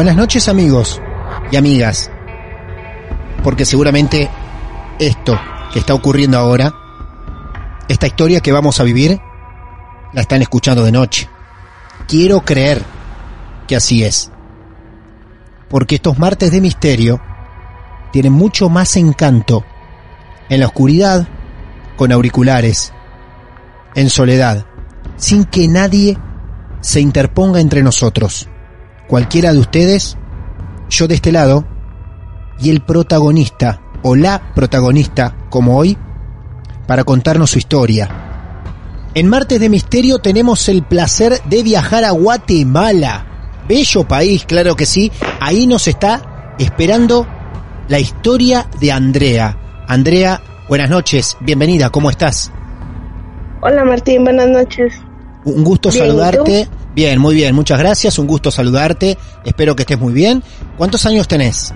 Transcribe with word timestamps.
Buenas 0.00 0.16
noches 0.16 0.48
amigos 0.48 0.98
y 1.52 1.56
amigas, 1.56 2.10
porque 3.44 3.66
seguramente 3.66 4.30
esto 4.98 5.38
que 5.74 5.78
está 5.78 5.92
ocurriendo 5.92 6.38
ahora, 6.38 6.72
esta 7.86 8.06
historia 8.06 8.40
que 8.40 8.50
vamos 8.50 8.80
a 8.80 8.84
vivir, 8.84 9.20
la 10.14 10.22
están 10.22 10.40
escuchando 10.40 10.84
de 10.84 10.90
noche. 10.90 11.28
Quiero 12.08 12.40
creer 12.40 12.82
que 13.68 13.76
así 13.76 14.02
es, 14.02 14.30
porque 15.68 15.96
estos 15.96 16.18
martes 16.18 16.50
de 16.50 16.62
misterio 16.62 17.20
tienen 18.10 18.32
mucho 18.32 18.70
más 18.70 18.96
encanto 18.96 19.66
en 20.48 20.60
la 20.60 20.66
oscuridad, 20.68 21.28
con 21.98 22.10
auriculares, 22.10 22.94
en 23.94 24.08
soledad, 24.08 24.64
sin 25.18 25.44
que 25.44 25.68
nadie 25.68 26.16
se 26.80 27.02
interponga 27.02 27.60
entre 27.60 27.82
nosotros 27.82 28.48
cualquiera 29.10 29.52
de 29.52 29.58
ustedes, 29.58 30.16
yo 30.88 31.08
de 31.08 31.16
este 31.16 31.32
lado, 31.32 31.64
y 32.60 32.70
el 32.70 32.80
protagonista 32.80 33.82
o 34.02 34.14
la 34.14 34.54
protagonista, 34.54 35.34
como 35.50 35.76
hoy, 35.76 35.98
para 36.86 37.02
contarnos 37.02 37.50
su 37.50 37.58
historia. 37.58 38.08
En 39.14 39.26
Martes 39.26 39.58
de 39.58 39.68
Misterio 39.68 40.20
tenemos 40.20 40.68
el 40.68 40.84
placer 40.84 41.42
de 41.46 41.62
viajar 41.64 42.04
a 42.04 42.12
Guatemala. 42.12 43.26
Bello 43.68 44.06
país, 44.06 44.44
claro 44.44 44.76
que 44.76 44.86
sí. 44.86 45.10
Ahí 45.40 45.66
nos 45.66 45.88
está 45.88 46.54
esperando 46.60 47.26
la 47.88 47.98
historia 47.98 48.68
de 48.80 48.92
Andrea. 48.92 49.84
Andrea, 49.88 50.40
buenas 50.68 50.88
noches, 50.88 51.36
bienvenida, 51.40 51.90
¿cómo 51.90 52.10
estás? 52.10 52.52
Hola 53.60 53.84
Martín, 53.84 54.22
buenas 54.22 54.48
noches. 54.48 54.94
Un 55.44 55.64
gusto 55.64 55.90
Bien, 55.90 56.04
¿y 56.04 56.08
saludarte. 56.08 56.68
Bien, 57.00 57.18
muy 57.18 57.34
bien, 57.34 57.54
muchas 57.54 57.78
gracias, 57.78 58.18
un 58.18 58.26
gusto 58.26 58.50
saludarte. 58.50 59.16
Espero 59.42 59.74
que 59.74 59.84
estés 59.84 59.98
muy 59.98 60.12
bien. 60.12 60.42
¿Cuántos 60.76 61.06
años 61.06 61.26
tenés? 61.26 61.72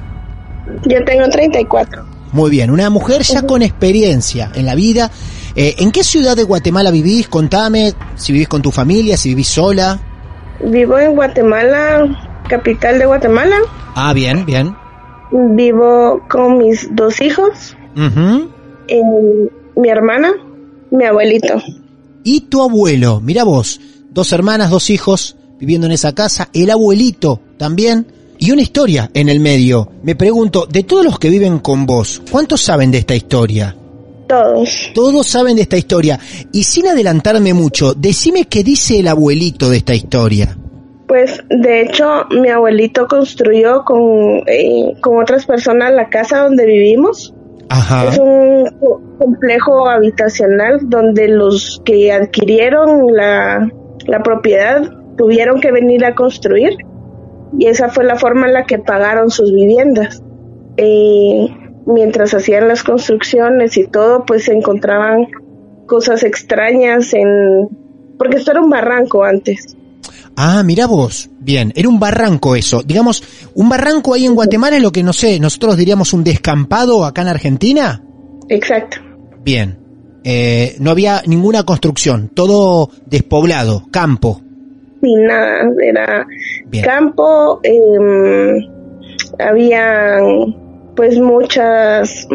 Yo 0.84 1.02
tengo 1.02 1.26
34. 1.30 2.04
Muy 2.32 2.50
bien, 2.50 2.70
una 2.70 2.90
mujer 2.90 3.22
ya 3.22 3.40
con 3.40 3.62
experiencia 3.62 4.52
en 4.54 4.66
la 4.66 4.74
vida. 4.74 5.10
Eh, 5.56 5.76
¿En 5.78 5.92
qué 5.92 6.04
ciudad 6.04 6.36
de 6.36 6.42
Guatemala 6.42 6.90
vivís? 6.90 7.26
Contame 7.28 7.94
si 8.16 8.34
vivís 8.34 8.48
con 8.48 8.60
tu 8.60 8.70
familia, 8.70 9.16
si 9.16 9.30
vivís 9.30 9.48
sola. 9.48 9.98
Vivo 10.62 10.98
en 10.98 11.14
Guatemala, 11.14 12.42
capital 12.46 12.98
de 12.98 13.06
Guatemala. 13.06 13.56
Ah, 13.94 14.12
bien, 14.12 14.44
bien. 14.44 14.76
Vivo 15.32 16.22
con 16.28 16.58
mis 16.58 16.94
dos 16.94 17.22
hijos, 17.22 17.74
eh, 17.96 19.00
mi 19.74 19.88
hermana, 19.88 20.34
mi 20.90 21.06
abuelito. 21.06 21.62
Y 22.24 22.42
tu 22.42 22.62
abuelo, 22.62 23.22
mira 23.22 23.44
vos, 23.44 23.80
dos 24.14 24.32
hermanas, 24.32 24.70
dos 24.70 24.88
hijos 24.90 25.36
viviendo 25.58 25.86
en 25.86 25.92
esa 25.92 26.14
casa, 26.14 26.48
el 26.54 26.70
abuelito 26.70 27.40
también. 27.58 28.06
Y 28.36 28.50
una 28.50 28.62
historia 28.62 29.10
en 29.14 29.28
el 29.28 29.38
medio. 29.40 29.88
Me 30.02 30.16
pregunto, 30.16 30.66
de 30.66 30.82
todos 30.82 31.04
los 31.04 31.18
que 31.18 31.30
viven 31.30 31.60
con 31.60 31.86
vos, 31.86 32.20
¿cuántos 32.30 32.60
saben 32.62 32.90
de 32.90 32.98
esta 32.98 33.14
historia? 33.14 33.76
Todos. 34.28 34.90
Todos 34.94 35.26
saben 35.26 35.56
de 35.56 35.62
esta 35.62 35.76
historia. 35.76 36.18
Y 36.52 36.64
sin 36.64 36.88
adelantarme 36.88 37.54
mucho, 37.54 37.94
decime 37.94 38.46
qué 38.46 38.64
dice 38.64 38.98
el 38.98 39.08
abuelito 39.08 39.70
de 39.70 39.76
esta 39.78 39.94
historia. 39.94 40.58
Pues 41.06 41.38
de 41.48 41.82
hecho 41.82 42.24
mi 42.30 42.48
abuelito 42.48 43.06
construyó 43.06 43.84
con, 43.84 44.42
eh, 44.46 44.94
con 45.00 45.22
otras 45.22 45.46
personas 45.46 45.92
la 45.92 46.08
casa 46.08 46.40
donde 46.40 46.66
vivimos. 46.66 47.32
Ajá. 47.68 48.08
Es 48.08 48.18
un 48.18 48.66
co- 48.80 49.00
complejo 49.18 49.88
habitacional 49.88 50.80
donde 50.88 51.28
los 51.28 51.80
que 51.84 52.10
adquirieron 52.12 53.06
la, 53.14 53.70
la 54.06 54.22
propiedad 54.22 54.90
tuvieron 55.16 55.60
que 55.60 55.72
venir 55.72 56.04
a 56.04 56.14
construir 56.14 56.76
y 57.58 57.66
esa 57.66 57.88
fue 57.88 58.04
la 58.04 58.16
forma 58.16 58.46
en 58.46 58.54
la 58.54 58.64
que 58.64 58.78
pagaron 58.78 59.30
sus 59.30 59.52
viviendas. 59.52 60.22
Eh, 60.76 61.48
mientras 61.86 62.34
hacían 62.34 62.68
las 62.68 62.82
construcciones 62.82 63.76
y 63.76 63.86
todo, 63.86 64.24
pues 64.24 64.44
se 64.44 64.52
encontraban 64.52 65.26
cosas 65.86 66.22
extrañas 66.22 67.12
en... 67.14 67.68
porque 68.18 68.38
esto 68.38 68.52
era 68.52 68.60
un 68.60 68.70
barranco 68.70 69.24
antes. 69.24 69.76
Ah, 70.36 70.62
mira 70.64 70.86
vos. 70.86 71.30
Bien, 71.38 71.72
era 71.76 71.88
un 71.88 72.00
barranco 72.00 72.56
eso. 72.56 72.82
Digamos, 72.82 73.22
un 73.54 73.68
barranco 73.68 74.14
ahí 74.14 74.26
en 74.26 74.34
Guatemala 74.34 74.76
es 74.76 74.82
lo 74.82 74.90
que, 74.90 75.02
no 75.02 75.12
sé, 75.12 75.38
nosotros 75.38 75.76
diríamos 75.76 76.12
un 76.12 76.24
descampado 76.24 77.04
acá 77.04 77.22
en 77.22 77.28
Argentina. 77.28 78.02
Exacto. 78.48 78.98
Bien. 79.44 79.83
Eh, 80.24 80.76
no 80.80 80.90
había 80.90 81.20
ninguna 81.26 81.64
construcción, 81.64 82.30
todo 82.34 82.88
despoblado, 83.06 83.82
campo. 83.90 84.40
Sin 85.02 85.26
nada, 85.26 85.64
era 85.82 86.26
Bien. 86.66 86.82
campo, 86.84 87.60
eh, 87.62 88.68
habían 89.38 90.62
pues 90.96 91.18
muchas, 91.18 92.28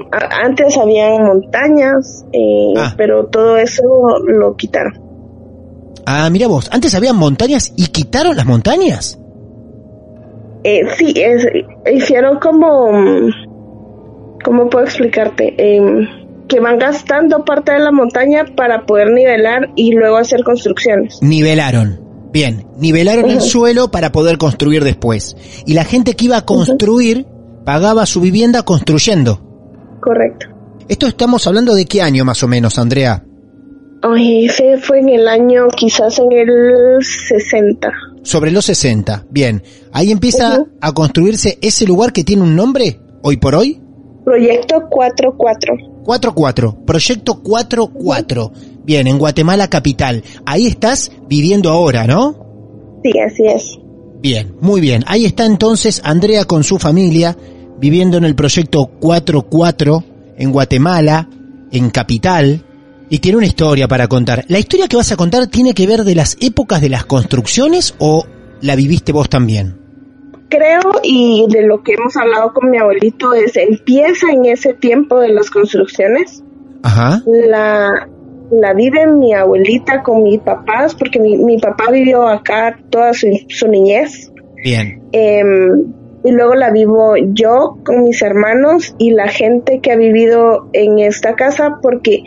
antes 0.44 0.78
habían 0.78 1.24
montañas, 1.24 2.26
eh, 2.34 2.74
Ah. 2.78 2.94
pero 2.98 3.26
todo 3.28 3.56
eso 3.58 3.84
lo 4.28 4.56
quitaron. 4.58 4.94
Ah, 6.06 6.30
mira 6.30 6.48
vos, 6.48 6.70
antes 6.72 6.94
había 6.94 7.14
montañas 7.14 7.72
y 7.78 7.88
quitaron 7.88 8.36
las 8.36 8.46
montañas. 8.46 9.18
Eh, 10.64 10.82
sí, 10.98 11.14
es, 11.16 11.48
hicieron 11.92 12.38
como, 12.40 12.92
¿cómo 14.44 14.70
puedo 14.70 14.84
explicarte? 14.86 15.54
Em, 15.58 16.06
que 16.50 16.60
van 16.60 16.80
gastando 16.80 17.46
parte 17.46 17.72
de 17.72 17.80
la 17.80 17.92
montaña 17.92 18.44
para 18.58 18.86
poder 18.86 19.12
nivelar 19.12 19.70
y 19.76 19.94
luego 19.94 20.18
hacer 20.18 20.44
construcciones. 20.44 21.20
Nivelaron. 21.22 22.02
Bien, 22.34 22.68
nivelaron 22.78 23.30
el 23.30 23.42
suelo 23.42 23.90
para 23.90 24.12
poder 24.12 24.38
construir 24.38 24.84
después. 24.84 25.38
Y 25.66 25.74
la 25.74 25.86
gente 25.86 26.16
que 26.16 26.26
iba 26.26 26.38
a 26.38 26.46
construir 26.46 27.26
pagaba 27.66 28.06
su 28.06 28.20
vivienda 28.20 28.64
construyendo. 28.64 29.42
Correcto. 30.02 30.48
Esto 30.88 31.08
estamos 31.08 31.46
hablando 31.48 31.76
de 31.76 31.86
qué 31.86 32.02
año 32.02 32.26
más 32.26 32.44
o 32.44 32.48
menos, 32.48 32.78
Andrea. 32.78 33.24
Ay, 34.02 34.46
ese 34.46 34.78
fue 34.78 35.00
en 35.00 35.10
el 35.10 35.28
año 35.28 35.68
quizás 35.76 36.20
en 36.20 36.32
el 36.32 37.04
60. 37.04 37.92
Sobre 38.24 38.52
los 38.52 38.66
60. 38.66 39.26
Bien, 39.30 39.62
ahí 39.92 40.12
empieza 40.12 40.66
a 40.82 40.92
construirse 40.94 41.58
ese 41.62 41.86
lugar 41.86 42.14
que 42.14 42.24
tiene 42.24 42.44
un 42.44 42.56
nombre, 42.56 43.00
hoy 43.22 43.38
por 43.38 43.56
hoy. 43.56 43.82
Proyecto 44.24 44.88
44. 44.90 45.74
44, 46.10 46.86
Proyecto 46.88 47.44
44. 47.44 48.52
Bien, 48.84 49.06
en 49.06 49.20
Guatemala 49.20 49.70
capital. 49.70 50.24
Ahí 50.44 50.66
estás 50.66 51.12
viviendo 51.28 51.70
ahora, 51.70 52.08
¿no? 52.08 53.00
Sí, 53.04 53.12
así 53.20 53.46
es. 53.46 53.78
Bien, 54.20 54.56
muy 54.60 54.82
bien. 54.82 55.04
Ahí 55.06 55.26
está 55.26 55.46
entonces 55.46 56.02
Andrea 56.04 56.46
con 56.46 56.64
su 56.64 56.80
familia 56.80 57.38
viviendo 57.80 58.18
en 58.18 58.24
el 58.24 58.34
proyecto 58.34 58.88
44 58.88 60.04
en 60.38 60.52
Guatemala, 60.52 61.30
en 61.72 61.92
Capital, 61.92 62.66
y 63.08 63.20
tiene 63.20 63.38
una 63.38 63.48
historia 63.48 63.88
para 63.88 64.08
contar. 64.08 64.46
¿La 64.48 64.58
historia 64.58 64.88
que 64.88 64.98
vas 64.98 65.12
a 65.12 65.16
contar 65.16 65.46
tiene 65.46 65.76
que 65.76 65.86
ver 65.86 66.04
de 66.04 66.16
las 66.16 66.38
épocas 66.42 66.82
de 66.82 66.90
las 66.90 67.06
construcciones 67.06 67.94
o 68.00 68.26
la 68.62 68.76
viviste 68.76 69.12
vos 69.12 69.30
también? 69.30 69.79
Creo, 70.50 70.82
y 71.04 71.46
de 71.50 71.62
lo 71.62 71.84
que 71.84 71.94
hemos 71.94 72.18
hablado 72.18 72.54
con 72.54 72.72
mi 72.72 72.78
abuelito, 72.78 73.34
es 73.34 73.56
empieza 73.56 74.32
en 74.32 74.46
ese 74.46 74.74
tiempo 74.74 75.20
de 75.20 75.30
las 75.30 75.50
construcciones. 75.52 76.44
Ajá. 76.82 77.22
La, 77.26 78.10
la 78.52 78.74
vive 78.74 79.06
mi 79.08 79.34
abuelita 79.34 80.02
con 80.02 80.24
mis 80.24 80.40
papás, 80.40 80.96
porque 80.96 81.20
mi, 81.20 81.38
mi 81.38 81.60
papá 81.60 81.92
vivió 81.92 82.28
acá 82.28 82.80
toda 82.90 83.14
su, 83.14 83.28
su 83.48 83.68
niñez. 83.68 84.32
Bien. 84.64 85.02
Em, 85.12 85.94
y 86.24 86.32
luego 86.32 86.56
la 86.56 86.72
vivo 86.72 87.16
yo 87.16 87.78
con 87.86 88.04
mis 88.04 88.22
hermanos 88.22 88.96
y 88.98 89.12
la 89.12 89.28
gente 89.28 89.80
que 89.80 89.92
ha 89.92 89.96
vivido 89.96 90.68
en 90.74 91.00
esta 91.00 91.36
casa 91.36 91.78
porque 91.82 92.24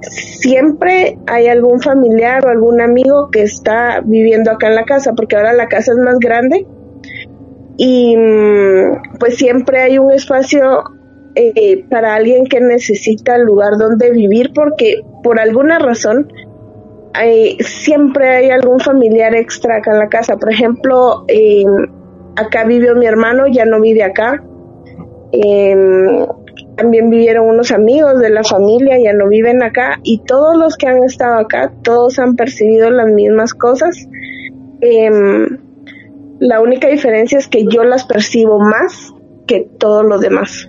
siempre 0.00 1.18
hay 1.26 1.46
algún 1.46 1.80
familiar 1.80 2.44
o 2.44 2.50
algún 2.50 2.80
amigo 2.80 3.30
que 3.30 3.42
está 3.42 4.02
viviendo 4.04 4.50
acá 4.50 4.68
en 4.68 4.74
la 4.74 4.84
casa 4.84 5.12
porque 5.12 5.36
ahora 5.36 5.52
la 5.52 5.68
casa 5.68 5.92
es 5.92 5.98
más 5.98 6.18
grande 6.18 6.66
y 7.76 8.16
mm, 8.16 9.18
pues 9.18 9.36
siempre 9.36 9.82
hay 9.82 9.98
un 9.98 10.12
espacio 10.12 10.84
eh, 11.34 11.84
para 11.90 12.14
alguien 12.14 12.46
que 12.46 12.60
necesita 12.60 13.36
lugar 13.36 13.76
donde 13.78 14.10
vivir 14.10 14.52
porque 14.54 15.02
por 15.22 15.38
alguna 15.38 15.78
razón 15.78 16.32
hay, 17.12 17.58
siempre 17.60 18.28
hay 18.28 18.50
algún 18.50 18.80
familiar 18.80 19.34
extra 19.34 19.76
acá 19.76 19.92
en 19.92 19.98
la 19.98 20.08
casa. 20.08 20.36
Por 20.36 20.52
ejemplo, 20.52 21.24
eh, 21.28 21.64
acá 22.36 22.64
vivió 22.64 22.94
mi 22.94 23.06
hermano, 23.06 23.46
ya 23.46 23.64
no 23.64 23.80
vive 23.80 24.02
acá. 24.02 24.42
Em, 25.32 26.26
también 26.76 27.10
vivieron 27.10 27.48
unos 27.48 27.70
amigos 27.72 28.18
de 28.20 28.30
la 28.30 28.44
familia, 28.44 28.98
ya 28.98 29.12
no 29.12 29.28
viven 29.28 29.62
acá. 29.62 29.98
Y 30.02 30.22
todos 30.24 30.56
los 30.56 30.76
que 30.76 30.88
han 30.88 31.02
estado 31.04 31.38
acá, 31.38 31.72
todos 31.82 32.18
han 32.18 32.36
percibido 32.36 32.90
las 32.90 33.10
mismas 33.10 33.54
cosas. 33.54 34.06
Em, 34.80 35.65
la 36.46 36.60
única 36.60 36.88
diferencia 36.88 37.38
es 37.38 37.48
que 37.48 37.64
yo 37.70 37.82
las 37.84 38.04
percibo 38.04 38.58
más 38.58 39.12
que 39.46 39.68
todos 39.78 40.04
los 40.04 40.20
demás. 40.20 40.68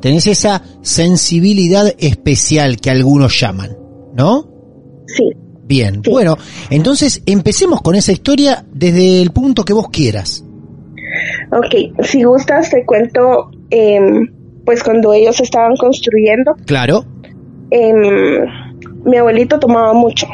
Tenés 0.00 0.26
esa 0.26 0.62
sensibilidad 0.82 1.86
especial 1.98 2.76
que 2.78 2.90
algunos 2.90 3.38
llaman, 3.40 3.76
¿no? 4.14 4.46
Sí. 5.06 5.30
Bien, 5.66 6.02
bueno, 6.02 6.36
entonces 6.68 7.22
empecemos 7.24 7.80
con 7.80 7.94
esa 7.94 8.12
historia 8.12 8.64
desde 8.72 9.22
el 9.22 9.30
punto 9.30 9.64
que 9.64 9.72
vos 9.72 9.88
quieras. 9.90 10.44
Ok, 11.50 12.02
si 12.04 12.22
gustas 12.22 12.68
te 12.70 12.84
cuento, 12.84 13.50
em, 13.70 14.26
pues 14.66 14.82
cuando 14.82 15.12
ellos 15.14 15.40
estaban 15.40 15.74
construyendo, 15.76 16.54
Claro. 16.66 17.04
em, 17.70 18.44
mi 19.04 19.16
abuelito 19.16 19.58
tomaba 19.58 19.94
mucho 19.94 20.26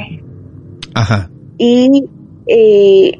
Ajá. 0.95 1.31
y 1.59 2.05
eh, 2.49 3.13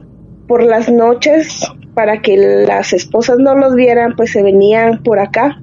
por 0.51 0.65
las 0.65 0.91
noches, 0.91 1.65
para 1.95 2.23
que 2.23 2.37
las 2.67 2.93
esposas 2.93 3.39
no 3.39 3.55
los 3.55 3.77
vieran, 3.77 4.17
pues 4.17 4.33
se 4.33 4.43
venían 4.43 5.01
por 5.05 5.21
acá. 5.21 5.63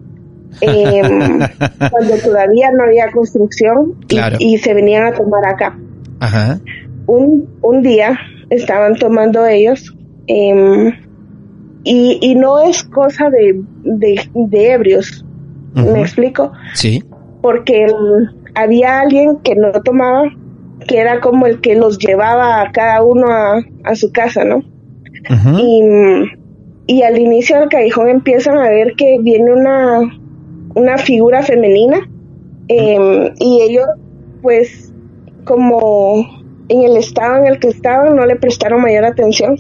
em, 0.62 1.40
cuando 1.92 2.16
todavía 2.24 2.72
no 2.72 2.86
había 2.86 3.12
construcción 3.12 3.96
y- 4.04 4.06
Claro. 4.16 4.38
y, 4.40 4.58
se 4.60 4.74
venían 4.74 5.04
a 5.06 5.12
tomar 5.12 5.46
acá. 5.46 5.78
Ajá. 6.22 6.62
un, 7.06 7.50
un 7.62 7.82
día 7.84 8.18
estaban 8.50 8.96
tomando 8.96 9.46
ellos 9.46 9.94
em, 10.28 10.94
y, 11.84 12.18
y 12.22 12.36
no 12.36 12.60
es 12.62 12.82
cosa 12.86 13.30
de, 13.30 13.62
de, 13.84 14.22
de 14.34 14.72
ebrios. 14.72 15.26
¿me 15.76 16.00
explico? 16.00 16.54
Sí. 16.76 17.04
Porque 17.42 17.88
había 18.56 19.02
alguien 19.02 19.40
que 19.44 19.54
no 19.56 19.74
tomaba, 19.84 20.24
que 20.88 20.98
era 20.98 21.20
como 21.20 21.46
el 21.46 21.60
que 21.60 21.76
los 21.76 21.98
llevaba 22.00 22.62
a 22.62 22.72
cada 22.72 23.04
uno 23.04 23.28
a, 23.30 23.60
a 23.84 23.96
su 23.96 24.14
casa, 24.14 24.46
¿no? 24.46 24.64
Y, 25.30 25.82
y 26.88 27.02
al 27.04 27.20
inicio 27.20 27.60
del 27.60 27.70
callejón 27.70 28.10
empiezan 28.10 28.58
a 28.58 28.70
ver 28.70 28.94
que 28.96 29.18
viene 29.22 29.52
una, 29.54 30.00
una 30.76 30.98
figura 30.98 31.44
femenina 31.44 32.00
em, 32.68 33.34
y 33.40 33.62
ellos 33.62 33.86
pues 34.42 34.94
como 35.44 36.26
en 36.70 36.84
el 36.84 36.98
estado 36.98 37.38
en 37.38 37.48
el 37.48 37.60
que 37.60 37.70
estaban 37.70 38.16
no 38.16 38.26
le 38.26 38.36
prestaron 38.36 38.82
mayor 38.82 39.06
atención 39.06 39.58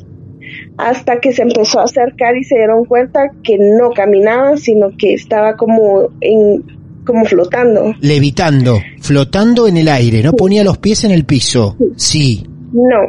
hasta 0.77 1.19
que 1.19 1.33
se 1.33 1.41
empezó 1.41 1.79
a 1.79 1.83
acercar 1.83 2.37
y 2.37 2.43
se 2.43 2.55
dieron 2.55 2.85
cuenta 2.85 3.31
que 3.43 3.57
no 3.57 3.89
caminaba 3.91 4.57
sino 4.57 4.91
que 4.97 5.13
estaba 5.13 5.55
como 5.57 6.09
en 6.21 6.63
como 7.05 7.23
flotando. 7.23 7.93
Levitando, 8.01 8.79
flotando 8.99 9.65
en 9.65 9.77
el 9.77 9.87
aire, 9.87 10.21
no 10.21 10.33
ponía 10.33 10.65
los 10.65 10.77
pies 10.77 11.05
en 11.05 11.11
el 11.11 11.23
piso. 11.23 11.77
Sí. 11.95 12.45
no 12.73 13.07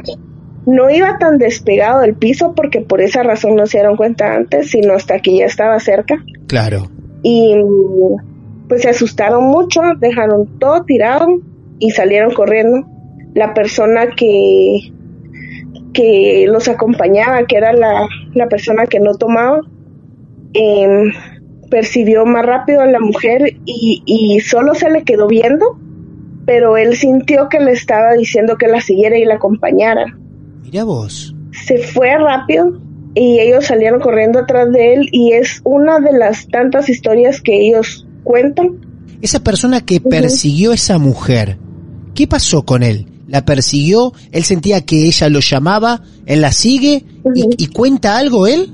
no 0.69 0.91
iba 0.91 1.17
tan 1.19 1.39
despegado 1.39 2.03
del 2.03 2.15
piso 2.15 2.53
porque 2.55 2.83
por 2.83 3.01
esa 3.01 3.23
razón 3.23 3.57
no 3.57 3.67
se 3.67 3.79
dieron 3.79 3.97
cuenta 3.97 4.35
antes 4.35 4.71
sino 4.71 4.93
hasta 4.93 5.19
que 5.21 5.39
ya 5.39 5.47
estaba 5.47 5.81
cerca 5.81 6.23
Claro. 6.47 6.91
y 7.23 7.55
pues 8.69 8.83
se 8.83 8.91
asustaron 8.91 9.45
mucho, 9.45 9.81
dejaron 9.99 10.59
todo 10.59 10.85
tirado 10.85 11.27
y 11.79 11.91
salieron 11.91 12.35
corriendo. 12.35 12.87
La 13.35 13.55
persona 13.55 14.09
que, 14.15 14.93
que 15.95 16.45
los 16.49 16.69
acompañaba, 16.69 17.47
que 17.47 17.57
era 17.57 17.73
la, 17.73 18.07
la 18.35 18.49
persona 18.49 18.85
que 18.85 19.01
no 19.01 19.15
tomaba, 19.15 19.61
em, 20.53 21.13
percibió 21.71 22.27
más 22.27 22.45
rápido 22.45 22.83
a 22.83 22.87
la 22.87 23.01
mujer 23.01 23.55
y, 23.65 24.03
y 24.05 24.41
solo 24.41 24.75
se 24.75 24.91
le 24.91 25.05
quedó 25.05 25.29
viendo, 25.29 25.79
pero 26.45 26.77
él 26.77 26.95
sintió 26.95 27.49
que 27.49 27.61
le 27.61 27.73
estaba 27.73 28.13
diciendo 28.13 28.57
que 28.59 28.69
la 28.69 28.83
siguiera 28.83 29.17
y 29.17 29.25
la 29.25 29.37
acompañara 29.37 30.15
Mira 30.63 30.85
vos. 30.85 31.35
se 31.67 31.79
fue 31.79 32.17
rápido 32.19 32.79
y 33.15 33.41
ellos 33.41 33.67
salieron 33.67 34.01
corriendo 34.01 34.39
atrás 34.39 34.71
de 34.73 34.95
él 34.95 35.09
y 35.13 35.33
es 35.33 35.61
una 35.65 35.99
de 35.99 36.13
las 36.13 36.47
tantas 36.49 36.89
historias 36.89 37.41
que 37.41 37.69
ellos 37.69 38.07
cuentan. 38.23 38.81
Esa 39.21 39.41
persona 39.41 39.81
que 39.81 40.01
persiguió 40.01 40.71
a 40.73 40.75
esa 40.75 40.99
mujer, 40.99 41.59
¿qué 42.15 42.27
pasó 42.29 42.65
con 42.65 42.83
él? 42.83 43.07
¿La 43.27 43.45
persiguió? 43.45 44.13
¿Él 44.31 44.45
sentía 44.45 44.83
que 44.83 45.07
ella 45.07 45.29
lo 45.29 45.41
llamaba? 45.41 46.03
¿Él 46.27 46.41
la 46.41 46.53
sigue? 46.53 47.05
¿Y, 47.35 47.67
cuenta 47.69 48.17
algo 48.17 48.47
él? 48.47 48.73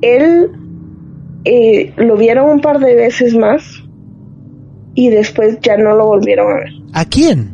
Él 0.00 0.50
eh, 1.44 1.92
lo 1.96 2.16
vieron 2.16 2.48
un 2.48 2.60
par 2.60 2.80
de 2.80 2.94
veces 2.94 3.34
más 3.34 3.62
y 4.94 5.10
después 5.10 5.58
ya 5.62 5.76
no 5.76 5.94
lo 5.94 6.06
volvieron 6.06 6.50
a 6.50 6.54
ver. 6.56 6.72
¿A 6.94 7.04
quién? 7.04 7.51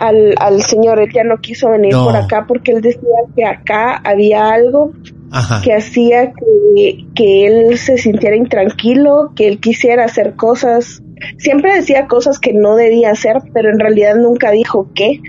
Al, 0.00 0.34
al 0.38 0.62
señor, 0.62 0.98
él 0.98 1.10
ya 1.14 1.24
no 1.24 1.36
quiso 1.38 1.70
venir 1.70 1.92
No. 1.92 2.04
por 2.06 2.16
acá 2.16 2.46
porque 2.48 2.72
él 2.72 2.80
decía 2.80 3.00
que 3.36 3.44
acá 3.44 4.00
había 4.02 4.48
algo 4.48 4.92
Ajá. 5.30 5.60
que 5.62 5.74
hacía 5.74 6.32
que, 6.32 7.06
que 7.14 7.46
él 7.46 7.78
se 7.78 7.98
sintiera 7.98 8.34
intranquilo, 8.34 9.32
que 9.36 9.46
él 9.46 9.60
quisiera 9.60 10.04
hacer 10.06 10.36
cosas. 10.36 11.02
Siempre 11.36 11.74
decía 11.74 12.06
cosas 12.06 12.38
que 12.40 12.54
no 12.54 12.76
debía 12.76 13.10
hacer, 13.10 13.36
pero 13.52 13.70
en 13.70 13.78
realidad 13.78 14.16
nunca 14.16 14.50
dijo 14.50 14.88
qué. 14.94 15.20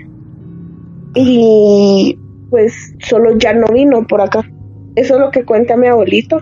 Y 1.14 2.18
pues 2.50 2.94
solo 3.00 3.36
ya 3.38 3.52
no 3.52 3.66
vino 3.68 4.06
por 4.06 4.20
acá. 4.22 4.40
Eso 4.94 5.14
es 5.14 5.20
lo 5.20 5.30
que 5.30 5.44
cuenta 5.44 5.76
mi 5.76 5.86
abuelito. 5.88 6.40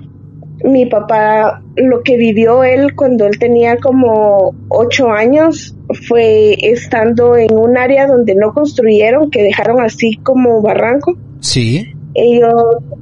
Mi 0.65 0.87
papá, 0.87 1.63
lo 1.77 2.03
que 2.03 2.17
vivió 2.17 2.65
él 2.65 2.95
cuando 2.95 3.27
él 3.27 3.39
tenía 3.39 3.77
como 3.79 4.55
ocho 4.69 5.11
años 5.11 5.75
fue 6.07 6.55
estando 6.61 7.37
en 7.37 7.57
un 7.57 7.79
área 7.79 8.07
donde 8.07 8.35
no 8.35 8.53
construyeron, 8.53 9.31
que 9.31 9.43
dejaron 9.43 9.81
así 9.81 10.17
como 10.23 10.61
barranco 10.61 11.17
Sí. 11.41 11.87
ellos 12.15 12.53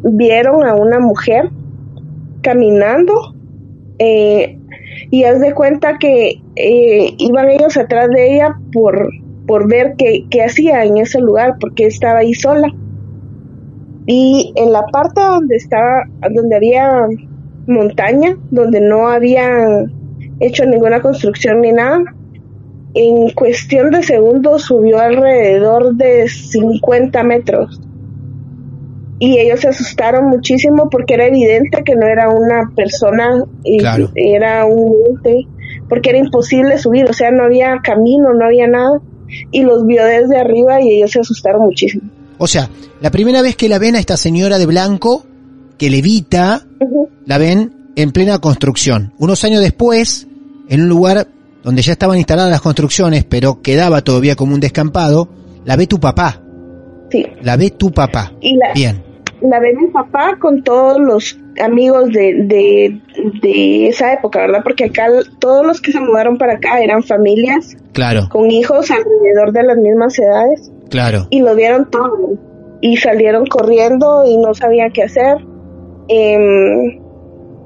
vieron 0.05 0.65
a 0.65 0.75
una 0.75 1.01
mujer 1.01 1.51
caminando 2.43 3.35
eh, 3.99 4.59
y 5.11 5.25
haz 5.25 5.41
de 5.41 5.53
cuenta 5.55 5.99
que 5.99 6.41
eh, 6.55 7.15
iban 7.19 7.51
ellos 7.51 7.77
atrás 7.77 8.09
de 8.11 8.35
ella 8.35 8.57
por, 8.73 9.11
por 9.47 9.69
ver 9.69 9.95
qué, 9.99 10.27
qué 10.31 10.45
hacía 10.45 10.85
en 10.85 10.99
ese 10.99 11.21
lugar 11.21 11.57
porque 11.59 11.87
estaba 11.87 12.21
ahí 12.21 12.35
sola 12.35 12.69
y 14.07 14.53
en 14.57 14.73
la 14.73 14.87
parte 14.87 15.21
donde 15.21 15.57
estaba 15.57 16.05
donde 16.31 16.57
había 16.57 17.07
montaña 17.69 18.37
donde 18.51 18.81
no 18.81 19.09
habían 19.09 19.93
hecho 20.41 20.65
ninguna 20.65 21.01
construcción 21.01 21.61
ni 21.61 21.73
nada 21.73 22.03
en 22.95 23.31
cuestión 23.31 23.91
de 23.91 24.03
segundos 24.03 24.63
subió 24.63 24.99
alrededor 24.99 25.95
de 25.95 26.29
50 26.29 27.23
metros 27.23 27.81
y 29.19 29.39
ellos 29.39 29.61
se 29.61 29.69
asustaron 29.69 30.29
muchísimo 30.29 30.89
porque 30.91 31.15
era 31.15 31.27
evidente 31.27 31.83
que 31.85 31.97
no 31.97 32.07
era 32.07 32.29
una 32.29 32.71
persona, 32.75 33.45
y 33.65 33.79
Claro. 33.79 34.11
era 34.15 34.65
un 34.65 34.95
porque 35.89 36.11
era 36.11 36.19
imposible 36.19 36.79
subir, 36.79 37.07
o 37.09 37.13
sea, 37.13 37.31
no 37.31 37.45
había 37.45 37.81
camino, 37.83 38.33
no 38.35 38.45
había 38.45 38.69
nada, 38.69 39.01
y 39.51 39.63
los 39.63 39.87
vio 39.87 40.05
desde 40.05 40.39
arriba 40.39 40.81
y 40.81 40.99
ellos 40.99 41.11
se 41.11 41.21
asustaron 41.21 41.63
muchísimo. 41.63 42.09
O 42.39 42.47
sea, 42.47 42.69
la 43.01 43.11
primera 43.11 43.43
vez 43.43 43.57
que 43.57 43.69
la 43.69 43.79
ven 43.79 43.97
a 43.97 43.99
esta 43.99 44.17
señora 44.17 44.59
de 44.59 44.67
blanco, 44.67 45.25
que 45.79 45.91
levita, 45.91 46.63
la 47.27 47.39
ven 47.39 47.73
en 47.97 48.13
plena 48.13 48.39
construcción. 48.39 49.13
Unos 49.19 49.45
años 49.45 49.63
después, 49.63 50.27
en 50.69 50.83
un 50.83 50.89
lugar 50.89 51.27
donde 51.63 51.83
ya 51.83 51.93
estaban 51.93 52.19
instaladas 52.19 52.51
las 52.51 52.61
construcciones, 52.61 53.25
pero 53.25 53.63
quedaba 53.63 54.03
todavía 54.03 54.37
como 54.37 54.55
un 54.55 54.61
descampado, 54.61 55.29
la 55.65 55.77
ve 55.77 55.87
tu 55.87 55.99
papá. 56.01 56.41
Sí. 57.11 57.25
La 57.43 57.57
ve 57.57 57.71
tu 57.71 57.91
papá. 57.91 58.33
Y 58.41 58.57
la, 58.57 58.73
Bien. 58.75 59.03
la 59.41 59.61
ve 59.61 59.75
mi 59.75 59.89
papá 59.89 60.37
con 60.39 60.63
todos 60.63 60.99
los 61.01 61.39
amigos 61.63 62.11
de, 62.11 62.45
de, 62.45 63.01
de 63.43 63.89
esa 63.89 64.13
época, 64.13 64.41
¿verdad? 64.41 64.61
Porque 64.63 64.85
acá 64.85 65.07
todos 65.39 65.67
los 65.67 65.81
que 65.81 65.93
se 65.93 66.01
mudaron 66.01 66.39
para 66.39 66.55
acá 66.55 66.81
eran 66.81 67.03
familias 67.03 67.77
Claro, 67.93 68.29
con 68.31 68.51
hijos 68.51 68.91
alrededor 68.91 69.53
de 69.53 69.63
las 69.65 69.77
mismas 69.77 70.17
edades 70.19 70.71
claro. 70.89 71.27
y 71.31 71.41
lo 71.41 71.57
vieron 71.57 71.91
todo 71.91 72.39
y 72.81 72.97
salieron 72.99 73.47
corriendo 73.47 74.25
y 74.25 74.37
no 74.37 74.55
sabían 74.55 74.93
qué 74.93 75.03
hacer. 75.03 75.39
Em, 76.09 77.01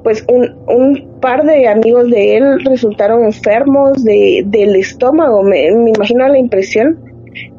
pues 0.03 0.25
un, 0.29 0.49
un 0.69 1.21
par 1.21 1.45
de 1.45 1.69
amigos 1.69 2.11
de 2.11 2.37
él 2.37 2.65
resultaron 2.65 3.25
enfermos 3.25 4.03
de, 4.03 4.43
del 4.47 4.75
estómago, 4.77 5.43
me, 5.45 5.71
me 5.77 5.91
imagino 5.91 6.27
la 6.27 6.39
impresión, 6.39 6.99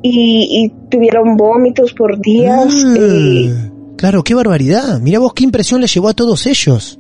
y, 0.02 0.48
y 0.52 0.90
tuvieron 0.90 1.38
vómitos 1.38 1.94
por 1.94 2.20
días. 2.20 2.86
eh, 3.00 3.50
Ah, 3.56 3.70
claro, 3.98 4.24
qué 4.24 4.36
barbaridad. 4.36 5.00
Mira 5.02 5.20
vos 5.20 5.34
qué 5.34 5.46
impresión 5.46 5.80
le 5.82 5.88
llevó 5.88 6.10
a 6.10 6.14
todos 6.14 6.46
ellos. 6.46 7.00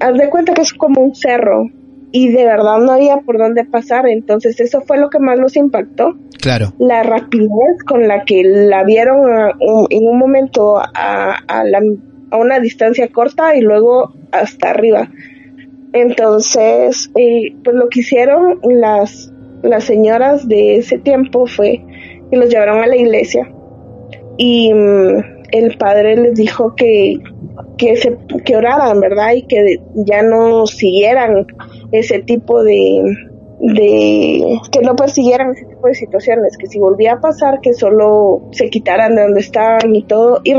Haz 0.00 0.18
de 0.18 0.28
cuenta 0.30 0.52
que 0.54 0.62
es 0.62 0.72
como 0.74 1.00
un 1.00 1.14
cerro 1.14 1.64
y 2.12 2.28
de 2.28 2.44
verdad 2.44 2.78
no 2.78 2.92
había 2.92 3.16
por 3.18 3.38
dónde 3.38 3.64
pasar, 3.64 4.06
entonces 4.06 4.60
eso 4.60 4.82
fue 4.82 4.98
lo 4.98 5.08
que 5.08 5.18
más 5.18 5.38
los 5.38 5.56
impactó, 5.56 6.14
Claro. 6.40 6.74
la 6.78 7.02
rapidez 7.02 7.82
con 7.88 8.06
la 8.06 8.24
que 8.24 8.42
la 8.44 8.84
vieron 8.84 9.32
a- 9.32 9.52
un- 9.60 9.86
en 9.88 10.06
un 10.06 10.18
momento 10.18 10.76
a, 10.78 11.38
a, 11.48 11.64
la- 11.64 11.80
a 12.32 12.38
una 12.38 12.58
distancia 12.58 13.08
corta 13.08 13.54
y 13.54 13.60
luego 13.60 14.14
hasta 14.32 14.70
arriba. 14.70 15.10
Entonces, 15.92 17.10
eh, 17.14 17.54
pues 17.62 17.76
lo 17.76 17.88
que 17.88 18.00
hicieron 18.00 18.58
las, 18.64 19.32
las 19.62 19.84
señoras 19.84 20.48
de 20.48 20.76
ese 20.76 20.98
tiempo 20.98 21.46
fue 21.46 21.84
que 22.30 22.36
los 22.36 22.48
llevaron 22.48 22.82
a 22.82 22.86
la 22.86 22.96
iglesia 22.96 23.52
y 24.38 24.72
mm, 24.72 25.42
el 25.52 25.76
padre 25.76 26.16
les 26.16 26.34
dijo 26.34 26.74
que 26.74 27.18
que 28.44 28.56
oraran, 28.56 29.00
¿verdad? 29.00 29.32
Y 29.34 29.42
que 29.42 29.80
ya 29.94 30.22
no 30.22 30.66
siguieran 30.66 31.46
ese 31.90 32.20
tipo 32.20 32.62
de 32.62 33.02
de 33.60 34.58
que 34.72 34.80
no 34.80 34.96
persiguieran 34.96 35.52
ese 35.52 35.66
tipo 35.66 35.86
de 35.86 35.94
situaciones, 35.94 36.56
que 36.56 36.66
si 36.66 36.80
volvía 36.80 37.14
a 37.14 37.20
pasar 37.20 37.60
que 37.60 37.74
solo 37.74 38.48
se 38.50 38.68
quitaran 38.70 39.14
de 39.14 39.22
donde 39.22 39.40
estaban 39.40 39.94
y 39.94 40.02
todo. 40.02 40.40
Y 40.42 40.54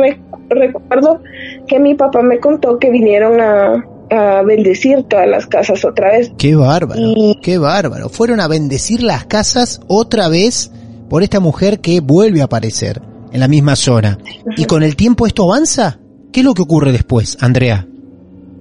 recuerdo 0.53 1.21
que 1.67 1.79
mi 1.79 1.95
papá 1.95 2.21
me 2.21 2.39
contó 2.39 2.79
que 2.79 2.89
vinieron 2.89 3.39
a, 3.41 3.85
a 4.09 4.41
bendecir 4.43 5.03
todas 5.03 5.27
las 5.27 5.45
casas 5.47 5.83
otra 5.85 6.11
vez. 6.11 6.31
Qué 6.37 6.55
bárbaro, 6.55 6.99
Y- 7.01 7.39
qué 7.41 7.57
bárbaro. 7.57 8.09
Fueron 8.09 8.39
a 8.39 8.47
bendecir 8.47 9.03
las 9.03 9.25
casas 9.25 9.81
otra 9.87 10.27
vez 10.29 10.71
por 11.09 11.23
esta 11.23 11.39
mujer 11.39 11.79
que 11.79 11.99
vuelve 11.99 12.41
a 12.41 12.45
aparecer 12.45 13.01
en 13.31 13.39
la 13.39 13.47
misma 13.47 13.75
zona. 13.75 14.17
¿Y 14.57 14.65
con 14.65 14.83
el 14.83 14.95
tiempo 14.95 15.25
esto 15.27 15.43
avanza? 15.43 15.99
¿Qué 16.31 16.39
es 16.39 16.45
lo 16.45 16.53
que 16.53 16.61
ocurre 16.63 16.91
después, 16.91 17.37
Andrea? 17.41 17.85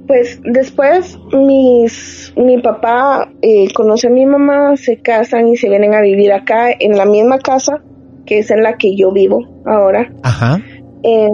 Pues 0.06 0.40
después 0.44 1.16
mis, 1.32 2.32
mi 2.37 2.61
papá 2.61 3.30
eh, 3.40 3.72
conoce 3.72 4.08
a 4.08 4.11
mi 4.11 4.26
mamá, 4.26 4.76
se 4.76 5.00
casan 5.00 5.49
y 5.49 5.56
se 5.56 5.68
vienen 5.68 5.94
a 5.94 6.00
vivir 6.02 6.32
acá 6.32 6.70
en 6.78 6.96
la 6.99 7.04
misma 7.06 7.38
casa 7.38 7.80
que 8.26 8.38
es 8.38 8.50
en 8.50 8.62
la 8.62 8.76
que 8.76 8.94
yo 8.96 9.11
vivo 9.12 9.40
ahora. 9.66 10.12
Ajá. 10.22 10.61
Eh, 11.02 11.28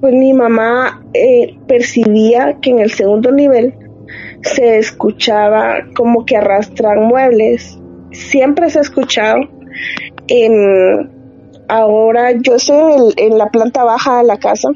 pues 0.00 0.14
mi 0.14 0.32
mamá 0.32 1.04
eh, 1.14 1.56
percibía 1.66 2.58
que 2.60 2.70
en 2.70 2.80
el 2.80 2.90
segundo 2.90 3.30
nivel 3.30 3.74
se 4.42 4.78
escuchaba 4.78 5.86
como 5.94 6.24
que 6.24 6.36
arrastran 6.36 7.04
muebles. 7.04 7.78
Siempre 8.10 8.68
se 8.70 8.78
ha 8.78 8.82
escuchado. 8.82 9.40
Ahora 11.68 12.32
yo 12.32 12.56
estoy 12.56 13.14
en 13.16 13.38
la 13.38 13.46
planta 13.46 13.84
baja 13.84 14.18
de 14.18 14.24
la 14.24 14.38
casa 14.38 14.70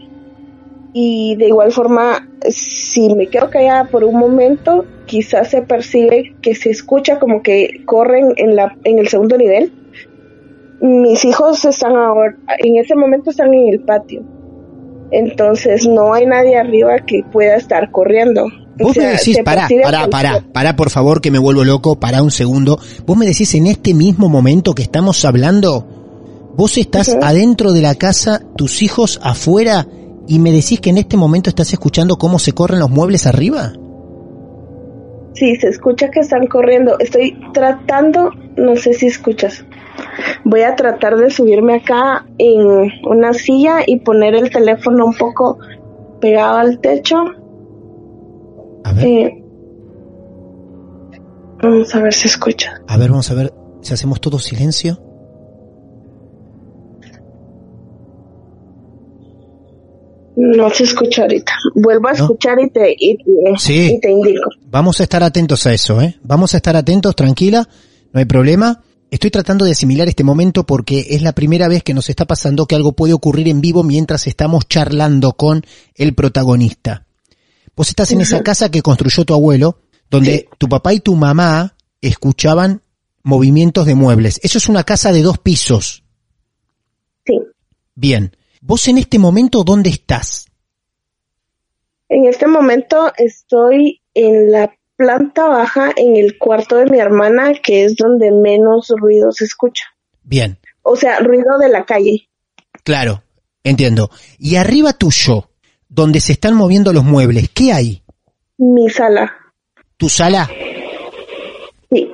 y 0.98 1.36
de 1.36 1.48
igual 1.48 1.70
forma 1.70 2.26
si 2.48 3.14
me 3.14 3.26
quedo 3.26 3.50
callada 3.50 3.84
por 3.84 4.02
un 4.02 4.18
momento 4.18 4.86
quizás 5.04 5.50
se 5.50 5.60
percibe 5.60 6.34
que 6.40 6.54
se 6.54 6.70
escucha 6.70 7.18
como 7.18 7.42
que 7.42 7.82
corren 7.84 8.32
en 8.36 8.56
la 8.56 8.74
en 8.84 8.98
el 8.98 9.08
segundo 9.08 9.36
nivel 9.36 9.72
mis 10.80 11.24
hijos 11.24 11.64
están 11.64 11.96
ahora 11.96 12.36
en 12.58 12.76
ese 12.76 12.94
momento 12.94 13.30
están 13.30 13.52
en 13.54 13.72
el 13.72 13.80
patio 13.80 14.22
entonces 15.10 15.86
no 15.86 16.12
hay 16.12 16.26
nadie 16.26 16.56
arriba 16.56 16.98
que 17.06 17.22
pueda 17.32 17.56
estar 17.56 17.90
corriendo 17.90 18.46
O 18.80 18.88
Vos 18.88 18.96
me 18.96 19.06
decís, 19.06 19.38
pará, 19.44 19.68
pará, 19.82 20.08
pará, 20.08 20.44
pará 20.52 20.76
por 20.76 20.90
favor 20.90 21.20
que 21.20 21.30
me 21.30 21.38
vuelvo 21.38 21.64
loco, 21.64 21.98
pará 21.98 22.22
un 22.22 22.30
segundo. 22.30 22.78
Vos 23.06 23.16
me 23.16 23.24
decís 23.24 23.54
en 23.54 23.66
este 23.66 23.94
mismo 23.94 24.28
momento 24.28 24.74
que 24.74 24.82
estamos 24.82 25.24
hablando, 25.24 25.86
vos 26.56 26.76
estás 26.76 27.16
adentro 27.22 27.72
de 27.72 27.80
la 27.80 27.94
casa, 27.94 28.42
tus 28.54 28.82
hijos 28.82 29.18
afuera, 29.22 29.86
y 30.28 30.38
me 30.40 30.52
decís 30.52 30.80
que 30.80 30.90
en 30.90 30.98
este 30.98 31.16
momento 31.16 31.48
estás 31.48 31.72
escuchando 31.72 32.18
cómo 32.18 32.38
se 32.38 32.52
corren 32.52 32.80
los 32.80 32.90
muebles 32.90 33.26
arriba. 33.26 33.72
Sí, 35.34 35.54
se 35.56 35.68
escucha 35.68 36.10
que 36.10 36.20
están 36.20 36.46
corriendo. 36.46 36.98
Estoy 36.98 37.38
tratando, 37.52 38.30
no 38.56 38.76
sé 38.76 38.94
si 38.94 39.06
escuchas. 39.06 39.64
Voy 40.44 40.62
a 40.62 40.74
tratar 40.76 41.16
de 41.16 41.30
subirme 41.30 41.76
acá 41.76 42.26
en 42.38 42.90
una 43.08 43.32
silla 43.32 43.78
y 43.86 44.00
poner 44.00 44.34
el 44.34 44.50
teléfono 44.50 45.06
un 45.06 45.14
poco 45.14 45.58
pegado 46.20 46.58
al 46.58 46.78
techo. 46.80 47.16
A 48.84 48.92
ver, 48.92 49.04
Eh, 49.06 49.44
vamos 51.62 51.94
a 51.94 52.00
ver 52.02 52.12
si 52.14 52.28
escucha. 52.28 52.80
a 52.86 52.96
ver, 52.96 53.10
vamos 53.10 53.30
a 53.30 53.34
ver 53.34 53.52
si 53.82 53.92
hacemos 53.94 54.20
todo 54.20 54.38
silencio. 54.38 54.98
No 60.36 60.68
se 60.70 60.84
escucha 60.84 61.22
ahorita. 61.22 61.52
Vuelvo 61.74 62.08
a 62.08 62.12
¿No? 62.12 62.16
escuchar 62.18 62.58
y 62.60 62.68
te, 62.70 62.92
y, 62.98 63.16
Sí. 63.56 63.94
y 63.94 64.00
te 64.00 64.10
indico. 64.10 64.50
Vamos 64.66 65.00
a 65.00 65.04
estar 65.04 65.22
atentos 65.22 65.66
a 65.66 65.72
eso, 65.72 66.00
¿eh? 66.02 66.16
Vamos 66.22 66.52
a 66.52 66.58
estar 66.58 66.76
atentos, 66.76 67.16
tranquila, 67.16 67.66
no 68.12 68.18
hay 68.18 68.26
problema. 68.26 68.82
Estoy 69.16 69.30
tratando 69.30 69.64
de 69.64 69.70
asimilar 69.70 70.08
este 70.08 70.24
momento 70.24 70.66
porque 70.66 71.06
es 71.08 71.22
la 71.22 71.32
primera 71.32 71.68
vez 71.68 71.82
que 71.82 71.94
nos 71.94 72.10
está 72.10 72.26
pasando 72.26 72.66
que 72.66 72.74
algo 72.74 72.92
puede 72.92 73.14
ocurrir 73.14 73.48
en 73.48 73.62
vivo 73.62 73.82
mientras 73.82 74.26
estamos 74.26 74.68
charlando 74.68 75.32
con 75.32 75.64
el 75.94 76.14
protagonista. 76.14 77.06
Vos 77.74 77.88
estás 77.88 78.12
en 78.12 78.20
esa 78.20 78.42
casa 78.42 78.70
que 78.70 78.82
construyó 78.82 79.24
tu 79.24 79.32
abuelo, 79.32 79.78
donde 80.10 80.50
tu 80.58 80.68
papá 80.68 80.92
y 80.92 81.00
tu 81.00 81.16
mamá 81.16 81.78
escuchaban 82.02 82.82
movimientos 83.22 83.86
de 83.86 83.94
muebles. 83.94 84.38
Eso 84.42 84.58
es 84.58 84.68
una 84.68 84.84
casa 84.84 85.12
de 85.12 85.22
dos 85.22 85.38
pisos. 85.38 86.04
Sí. 87.24 87.38
Bien. 87.94 88.36
Vos 88.60 88.86
en 88.86 88.98
este 88.98 89.18
momento, 89.18 89.64
¿dónde 89.64 89.88
estás? 89.88 90.44
En 92.10 92.26
este 92.26 92.46
momento 92.46 93.10
estoy 93.16 94.02
en 94.12 94.52
la 94.52 94.75
planta 94.96 95.46
baja, 95.46 95.92
en 95.96 96.16
el 96.16 96.38
cuarto 96.38 96.76
de 96.76 96.86
mi 96.86 96.98
hermana, 96.98 97.52
que 97.62 97.84
es 97.84 97.96
donde 97.96 98.30
menos 98.30 98.92
ruido 98.96 99.30
se 99.32 99.44
escucha. 99.44 99.84
Bien. 100.22 100.58
O 100.82 100.96
sea, 100.96 101.18
ruido 101.20 101.58
de 101.58 101.68
la 101.68 101.84
calle. 101.84 102.28
Claro, 102.82 103.22
entiendo. 103.62 104.10
Y 104.38 104.56
arriba 104.56 104.92
tuyo, 104.92 105.50
donde 105.88 106.20
se 106.20 106.32
están 106.32 106.54
moviendo 106.54 106.92
los 106.92 107.04
muebles, 107.04 107.50
¿qué 107.50 107.72
hay? 107.72 108.02
Mi 108.58 108.88
sala. 108.88 109.32
¿Tu 109.96 110.08
sala? 110.08 110.48
Sí. 111.90 112.10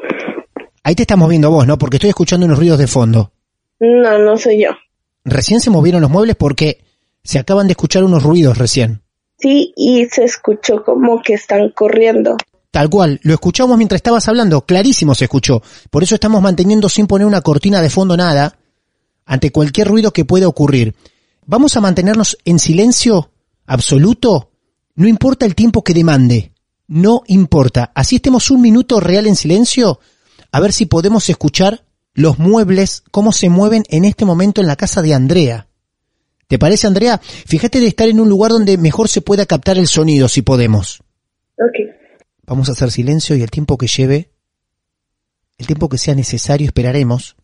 Ahí 0.82 0.94
te 0.94 1.02
estás 1.02 1.18
moviendo 1.18 1.50
vos, 1.50 1.66
¿no? 1.66 1.78
Porque 1.78 1.96
estoy 1.96 2.10
escuchando 2.10 2.46
unos 2.46 2.58
ruidos 2.58 2.78
de 2.78 2.86
fondo. 2.86 3.32
No, 3.80 4.18
no 4.18 4.36
soy 4.36 4.62
yo. 4.62 4.70
Recién 5.24 5.60
se 5.60 5.70
movieron 5.70 6.00
los 6.00 6.10
muebles 6.10 6.36
porque 6.36 6.84
se 7.22 7.38
acaban 7.38 7.66
de 7.68 7.72
escuchar 7.72 8.04
unos 8.04 8.22
ruidos 8.22 8.58
recién. 8.58 9.02
Sí, 9.38 9.72
y 9.76 10.06
se 10.06 10.24
escuchó 10.24 10.84
como 10.84 11.22
que 11.22 11.34
están 11.34 11.70
corriendo. 11.70 12.36
Tal 12.72 12.88
cual, 12.88 13.20
lo 13.22 13.34
escuchamos 13.34 13.76
mientras 13.76 13.98
estabas 13.98 14.26
hablando, 14.28 14.62
clarísimo 14.62 15.14
se 15.14 15.24
escuchó. 15.24 15.62
Por 15.90 16.02
eso 16.02 16.14
estamos 16.14 16.40
manteniendo 16.40 16.88
sin 16.88 17.06
poner 17.06 17.26
una 17.26 17.42
cortina 17.42 17.82
de 17.82 17.90
fondo 17.90 18.16
nada, 18.16 18.56
ante 19.26 19.52
cualquier 19.52 19.88
ruido 19.88 20.10
que 20.10 20.24
pueda 20.24 20.48
ocurrir. 20.48 20.94
Vamos 21.44 21.76
a 21.76 21.82
mantenernos 21.82 22.38
en 22.46 22.58
silencio 22.58 23.30
absoluto, 23.66 24.52
no 24.94 25.06
importa 25.06 25.44
el 25.44 25.54
tiempo 25.54 25.84
que 25.84 25.92
demande, 25.92 26.54
no 26.88 27.22
importa. 27.26 27.92
Así 27.94 28.16
estemos 28.16 28.50
un 28.50 28.62
minuto 28.62 29.00
real 29.00 29.26
en 29.26 29.36
silencio, 29.36 30.00
a 30.50 30.58
ver 30.58 30.72
si 30.72 30.86
podemos 30.86 31.28
escuchar 31.28 31.84
los 32.14 32.38
muebles, 32.38 33.02
cómo 33.10 33.32
se 33.32 33.50
mueven 33.50 33.84
en 33.90 34.06
este 34.06 34.24
momento 34.24 34.62
en 34.62 34.66
la 34.66 34.76
casa 34.76 35.02
de 35.02 35.12
Andrea. 35.12 35.66
¿Te 36.48 36.58
parece, 36.58 36.86
Andrea? 36.86 37.20
Fíjate 37.22 37.80
de 37.80 37.88
estar 37.88 38.08
en 38.08 38.18
un 38.18 38.30
lugar 38.30 38.50
donde 38.50 38.78
mejor 38.78 39.10
se 39.10 39.20
pueda 39.20 39.44
captar 39.44 39.76
el 39.76 39.88
sonido, 39.88 40.26
si 40.28 40.40
podemos. 40.40 41.02
Ok. 41.58 42.01
Vamos 42.52 42.68
a 42.68 42.72
hacer 42.72 42.90
silencio 42.90 43.34
y 43.34 43.40
el 43.40 43.50
tiempo 43.50 43.78
que 43.78 43.86
lleve, 43.86 44.30
el 45.56 45.66
tiempo 45.66 45.88
que 45.88 45.96
sea 45.96 46.14
necesario, 46.14 46.66
esperaremos. 46.66 47.34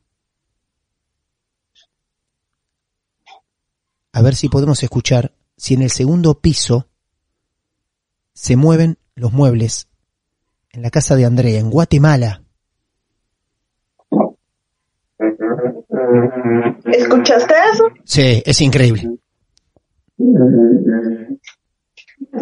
A 4.13 4.21
ver 4.21 4.37
si 4.37 4.51
podemos 4.51 4.83
escuchar 4.83 5.33
si 5.57 5.73
en 5.73 5.81
el 5.81 5.91
segundo 5.91 6.43
piso 6.43 6.91
se 8.35 8.57
mueven 8.57 8.99
los 9.15 9.33
muebles 9.33 9.89
en 10.73 10.83
la 10.83 10.91
casa 10.91 11.17
de 11.17 11.25
Andrea, 11.25 11.59
en 11.59 11.71
Guatemala. 11.71 12.43
¿Escuchaste 16.85 17.55
eso? 17.73 17.85
Sí, 18.05 18.43
es 18.45 18.61
increíble. 18.61 19.19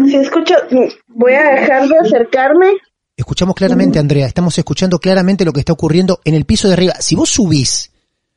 Si 0.07 0.17
escucho, 0.17 0.55
voy 1.09 1.33
a 1.35 1.43
dejar 1.61 1.89
de 1.89 1.99
acercarme. 1.99 2.73
Escuchamos 3.17 3.55
claramente, 3.55 3.99
Andrea, 3.99 4.27
estamos 4.27 4.57
escuchando 4.59 4.99
claramente 4.99 5.45
lo 5.45 5.53
que 5.53 5.61
está 5.61 5.73
ocurriendo 5.73 6.21
en 6.25 6.35
el 6.35 6.45
piso 6.45 6.69
de 6.69 6.75
arriba. 6.75 6.95
Si 7.01 7.15
vos 7.15 7.31
subís 7.31 7.93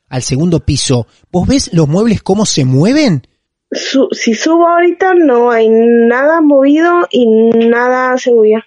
al 0.08 0.22
segundo 0.22 0.60
piso, 0.60 1.06
¿vos 1.30 1.46
ves 1.46 1.70
los 1.72 1.86
muebles 1.88 2.22
cómo 2.22 2.46
se 2.46 2.64
mueven? 2.64 3.26
Su- 3.70 4.08
si 4.12 4.34
subo 4.34 4.66
ahorita 4.66 5.12
no 5.14 5.50
hay 5.50 5.68
nada 5.68 6.40
movido 6.40 7.06
y 7.10 7.26
nada 7.26 8.16
se 8.16 8.30
bulla. 8.32 8.64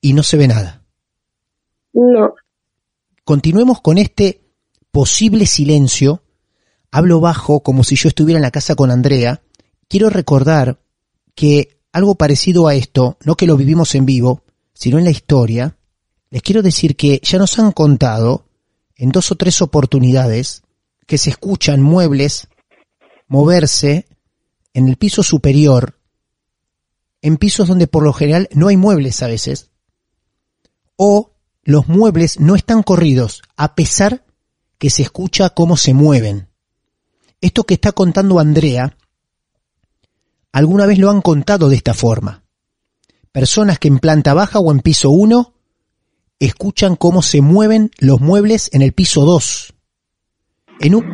Y 0.00 0.12
no 0.12 0.22
se 0.22 0.36
ve 0.36 0.46
nada. 0.48 0.82
No. 1.92 2.34
Continuemos 3.24 3.80
con 3.80 3.98
este 3.98 4.40
posible 4.92 5.46
silencio. 5.46 6.22
Hablo 6.92 7.20
bajo 7.20 7.60
como 7.60 7.82
si 7.82 7.96
yo 7.96 8.08
estuviera 8.08 8.38
en 8.38 8.42
la 8.42 8.50
casa 8.52 8.76
con 8.76 8.90
Andrea. 8.90 9.42
Quiero 9.88 10.10
recordar 10.10 10.78
que 11.34 11.75
algo 11.96 12.14
parecido 12.14 12.68
a 12.68 12.74
esto, 12.74 13.16
no 13.24 13.36
que 13.36 13.46
lo 13.46 13.56
vivimos 13.56 13.94
en 13.94 14.04
vivo, 14.04 14.42
sino 14.74 14.98
en 14.98 15.04
la 15.04 15.10
historia, 15.10 15.78
les 16.28 16.42
quiero 16.42 16.60
decir 16.60 16.94
que 16.94 17.22
ya 17.22 17.38
nos 17.38 17.58
han 17.58 17.72
contado 17.72 18.44
en 18.96 19.08
dos 19.08 19.32
o 19.32 19.34
tres 19.36 19.62
oportunidades 19.62 20.62
que 21.06 21.16
se 21.16 21.30
escuchan 21.30 21.80
muebles 21.80 22.48
moverse 23.28 24.06
en 24.74 24.88
el 24.88 24.96
piso 24.98 25.22
superior, 25.22 25.98
en 27.22 27.38
pisos 27.38 27.66
donde 27.66 27.86
por 27.86 28.02
lo 28.02 28.12
general 28.12 28.50
no 28.52 28.68
hay 28.68 28.76
muebles 28.76 29.22
a 29.22 29.28
veces, 29.28 29.70
o 30.96 31.30
los 31.62 31.88
muebles 31.88 32.38
no 32.38 32.56
están 32.56 32.82
corridos, 32.82 33.40
a 33.56 33.74
pesar 33.74 34.22
que 34.76 34.90
se 34.90 35.00
escucha 35.00 35.48
cómo 35.48 35.78
se 35.78 35.94
mueven. 35.94 36.48
Esto 37.40 37.64
que 37.64 37.72
está 37.72 37.92
contando 37.92 38.38
Andrea, 38.38 38.98
alguna 40.56 40.86
vez 40.86 40.98
lo 40.98 41.10
han 41.10 41.20
contado 41.20 41.68
de 41.68 41.76
esta 41.76 41.92
forma. 41.92 42.42
Personas 43.30 43.78
que 43.78 43.88
en 43.88 43.98
planta 43.98 44.32
baja 44.32 44.58
o 44.58 44.72
en 44.72 44.80
piso 44.80 45.10
1 45.10 45.52
escuchan 46.38 46.96
cómo 46.96 47.20
se 47.20 47.42
mueven 47.42 47.90
los 47.98 48.22
muebles 48.22 48.70
en 48.72 48.80
el 48.80 48.94
piso 48.94 49.26
2. 49.26 49.74
En 50.80 50.94
un... 50.94 51.04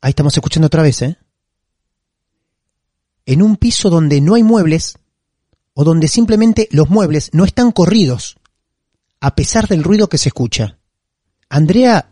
Ahí 0.00 0.10
estamos 0.10 0.36
escuchando 0.36 0.66
otra 0.66 0.82
vez, 0.82 1.02
¿eh? 1.02 1.18
En 3.26 3.42
un 3.42 3.56
piso 3.56 3.90
donde 3.90 4.20
no 4.20 4.34
hay 4.34 4.42
muebles 4.42 4.98
o 5.72 5.84
donde 5.84 6.08
simplemente 6.08 6.66
los 6.72 6.90
muebles 6.90 7.30
no 7.32 7.44
están 7.44 7.70
corridos, 7.70 8.38
a 9.20 9.36
pesar 9.36 9.68
del 9.68 9.84
ruido 9.84 10.08
que 10.08 10.18
se 10.18 10.30
escucha. 10.30 10.80
Andrea, 11.48 12.10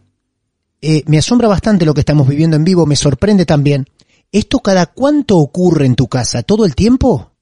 eh, 0.81 1.02
me 1.07 1.19
asombra 1.19 1.49
bastante 1.49 1.85
lo 1.85 1.93
que 1.93 2.02
estamos 2.02 2.28
viviendo 2.28 2.57
en 2.57 2.62
vivo, 2.62 2.87
me 2.87 2.95
sorprende 2.95 3.45
también. 3.45 3.88
¿Esto 4.31 4.59
cada 4.59 4.87
cuánto 4.87 5.39
ocurre 5.39 5.87
en 5.87 5.97
tu 5.97 6.07
casa? 6.07 6.43
¿Todo 6.43 6.67
el 6.67 6.75
tiempo? 6.75 7.33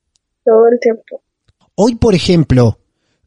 Todo 0.45 0.69
el 0.71 0.79
tiempo. 0.79 1.23
Hoy, 1.75 1.97
por 1.97 2.15
ejemplo, 2.15 2.79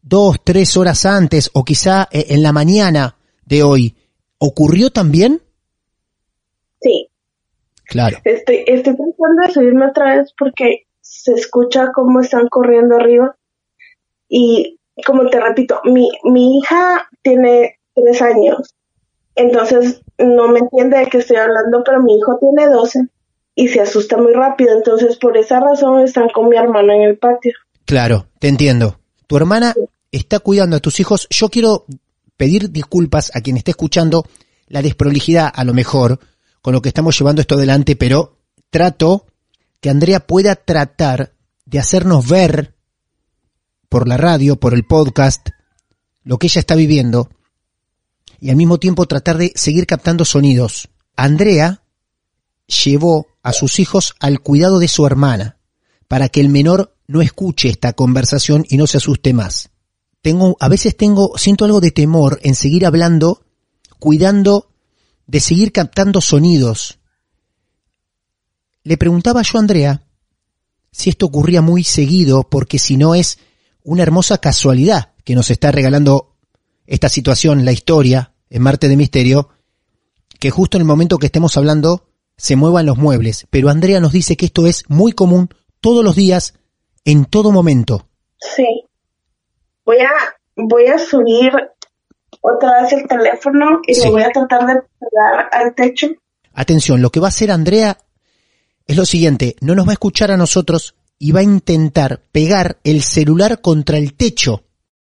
dos, 0.02 0.38
tres 0.44 0.78
horas 0.78 1.06
antes 1.06 1.50
o 1.54 1.66
quizá 1.66 2.08
eh, 2.12 2.28
en 2.30 2.42
la 2.42 2.54
mañana 2.54 3.18
de 3.46 3.64
hoy, 3.64 3.96
¿ocurrió 4.38 4.92
también? 4.92 5.42
Sí. 6.82 7.10
Claro. 7.86 8.18
Estoy, 8.24 8.64
estoy 8.66 8.94
pensando 8.96 9.44
en 9.46 9.52
subirme 9.52 9.88
otra 9.88 10.16
vez 10.16 10.34
porque 10.38 10.86
se 11.02 11.34
escucha 11.34 11.92
cómo 11.94 12.22
están 12.22 12.48
corriendo 12.48 12.96
arriba. 12.96 13.36
Y 14.30 14.80
como 15.06 15.30
te 15.30 15.40
repito, 15.42 15.82
mi, 15.84 16.10
mi 16.24 16.60
hija 16.60 17.10
tiene 17.22 17.80
tres 17.94 18.22
años. 18.22 18.74
Entonces 19.36 20.02
no 20.18 20.48
me 20.48 20.60
entiende 20.60 21.00
de 21.00 21.08
qué 21.08 21.18
estoy 21.18 21.38
hablando, 21.38 21.84
pero 21.84 22.02
mi 22.02 22.16
hijo 22.16 22.38
tiene 22.40 22.68
12 22.68 23.10
y 23.60 23.68
se 23.68 23.82
asusta 23.82 24.16
muy 24.16 24.32
rápido. 24.34 24.74
Entonces 24.74 25.18
por 25.18 25.36
esa 25.36 25.60
razón 25.60 26.02
están 26.02 26.30
con 26.30 26.48
mi 26.48 26.56
hermana 26.56 26.96
en 26.96 27.02
el 27.02 27.18
patio. 27.18 27.52
Claro, 27.84 28.28
te 28.40 28.48
entiendo. 28.48 29.00
Tu 29.28 29.36
hermana 29.36 29.76
está 30.14 30.40
cuidando 30.40 30.78
a 30.78 30.80
tus 30.80 31.02
hijos. 31.02 31.28
Yo 31.30 31.50
quiero 31.50 31.86
pedir 32.38 32.72
disculpas 32.72 33.36
a 33.36 33.42
quien 33.42 33.58
esté 33.58 33.72
escuchando 33.72 34.26
la 34.68 34.82
desprolijidad, 34.82 35.52
a 35.54 35.66
lo 35.66 35.74
mejor, 35.74 36.20
con 36.62 36.74
lo 36.74 36.82
que 36.82 36.88
estamos 36.88 37.20
llevando 37.20 37.42
esto 37.42 37.56
adelante, 37.56 37.98
pero 37.98 38.38
trato 38.70 39.26
que 39.82 39.90
Andrea 39.90 40.22
pueda 40.22 40.56
tratar 40.56 41.34
de 41.66 41.80
hacernos 41.80 42.30
ver 42.30 42.76
por 43.90 44.08
la 44.08 44.16
radio, 44.16 44.56
por 44.56 44.74
el 44.74 44.86
podcast, 44.86 45.50
lo 46.24 46.38
que 46.38 46.48
ella 46.48 46.60
está 46.60 46.76
viviendo 46.76 47.30
y 48.40 48.52
al 48.52 48.56
mismo 48.56 48.78
tiempo 48.78 49.06
tratar 49.06 49.38
de 49.38 49.52
seguir 49.56 49.86
captando 49.86 50.24
sonidos. 50.24 50.88
Andrea 51.18 51.82
llevó 52.70 53.28
a 53.44 53.54
sus 53.54 53.80
hijos 53.80 54.16
al 54.20 54.40
cuidado 54.40 54.80
de 54.80 54.88
su 54.88 55.06
hermana 55.06 55.58
para 56.08 56.30
que 56.30 56.42
el 56.42 56.50
menor 56.50 56.96
no 57.08 57.22
escuche 57.22 57.70
esta 57.70 57.94
conversación 57.94 58.66
y 58.70 58.78
no 58.78 58.88
se 58.88 58.98
asuste 58.98 59.34
más. 59.34 59.72
Tengo, 60.22 60.58
a 60.60 60.68
veces 60.68 60.96
tengo, 60.96 61.38
siento 61.38 61.66
algo 61.66 61.82
de 61.82 61.92
temor 61.92 62.40
en 62.44 62.56
seguir 62.56 62.86
hablando, 62.86 63.46
cuidando 64.00 64.72
de 65.28 65.40
seguir 65.40 65.72
captando 65.72 66.22
sonidos. 66.22 67.00
Le 68.84 68.98
preguntaba 68.98 69.42
yo 69.42 69.58
a 69.58 69.62
Andrea 69.62 70.04
si 70.92 71.10
esto 71.10 71.28
ocurría 71.28 71.62
muy 71.62 71.84
seguido, 71.84 72.50
porque 72.50 72.80
si 72.80 72.98
no 72.98 73.16
es 73.16 73.38
una 73.84 74.04
hermosa 74.04 74.40
casualidad 74.40 75.14
que 75.24 75.36
nos 75.36 75.52
está 75.52 75.72
regalando 75.72 76.36
esta 76.88 77.10
situación, 77.10 77.66
la 77.66 77.72
historia, 77.72 78.34
en 78.50 78.64
Marte 78.64 78.88
de 78.88 78.98
Misterio, 78.98 79.50
que 80.40 80.50
justo 80.50 80.78
en 80.78 80.82
el 80.82 80.88
momento 80.88 81.18
que 81.18 81.28
estemos 81.28 81.56
hablando 81.58 82.09
se 82.40 82.56
muevan 82.56 82.86
los 82.86 82.98
muebles. 82.98 83.46
Pero 83.50 83.70
Andrea 83.70 84.00
nos 84.00 84.14
dice 84.14 84.38
que 84.38 84.46
esto 84.48 84.66
es 84.66 84.84
muy 84.88 85.12
común 85.12 85.50
todos 85.82 86.04
los 86.04 86.16
días, 86.16 86.56
en 87.06 87.26
todo 87.26 87.52
momento. 87.52 88.08
Sí. 88.40 88.66
Voy 89.86 89.98
a, 90.00 90.10
voy 90.56 90.86
a 90.88 90.98
subir 90.98 91.52
otra 92.42 92.82
vez 92.82 92.94
el 92.94 93.08
teléfono 93.08 93.82
y 93.86 93.94
Sí. 93.94 94.06
lo 94.06 94.14
voy 94.14 94.24
a 94.24 94.30
tratar 94.32 94.66
de 94.66 94.74
pegar 94.76 95.50
al 95.52 95.76
techo. 95.76 96.08
Atención, 96.54 97.02
lo 97.02 97.10
que 97.12 97.20
va 97.20 97.28
a 97.28 97.30
hacer 97.30 97.52
Andrea 97.52 97.98
es 98.88 98.98
lo 98.98 99.06
siguiente, 99.06 99.56
no 99.62 99.76
nos 99.76 99.86
va 99.88 99.92
a 99.92 99.94
escuchar 99.94 100.32
a 100.32 100.38
nosotros 100.38 100.96
y 101.18 101.32
va 101.32 101.42
a 101.42 101.44
intentar 101.44 102.22
pegar 102.32 102.80
el 102.84 103.04
celular 103.04 103.62
contra 103.62 103.98
el 103.98 104.14
techo. 104.14 104.64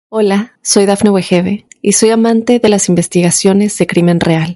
Hola, 0.09 0.57
soy 0.61 0.85
Dafne 0.85 1.09
Wegebe 1.09 1.67
y 1.81 1.91
soy 1.91 2.09
amante 2.11 2.59
de 2.59 2.69
las 2.69 2.87
investigaciones 2.89 3.77
de 3.77 3.85
crimen 3.87 4.19
real. 4.19 4.55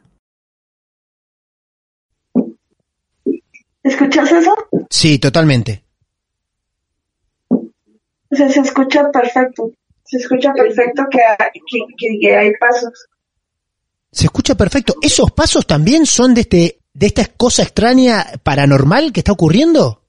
¿Escuchas 3.83 4.31
eso? 4.31 4.53
Sí, 4.89 5.17
totalmente. 5.19 5.83
O 7.49 8.35
sea, 8.35 8.49
se 8.49 8.59
escucha 8.61 9.09
perfecto. 9.11 9.71
Se 10.03 10.17
escucha 10.17 10.53
perfecto 10.53 11.03
que, 11.09 11.19
que, 11.67 11.79
que- 11.97 12.19
que 12.19 12.35
hay 12.35 12.51
pasos. 12.59 13.07
Se 14.11 14.25
escucha 14.25 14.55
perfecto. 14.55 14.95
¿Esos 15.01 15.31
pasos 15.31 15.65
también 15.65 16.05
son 16.05 16.33
de 16.33 16.41
este 16.41 16.77
de 16.93 17.05
esta 17.07 17.25
cosa 17.25 17.63
extraña 17.63 18.25
paranormal 18.43 19.13
que 19.13 19.21
está 19.21 19.31
ocurriendo? 19.31 20.03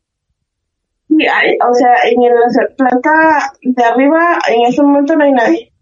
Hay- 1.11 1.57
o 1.69 1.75
sea, 1.75 1.95
en 2.05 2.21
la 2.23 2.77
planta 2.77 3.53
de 3.63 3.85
arriba, 3.85 4.39
en 4.49 4.63
ese 4.67 4.83
momento 4.83 5.15
no 5.17 5.25
hay 5.25 5.33
nadie. 5.33 5.73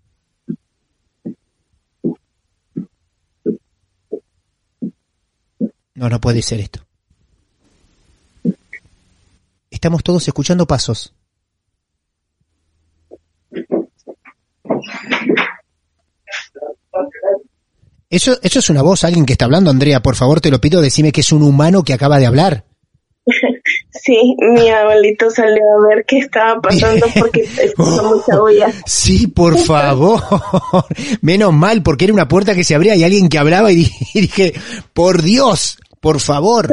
No, 5.94 6.08
no 6.08 6.20
puede 6.20 6.42
ser 6.42 6.60
esto. 6.60 6.80
Estamos 9.80 10.04
todos 10.04 10.28
escuchando 10.28 10.66
pasos. 10.66 11.14
Eso, 18.10 18.38
eso 18.42 18.58
es 18.58 18.68
una 18.68 18.82
voz, 18.82 19.04
alguien 19.04 19.24
que 19.24 19.32
está 19.32 19.46
hablando, 19.46 19.70
Andrea, 19.70 20.02
por 20.02 20.16
favor 20.16 20.42
te 20.42 20.50
lo 20.50 20.60
pido, 20.60 20.82
decime 20.82 21.12
que 21.12 21.22
es 21.22 21.32
un 21.32 21.42
humano 21.42 21.82
que 21.82 21.94
acaba 21.94 22.18
de 22.18 22.26
hablar. 22.26 22.66
Sí, 23.92 24.34
mi 24.54 24.68
abuelito 24.70 25.30
salió 25.30 25.62
a 25.62 25.88
ver 25.94 26.04
qué 26.06 26.18
estaba 26.18 26.60
pasando 26.60 27.06
porque 27.18 27.42
escuchó 27.42 28.02
mucha 28.04 28.40
bulla. 28.40 28.72
Sí, 28.86 29.26
por 29.26 29.58
favor. 29.66 30.22
Menos 31.20 31.52
mal, 31.52 31.82
porque 31.82 32.06
era 32.06 32.14
una 32.14 32.26
puerta 32.26 32.54
que 32.54 32.64
se 32.64 32.74
abría 32.74 32.96
y 32.96 33.04
alguien 33.04 33.28
que 33.28 33.38
hablaba 33.38 33.70
y 33.72 33.90
dije, 34.14 34.54
por 34.94 35.22
Dios, 35.22 35.78
por 36.00 36.18
favor. 36.20 36.68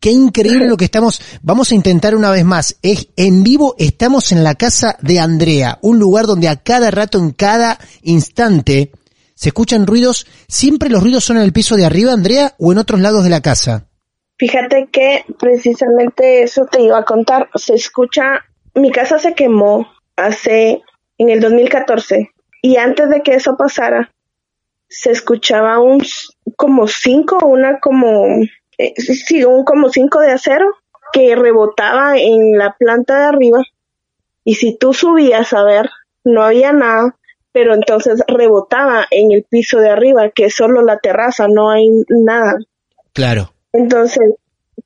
Qué 0.00 0.10
increíble 0.10 0.68
lo 0.68 0.76
que 0.76 0.84
estamos. 0.84 1.20
Vamos 1.42 1.72
a 1.72 1.74
intentar 1.74 2.14
una 2.14 2.30
vez 2.30 2.44
más. 2.44 2.76
Es 2.82 3.08
en 3.16 3.42
vivo, 3.42 3.74
estamos 3.78 4.30
en 4.32 4.44
la 4.44 4.54
casa 4.54 4.96
de 5.00 5.18
Andrea, 5.18 5.78
un 5.82 5.98
lugar 5.98 6.26
donde 6.26 6.48
a 6.48 6.56
cada 6.56 6.90
rato, 6.90 7.18
en 7.18 7.30
cada 7.30 7.78
instante, 8.02 8.92
se 9.34 9.48
escuchan 9.48 9.86
ruidos. 9.86 10.26
¿Siempre 10.48 10.90
los 10.90 11.02
ruidos 11.02 11.24
son 11.24 11.38
en 11.38 11.42
el 11.42 11.52
piso 11.52 11.76
de 11.76 11.86
arriba, 11.86 12.12
Andrea, 12.12 12.54
o 12.58 12.72
en 12.72 12.78
otros 12.78 13.00
lados 13.00 13.24
de 13.24 13.30
la 13.30 13.40
casa? 13.40 13.86
Fíjate 14.38 14.88
que 14.92 15.24
precisamente 15.38 16.42
eso 16.42 16.66
te 16.66 16.82
iba 16.82 16.98
a 16.98 17.04
contar. 17.04 17.48
Se 17.54 17.74
escucha, 17.74 18.44
mi 18.74 18.90
casa 18.90 19.18
se 19.18 19.34
quemó 19.34 19.88
hace, 20.14 20.82
en 21.18 21.30
el 21.30 21.40
2014, 21.40 22.30
y 22.60 22.76
antes 22.76 23.08
de 23.08 23.22
que 23.22 23.34
eso 23.34 23.56
pasara, 23.56 24.12
se 24.88 25.10
escuchaba 25.10 25.80
un, 25.80 26.02
como 26.56 26.86
cinco, 26.86 27.46
una 27.46 27.80
como, 27.80 28.26
eh, 28.78 28.94
sí, 28.96 29.44
un 29.44 29.64
como 29.64 29.88
cinco 29.90 30.20
de 30.20 30.32
acero 30.32 30.66
que 31.12 31.34
rebotaba 31.34 32.18
en 32.18 32.58
la 32.58 32.76
planta 32.78 33.18
de 33.18 33.24
arriba. 33.24 33.62
Y 34.44 34.54
si 34.54 34.76
tú 34.76 34.92
subías 34.92 35.52
a 35.52 35.62
ver, 35.64 35.90
no 36.24 36.42
había 36.42 36.72
nada, 36.72 37.16
pero 37.52 37.74
entonces 37.74 38.22
rebotaba 38.28 39.06
en 39.10 39.32
el 39.32 39.44
piso 39.44 39.78
de 39.78 39.90
arriba, 39.90 40.30
que 40.30 40.46
es 40.46 40.54
solo 40.54 40.82
la 40.82 40.98
terraza, 40.98 41.48
no 41.48 41.70
hay 41.70 41.88
nada. 42.08 42.58
Claro. 43.12 43.52
Entonces, 43.72 44.34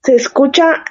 se 0.02 0.14
escucha 0.14 0.84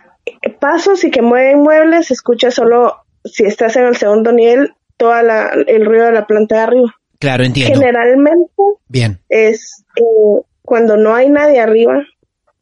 pasos 0.60 1.04
y 1.04 1.12
que 1.12 1.22
mueven 1.22 1.62
muebles, 1.62 2.08
se 2.08 2.14
escucha 2.14 2.52
solo 2.52 2.98
si 3.24 3.46
estás 3.46 3.76
en 3.76 3.86
el 3.86 3.98
segundo 3.98 4.32
nivel, 4.32 4.74
toda 4.98 5.24
la, 5.24 5.52
el 5.68 5.86
ruido 5.86 6.06
de 6.06 6.12
la 6.12 6.28
planta 6.28 6.56
de 6.56 6.62
arriba. 6.62 6.96
Claro, 7.20 7.44
entiendo. 7.44 7.80
Generalmente 7.80 8.52
Bien. 8.88 9.20
es 9.30 9.86
eh, 9.96 10.42
cuando 10.62 10.98
no 10.98 11.16
hay 11.16 11.30
nadie 11.30 11.60
arriba 11.60 12.06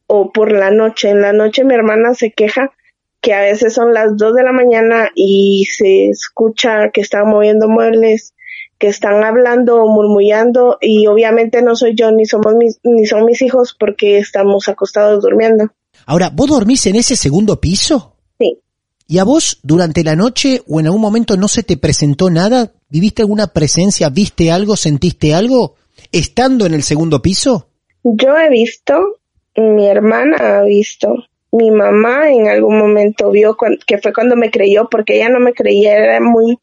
o 0.08 0.32
por 0.32 0.50
la 0.50 0.72
noche. 0.72 1.10
En 1.10 1.20
la 1.20 1.32
noche 1.32 1.62
mi 1.62 1.74
hermana 1.74 2.14
se 2.14 2.32
queja 2.32 2.72
que 3.20 3.34
a 3.34 3.42
veces 3.42 3.74
son 3.74 3.94
las 3.94 4.16
2 4.16 4.34
de 4.34 4.42
la 4.42 4.52
mañana 4.52 5.10
y 5.14 5.66
se 5.70 6.08
escucha 6.08 6.90
que 6.92 7.00
están 7.00 7.28
moviendo 7.28 7.68
muebles, 7.68 8.34
que 8.78 8.88
están 8.88 9.22
hablando 9.22 9.76
o 9.76 9.88
murmullando 9.88 10.78
y 10.80 11.06
obviamente 11.06 11.62
no 11.62 11.76
soy 11.76 11.94
yo 11.94 12.10
ni 12.10 12.26
somos 12.26 12.54
mis, 12.56 12.80
ni 12.84 13.06
son 13.06 13.24
mis 13.24 13.42
hijos 13.42 13.76
porque 13.78 14.18
estamos 14.18 14.68
acostados 14.68 15.22
durmiendo. 15.22 15.70
Ahora, 16.06 16.30
¿vos 16.32 16.48
dormís 16.48 16.86
en 16.86 16.96
ese 16.96 17.16
segundo 17.16 17.60
piso? 17.60 18.16
Sí. 18.38 18.58
¿Y 19.06 19.18
a 19.18 19.24
vos 19.24 19.58
durante 19.62 20.04
la 20.04 20.14
noche 20.16 20.62
o 20.68 20.80
en 20.80 20.86
algún 20.86 21.00
momento 21.00 21.36
no 21.36 21.48
se 21.48 21.62
te 21.62 21.76
presentó 21.76 22.30
nada? 22.30 22.72
¿Viviste 22.88 23.22
alguna 23.22 23.48
presencia? 23.48 24.08
¿Viste 24.10 24.52
algo? 24.52 24.76
¿Sentiste 24.76 25.34
algo? 25.34 25.74
¿Estando 26.12 26.66
en 26.66 26.74
el 26.74 26.82
segundo 26.82 27.20
piso? 27.20 27.68
Yo 28.04 28.36
he 28.36 28.48
visto, 28.48 29.18
mi 29.60 29.88
hermana 29.88 30.36
ha 30.58 30.62
visto, 30.62 31.14
mi 31.52 31.70
mamá 31.70 32.30
en 32.30 32.48
algún 32.48 32.78
momento 32.78 33.30
vio 33.30 33.56
que 33.86 33.98
fue 33.98 34.12
cuando 34.12 34.36
me 34.36 34.50
creyó, 34.50 34.88
porque 34.90 35.16
ella 35.16 35.28
no 35.28 35.40
me 35.40 35.54
creía, 35.54 35.96
era 35.96 36.20
muy 36.20 36.58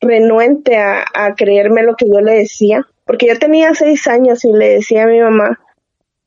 renuente 0.00 0.76
a, 0.76 1.04
a 1.14 1.34
creerme 1.34 1.82
lo 1.82 1.96
que 1.96 2.06
yo 2.06 2.20
le 2.20 2.34
decía, 2.34 2.86
porque 3.04 3.26
yo 3.26 3.38
tenía 3.38 3.74
seis 3.74 4.06
años 4.06 4.44
y 4.44 4.52
le 4.52 4.68
decía 4.70 5.04
a 5.04 5.06
mi 5.06 5.20
mamá 5.20 5.58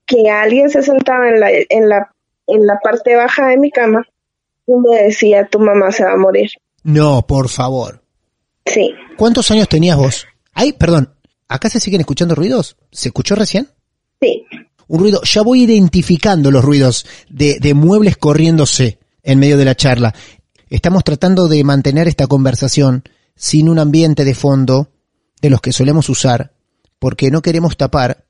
que 0.05 0.29
alguien 0.29 0.69
se 0.69 0.81
sentaba 0.81 1.29
en 1.29 1.39
la, 1.39 1.51
en 1.51 1.87
la, 1.87 2.11
en 2.47 2.65
la 2.65 2.79
parte 2.79 3.15
baja 3.15 3.47
de 3.47 3.57
mi 3.57 3.69
cama 3.69 4.07
y 4.65 4.73
me 4.73 5.03
decía, 5.03 5.47
tu 5.47 5.59
mamá 5.59 5.91
se 5.91 6.03
va 6.03 6.13
a 6.13 6.17
morir. 6.17 6.49
No, 6.83 7.25
por 7.27 7.49
favor. 7.49 8.01
Sí, 8.65 8.93
¿Cuántos 9.17 9.51
años 9.51 9.67
tenías 9.67 9.97
vos? 9.97 10.27
Ay, 10.53 10.73
perdón. 10.73 11.13
¿Acá 11.47 11.69
se 11.69 11.79
siguen 11.79 11.99
escuchando 11.99 12.35
ruidos? 12.35 12.77
¿Se 12.91 13.09
escuchó 13.09 13.35
recién? 13.35 13.67
sí, 14.21 14.45
Un 14.89 14.99
ruido. 14.99 15.21
Ya 15.21 15.43
voy 15.43 15.63
identificando 15.63 16.49
los 16.49 16.65
ruidos 16.65 17.05
de, 17.29 17.73
muebles 17.75 18.17
corriéndose 18.17 18.97
en 19.21 19.37
medio 19.37 19.55
de 19.55 19.65
la 19.65 19.75
charla. 19.75 20.15
Estamos 20.67 21.03
tratando 21.03 21.47
de 21.47 21.63
mantener 21.63 22.07
esta 22.07 22.25
conversación 22.25 23.03
sin 23.35 23.69
un 23.69 23.77
ambiente 23.77 24.25
de 24.25 24.33
fondo 24.33 24.89
de 25.41 25.51
los 25.51 25.61
que 25.61 25.73
solemos 25.73 26.09
usar, 26.09 26.53
porque 26.97 27.29
no 27.29 27.43
queremos 27.43 27.77
tapar 27.77 28.25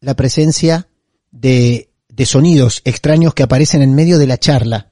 la 0.00 0.14
presencia 0.14 0.88
de, 1.30 1.90
de 2.08 2.26
sonidos 2.26 2.80
extraños 2.86 3.34
que 3.34 3.42
aparecen 3.42 3.82
en 3.82 3.94
medio 3.94 4.18
de 4.18 4.26
la 4.26 4.38
charla. 4.38 4.90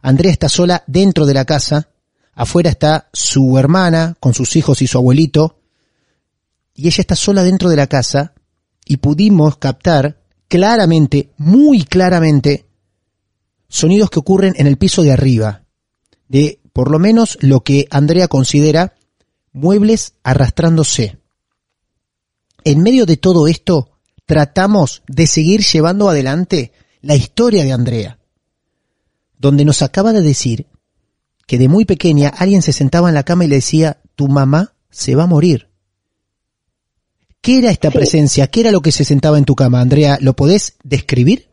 Andrea 0.00 0.32
está 0.32 0.48
sola 0.48 0.82
dentro 0.88 1.24
de 1.26 1.34
la 1.34 1.44
casa, 1.44 1.88
afuera 2.32 2.70
está 2.70 3.08
su 3.12 3.58
hermana 3.58 4.16
con 4.18 4.34
sus 4.34 4.56
hijos 4.56 4.82
y 4.82 4.88
su 4.88 4.98
abuelito, 4.98 5.60
y 6.74 6.88
ella 6.88 7.00
está 7.00 7.14
sola 7.14 7.44
dentro 7.44 7.70
de 7.70 7.76
la 7.76 7.86
casa 7.86 8.34
y 8.86 8.98
pudimos 8.98 9.58
captar 9.58 10.22
claramente, 10.48 11.32
muy 11.36 11.82
claramente, 11.82 12.66
sonidos 13.68 14.08
que 14.08 14.20
ocurren 14.20 14.54
en 14.56 14.66
el 14.66 14.78
piso 14.78 15.02
de 15.02 15.12
arriba, 15.12 15.64
de 16.28 16.60
por 16.72 16.90
lo 16.90 16.98
menos 16.98 17.36
lo 17.40 17.60
que 17.60 17.86
Andrea 17.90 18.28
considera 18.28 18.94
muebles 19.52 20.14
arrastrándose. 20.22 21.18
En 22.64 22.82
medio 22.82 23.06
de 23.06 23.16
todo 23.16 23.48
esto, 23.48 23.90
tratamos 24.24 25.02
de 25.08 25.26
seguir 25.26 25.62
llevando 25.62 26.08
adelante 26.08 26.72
la 27.00 27.16
historia 27.16 27.64
de 27.64 27.72
Andrea, 27.72 28.18
donde 29.38 29.64
nos 29.64 29.82
acaba 29.82 30.12
de 30.12 30.22
decir 30.22 30.66
que 31.46 31.58
de 31.58 31.68
muy 31.68 31.84
pequeña 31.84 32.28
alguien 32.28 32.62
se 32.62 32.72
sentaba 32.72 33.08
en 33.08 33.14
la 33.14 33.22
cama 33.24 33.44
y 33.44 33.48
le 33.48 33.56
decía, 33.56 34.00
tu 34.14 34.28
mamá 34.28 34.74
se 34.90 35.14
va 35.14 35.24
a 35.24 35.28
morir. 35.28 35.65
¿Qué 37.42 37.58
era 37.58 37.70
esta 37.70 37.90
Sí. 37.90 37.98
presencia? 37.98 38.46
¿Qué 38.48 38.60
era 38.60 38.72
lo 38.72 38.80
que 38.80 38.92
se 38.92 39.04
sentaba 39.04 39.38
en 39.38 39.44
tu 39.44 39.54
cama, 39.54 39.80
Andrea? 39.80 40.18
¿Lo 40.20 40.34
podés 40.34 40.76
describir? 40.84 41.46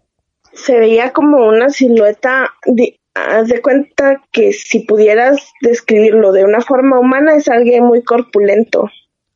se 0.55 0.77
veía 0.77 1.11
como 1.13 1.47
una 1.47 1.69
silueta 1.69 2.47
de, 2.67 2.99
haz 3.15 3.47
de 3.47 3.59
cuenta 3.59 4.21
que 4.31 4.53
si 4.53 4.81
pudieras 4.81 5.51
describirlo 5.61 6.31
de 6.31 6.43
una 6.45 6.61
forma 6.61 6.99
humana 6.99 7.35
es 7.35 7.47
alguien 7.49 7.83
muy 7.85 8.03
corpulento, 8.03 8.87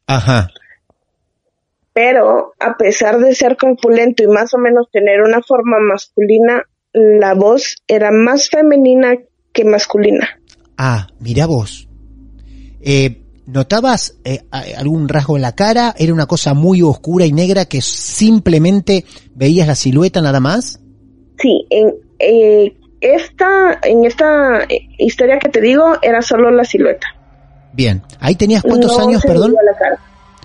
Ajá. 0.06 0.48
pero 1.92 2.54
a 2.60 2.78
pesar 2.78 3.18
de 3.18 3.34
ser 3.34 3.58
corpulento 3.58 4.24
y 4.24 4.28
más 4.28 4.54
o 4.54 4.60
menos 4.60 4.90
tener 4.92 5.22
una 5.22 5.42
forma 5.42 5.80
masculina, 5.80 6.64
la 6.94 7.34
voz 7.34 7.78
era 7.88 8.12
más 8.12 8.50
femenina 8.50 9.16
que 9.54 9.66
masculina. 9.66 10.40
Ah, 10.78 11.08
mira 11.20 11.48
vos. 11.48 11.90
Eh, 12.80 13.24
¿Notabas 13.48 14.18
eh, 14.26 14.42
algún 14.52 15.08
rasgo 15.08 15.38
en 15.38 15.42
la 15.42 15.56
cara? 15.56 15.96
¿Era 15.98 16.14
una 16.14 16.26
cosa 16.26 16.54
muy 16.54 16.82
oscura 16.82 17.26
y 17.26 17.32
negra 17.32 17.64
que 17.64 17.82
simplemente 17.82 19.06
veías 19.36 19.68
la 19.68 19.76
silueta 19.76 20.22
nada 20.22 20.42
más? 20.42 20.82
Sí, 21.40 21.66
en 21.70 21.94
eh, 22.20 22.76
esta 23.00 23.80
en 23.84 24.04
esta 24.04 24.64
eh, 24.64 24.90
historia 24.98 25.40
que 25.40 25.48
te 25.48 25.62
digo 25.62 25.94
era 26.02 26.22
solo 26.22 26.52
la 26.52 26.66
silueta. 26.66 27.08
Bien. 27.72 28.02
¿Ahí 28.20 28.36
tenías 28.36 28.64
cuántos 28.64 28.98
No 28.98 29.08
años, 29.08 29.22
se 29.22 29.30
perdón? 29.30 29.54
la 29.54 29.78
cara. 29.78 29.98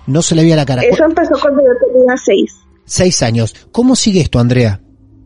No 0.07 0.21
se 0.21 0.35
le 0.35 0.43
veía 0.43 0.55
la 0.55 0.65
cara. 0.65 0.83
Eso 0.83 1.03
empezó 1.03 1.33
cuando 1.41 1.61
yo 1.61 1.91
tenía 1.91 2.15
seis. 2.15 2.55
Seis 2.85 3.21
años. 3.21 3.53
¿Cómo 3.73 3.97
sigue 3.97 4.21
esto, 4.21 4.39
Andrea? 4.39 4.79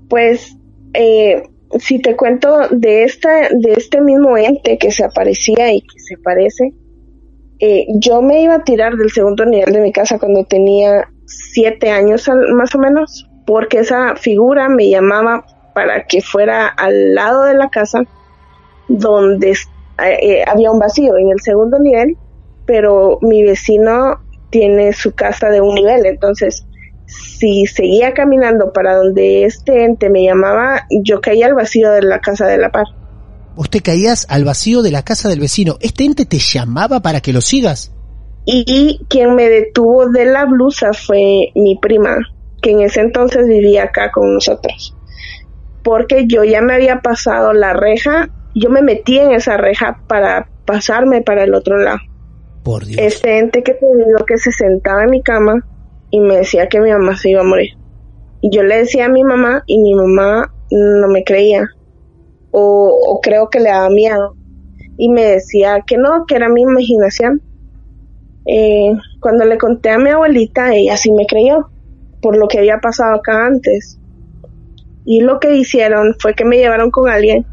Pues, 0.10 0.56
eh, 0.94 1.44
si 1.80 2.00
te 2.00 2.16
cuento 2.16 2.70
de 2.72 3.04
esta, 3.04 3.50
de 3.52 3.74
este 3.74 4.02
mismo 4.02 4.36
ente 4.36 4.78
que 4.78 4.92
se 4.92 5.04
aparecía 5.04 5.72
y 5.74 5.82
que 5.82 6.00
se 6.00 6.18
parece, 6.18 6.74
eh, 7.60 7.86
yo 7.96 8.22
me 8.22 8.42
iba 8.42 8.56
a 8.56 8.64
tirar 8.64 8.96
del 8.96 9.10
segundo 9.12 9.46
nivel 9.46 9.74
de 9.74 9.82
mi 9.82 9.92
casa 9.92 10.20
cuando 10.20 10.44
tenía 10.46 11.10
siete 11.26 11.90
años 11.90 12.30
más 12.54 12.76
o 12.76 12.80
menos, 12.80 13.30
porque 13.46 13.80
esa 13.80 14.16
figura 14.16 14.70
me 14.70 14.90
llamaba 14.90 15.46
para 15.74 16.06
que 16.06 16.22
fuera 16.22 16.68
al 16.68 17.16
lado 17.16 17.44
de 17.44 17.56
la 17.56 17.70
casa 17.70 18.04
donde 18.88 19.52
eh, 19.52 19.56
eh, 20.22 20.44
había 20.48 20.72
un 20.72 20.80
vacío 20.80 21.18
en 21.18 21.30
el 21.30 21.40
segundo 21.42 21.80
nivel, 21.80 22.18
pero 22.66 23.20
mi 23.22 23.44
vecino 23.44 24.20
tiene 24.50 24.94
su 24.94 25.14
casa 25.14 25.50
de 25.50 25.62
un 25.62 25.76
nivel, 25.76 26.06
entonces 26.06 26.66
si 27.08 27.66
seguía 27.66 28.14
caminando 28.14 28.74
para 28.74 28.96
donde 28.96 29.46
este 29.46 29.86
ente 29.86 30.10
me 30.10 30.24
llamaba, 30.24 30.86
yo 31.04 31.22
caía 31.22 31.48
al 31.48 31.56
vacío 31.56 31.92
de 31.92 32.02
la 32.02 32.20
casa 32.20 32.48
de 32.48 32.58
la 32.58 32.70
par. 32.70 32.88
Vos 33.58 33.72
te 33.72 33.82
caías 33.82 34.28
al 34.30 34.46
vacío 34.46 34.84
de 34.84 34.92
la 34.92 35.02
casa 35.02 35.30
del 35.30 35.40
vecino. 35.40 35.78
¿Este 35.82 36.06
ente 36.06 36.28
te 36.28 36.38
llamaba 36.38 37.00
para 37.00 37.22
que 37.22 37.34
lo 37.34 37.42
sigas? 37.42 37.92
Y 38.46 39.00
quien 39.10 39.34
me 39.34 39.50
detuvo 39.50 40.12
de 40.12 40.26
la 40.26 40.46
blusa 40.46 40.94
fue 40.94 41.52
mi 41.56 41.76
prima, 41.82 42.18
que 42.62 42.70
en 42.70 42.82
ese 42.82 43.02
entonces 43.02 43.48
vivía 43.48 43.86
acá 43.86 44.12
con 44.12 44.32
nosotros. 44.32 44.96
Porque 45.84 46.28
yo 46.28 46.44
ya 46.44 46.62
me 46.62 46.76
había 46.76 47.00
pasado 47.00 47.52
la 47.52 47.74
reja, 47.74 48.30
yo 48.54 48.70
me 48.70 48.84
metí 48.84 49.18
en 49.18 49.32
esa 49.32 49.58
reja 49.58 50.04
para 50.08 50.48
pasarme 50.68 51.24
para 51.24 51.44
el 51.44 51.56
otro 51.56 51.80
lado. 51.80 51.98
Por 52.64 52.86
Dios. 52.86 53.02
Este 53.02 53.40
ente 53.40 53.64
que 53.64 53.74
te 53.74 53.86
digo 53.88 54.24
que 54.28 54.38
se 54.38 54.52
sentaba 54.52 55.06
en 55.06 55.10
mi 55.10 55.24
cama 55.24 55.66
y 56.12 56.20
me 56.20 56.38
decía 56.38 56.70
que 56.70 56.80
mi 56.80 56.92
mamá 56.92 57.18
se 57.18 57.32
iba 57.32 57.42
a 57.42 57.44
morir. 57.44 57.72
Y 58.40 58.56
yo 58.56 58.62
le 58.62 58.78
decía 58.78 59.06
a 59.06 59.10
mi 59.10 59.24
mamá 59.24 59.64
y 59.66 59.80
mi 59.80 59.96
mamá 59.96 60.54
no 60.70 61.08
me 61.08 61.24
creía. 61.24 61.68
O, 62.58 63.14
o 63.14 63.22
creo 63.22 63.50
que 63.50 63.60
le 63.60 63.70
daba 63.70 63.90
miedo. 63.90 64.36
Y 64.98 65.10
me 65.10 65.24
decía 65.24 65.84
que 65.86 65.98
no, 65.98 66.26
que 66.28 66.36
era 66.36 66.50
mi 66.50 66.62
imaginación. 66.64 67.42
Eh, 68.46 68.94
cuando 69.20 69.46
le 69.46 69.58
conté 69.58 69.92
a 69.92 69.98
mi 69.98 70.10
abuelita, 70.10 70.74
ella 70.74 70.98
sí 70.98 71.12
me 71.12 71.26
creyó 71.28 71.70
por 72.22 72.38
lo 72.38 72.48
que 72.48 72.60
había 72.60 72.80
pasado 72.80 73.16
acá 73.16 73.46
antes. 73.46 74.00
Y 75.06 75.22
lo 75.22 75.40
que 75.40 75.56
hicieron 75.56 76.16
fue 76.20 76.34
que 76.34 76.46
me 76.46 76.58
llevaron 76.58 76.90
con 76.90 77.10
alguien 77.10 77.46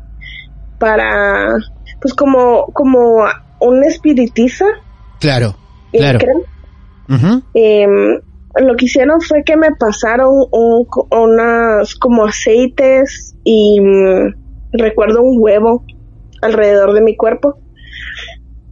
para, 0.79 1.57
pues 2.01 2.15
como, 2.15 2.67
como 2.73 3.25
un 3.61 3.85
espiritista. 3.85 4.65
Claro, 5.21 5.55
eh, 5.93 5.99
claro. 5.99 6.19
creo. 6.19 7.43
Em, 7.55 8.21
lo 8.57 8.77
que 8.77 8.87
hicieron 8.87 9.21
fue 9.21 9.45
que 9.45 9.57
me 9.57 9.69
pasaron 9.79 10.31
un, 10.51 10.87
unas 11.11 11.95
como 11.97 12.25
aceites 12.25 13.37
y 13.45 13.81
mm, 13.81 14.44
recuerdo 14.75 15.23
un 15.23 15.37
huevo 15.41 15.85
alrededor 16.43 16.93
de 16.93 17.01
mi 17.01 17.17
cuerpo. 17.17 17.59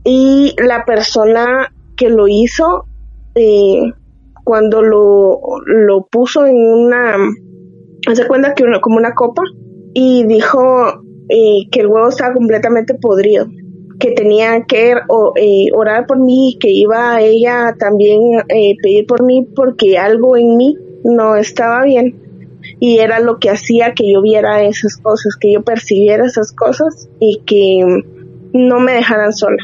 Y 0.05 0.55
la 0.59 0.85
persona 0.85 1.73
que 1.97 2.09
lo 2.09 2.27
hizo 2.29 2.87
eh, 3.35 3.93
cuando 4.45 4.83
lo, 4.83 5.41
lo 5.67 6.07
puso 6.07 6.47
en 6.47 6.57
una 6.57 7.17
hace 8.09 8.27
cuenta 8.27 8.55
que 8.55 8.65
una, 8.65 8.81
como 8.81 8.97
una 8.97 9.15
copa 9.15 9.43
y 9.95 10.25
dijo 10.27 10.61
eh, 11.29 11.69
que 11.71 11.81
el 11.81 11.87
huevo 11.87 12.09
estaba 12.09 12.35
completamente 12.35 12.95
podrido 12.95 13.47
que 14.03 14.11
tenía 14.13 14.65
que 14.65 14.95
o, 15.09 15.33
eh, 15.37 15.67
orar 15.73 16.07
por 16.07 16.19
mí, 16.19 16.59
que 16.61 16.71
iba 16.71 17.15
a 17.15 17.23
ella 17.23 17.77
también 17.79 18.21
eh, 18.49 18.75
pedir 18.83 19.07
por 19.07 19.23
mí 19.23 19.47
porque 19.55 19.97
algo 19.97 20.37
en 20.37 20.57
mí 20.57 20.77
no 21.05 21.37
estaba 21.37 21.85
bien 21.85 22.21
y 22.81 22.99
era 22.99 23.21
lo 23.21 23.39
que 23.39 23.51
hacía 23.51 23.95
que 23.95 24.11
yo 24.13 24.23
viera 24.23 24.63
esas 24.63 24.97
cosas, 24.97 25.37
que 25.37 25.53
yo 25.53 25.63
percibiera 25.63 26.27
esas 26.27 26.53
cosas 26.53 27.09
y 27.21 27.41
que 27.47 28.05
no 28.53 28.81
me 28.81 28.93
dejaran 28.93 29.33
sola. 29.33 29.63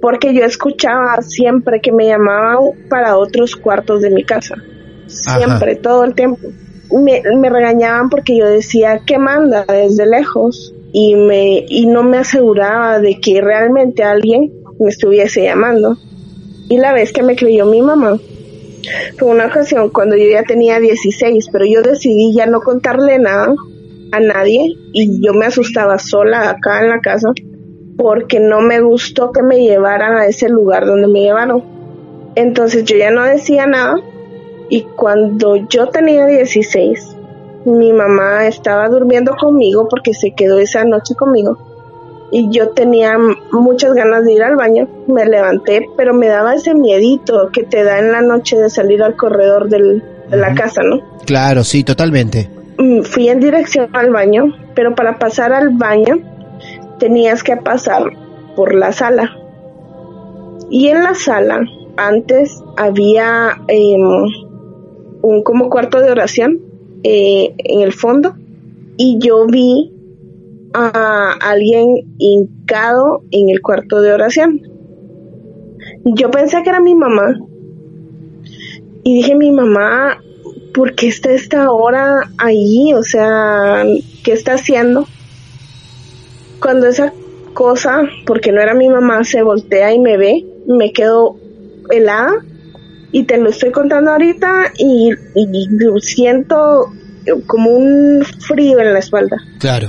Porque 0.00 0.34
yo 0.34 0.44
escuchaba 0.44 1.22
siempre 1.22 1.80
que 1.80 1.92
me 1.92 2.06
llamaban 2.06 2.58
para 2.90 3.16
otros 3.16 3.56
cuartos 3.56 4.02
de 4.02 4.10
mi 4.10 4.24
casa. 4.24 4.56
Siempre, 5.06 5.72
Ajá. 5.72 5.82
todo 5.82 6.04
el 6.04 6.14
tiempo. 6.14 6.48
Me, 6.90 7.22
me 7.36 7.48
regañaban 7.48 8.10
porque 8.10 8.36
yo 8.36 8.46
decía, 8.46 9.00
¿qué 9.06 9.18
manda 9.18 9.64
desde 9.66 10.06
lejos? 10.06 10.74
y 10.96 11.16
me 11.16 11.66
y 11.68 11.86
no 11.86 12.04
me 12.04 12.18
aseguraba 12.18 13.00
de 13.00 13.18
que 13.18 13.40
realmente 13.40 14.04
alguien 14.04 14.52
me 14.78 14.90
estuviese 14.90 15.42
llamando. 15.42 15.98
Y 16.68 16.78
la 16.78 16.92
vez 16.92 17.12
que 17.12 17.24
me 17.24 17.34
creyó 17.34 17.66
mi 17.66 17.82
mamá 17.82 18.16
fue 19.18 19.28
una 19.28 19.46
ocasión 19.46 19.90
cuando 19.90 20.16
yo 20.16 20.28
ya 20.30 20.42
tenía 20.42 20.78
16, 20.78 21.48
pero 21.52 21.64
yo 21.64 21.82
decidí 21.82 22.34
ya 22.34 22.46
no 22.46 22.60
contarle 22.60 23.18
nada 23.18 23.54
a 24.12 24.20
nadie 24.20 24.76
y 24.92 25.24
yo 25.24 25.34
me 25.34 25.46
asustaba 25.46 25.98
sola 25.98 26.50
acá 26.50 26.80
en 26.82 26.90
la 26.90 27.00
casa 27.00 27.28
porque 27.96 28.40
no 28.40 28.60
me 28.60 28.80
gustó 28.80 29.32
que 29.32 29.42
me 29.42 29.60
llevaran 29.60 30.16
a 30.16 30.26
ese 30.26 30.48
lugar 30.48 30.86
donde 30.86 31.06
me 31.06 31.20
llevaron. 31.20 31.62
Entonces 32.34 32.84
yo 32.84 32.96
ya 32.96 33.10
no 33.10 33.22
decía 33.22 33.66
nada 33.66 34.00
y 34.68 34.82
cuando 34.82 35.56
yo 35.68 35.88
tenía 35.88 36.26
16 36.26 37.16
mi 37.64 37.92
mamá 37.92 38.46
estaba 38.46 38.88
durmiendo 38.88 39.34
conmigo 39.36 39.88
porque 39.88 40.12
se 40.12 40.32
quedó 40.32 40.58
esa 40.58 40.84
noche 40.84 41.14
conmigo 41.14 41.73
y 42.30 42.50
yo 42.50 42.70
tenía 42.70 43.16
muchas 43.52 43.94
ganas 43.94 44.24
de 44.24 44.32
ir 44.32 44.42
al 44.42 44.56
baño. 44.56 44.88
Me 45.06 45.24
levanté, 45.24 45.88
pero 45.96 46.14
me 46.14 46.26
daba 46.26 46.54
ese 46.54 46.74
miedito 46.74 47.50
que 47.52 47.62
te 47.62 47.84
da 47.84 47.98
en 47.98 48.12
la 48.12 48.22
noche 48.22 48.56
de 48.56 48.70
salir 48.70 49.02
al 49.02 49.16
corredor 49.16 49.68
del, 49.68 50.02
de 50.30 50.36
la 50.36 50.54
casa, 50.54 50.82
¿no? 50.82 51.00
Claro, 51.26 51.64
sí, 51.64 51.84
totalmente. 51.84 52.48
Mm, 52.78 53.02
Fui 53.02 53.28
en 53.28 53.40
dirección 53.40 53.88
al 53.92 54.10
baño, 54.10 54.46
pero 54.74 54.94
para 54.94 55.18
pasar 55.18 55.52
al 55.52 55.70
baño 55.70 56.18
tenías 56.98 57.42
que 57.42 57.56
pasar 57.56 58.04
por 58.56 58.74
la 58.74 58.92
sala. 58.92 59.30
Y 60.70 60.88
en 60.88 61.02
la 61.02 61.14
sala 61.14 61.60
antes 61.96 62.62
había 62.76 63.60
eh, 63.68 63.96
un 65.22 65.42
como 65.42 65.70
cuarto 65.70 66.00
de 66.00 66.10
oración 66.10 66.60
eh, 67.02 67.54
en 67.58 67.82
el 67.82 67.92
fondo 67.92 68.34
y 68.96 69.18
yo 69.20 69.46
vi 69.46 69.93
a 70.74 71.32
alguien 71.40 71.86
hincado 72.18 73.22
en 73.30 73.48
el 73.48 73.62
cuarto 73.62 74.02
de 74.02 74.12
oración. 74.12 74.60
Yo 76.04 76.30
pensé 76.30 76.62
que 76.62 76.68
era 76.68 76.80
mi 76.80 76.94
mamá 76.94 77.38
y 79.04 79.14
dije 79.16 79.36
mi 79.36 79.52
mamá, 79.52 80.18
¿por 80.74 80.94
qué 80.94 81.08
está 81.08 81.30
esta 81.30 81.70
hora 81.70 82.30
ahí? 82.38 82.92
O 82.94 83.02
sea, 83.02 83.84
¿qué 84.24 84.32
está 84.32 84.54
haciendo? 84.54 85.06
Cuando 86.60 86.88
esa 86.88 87.12
cosa, 87.52 88.02
porque 88.26 88.50
no 88.50 88.60
era 88.60 88.74
mi 88.74 88.88
mamá, 88.88 89.24
se 89.24 89.42
voltea 89.42 89.92
y 89.92 90.00
me 90.00 90.16
ve, 90.16 90.44
me 90.66 90.92
quedo 90.92 91.36
helada 91.90 92.44
y 93.12 93.24
te 93.24 93.38
lo 93.38 93.50
estoy 93.50 93.70
contando 93.70 94.10
ahorita 94.10 94.72
y, 94.76 95.10
y 95.34 95.68
siento 96.00 96.90
como 97.46 97.70
un 97.70 98.24
frío 98.24 98.80
en 98.80 98.92
la 98.92 98.98
espalda. 98.98 99.36
Claro. 99.60 99.88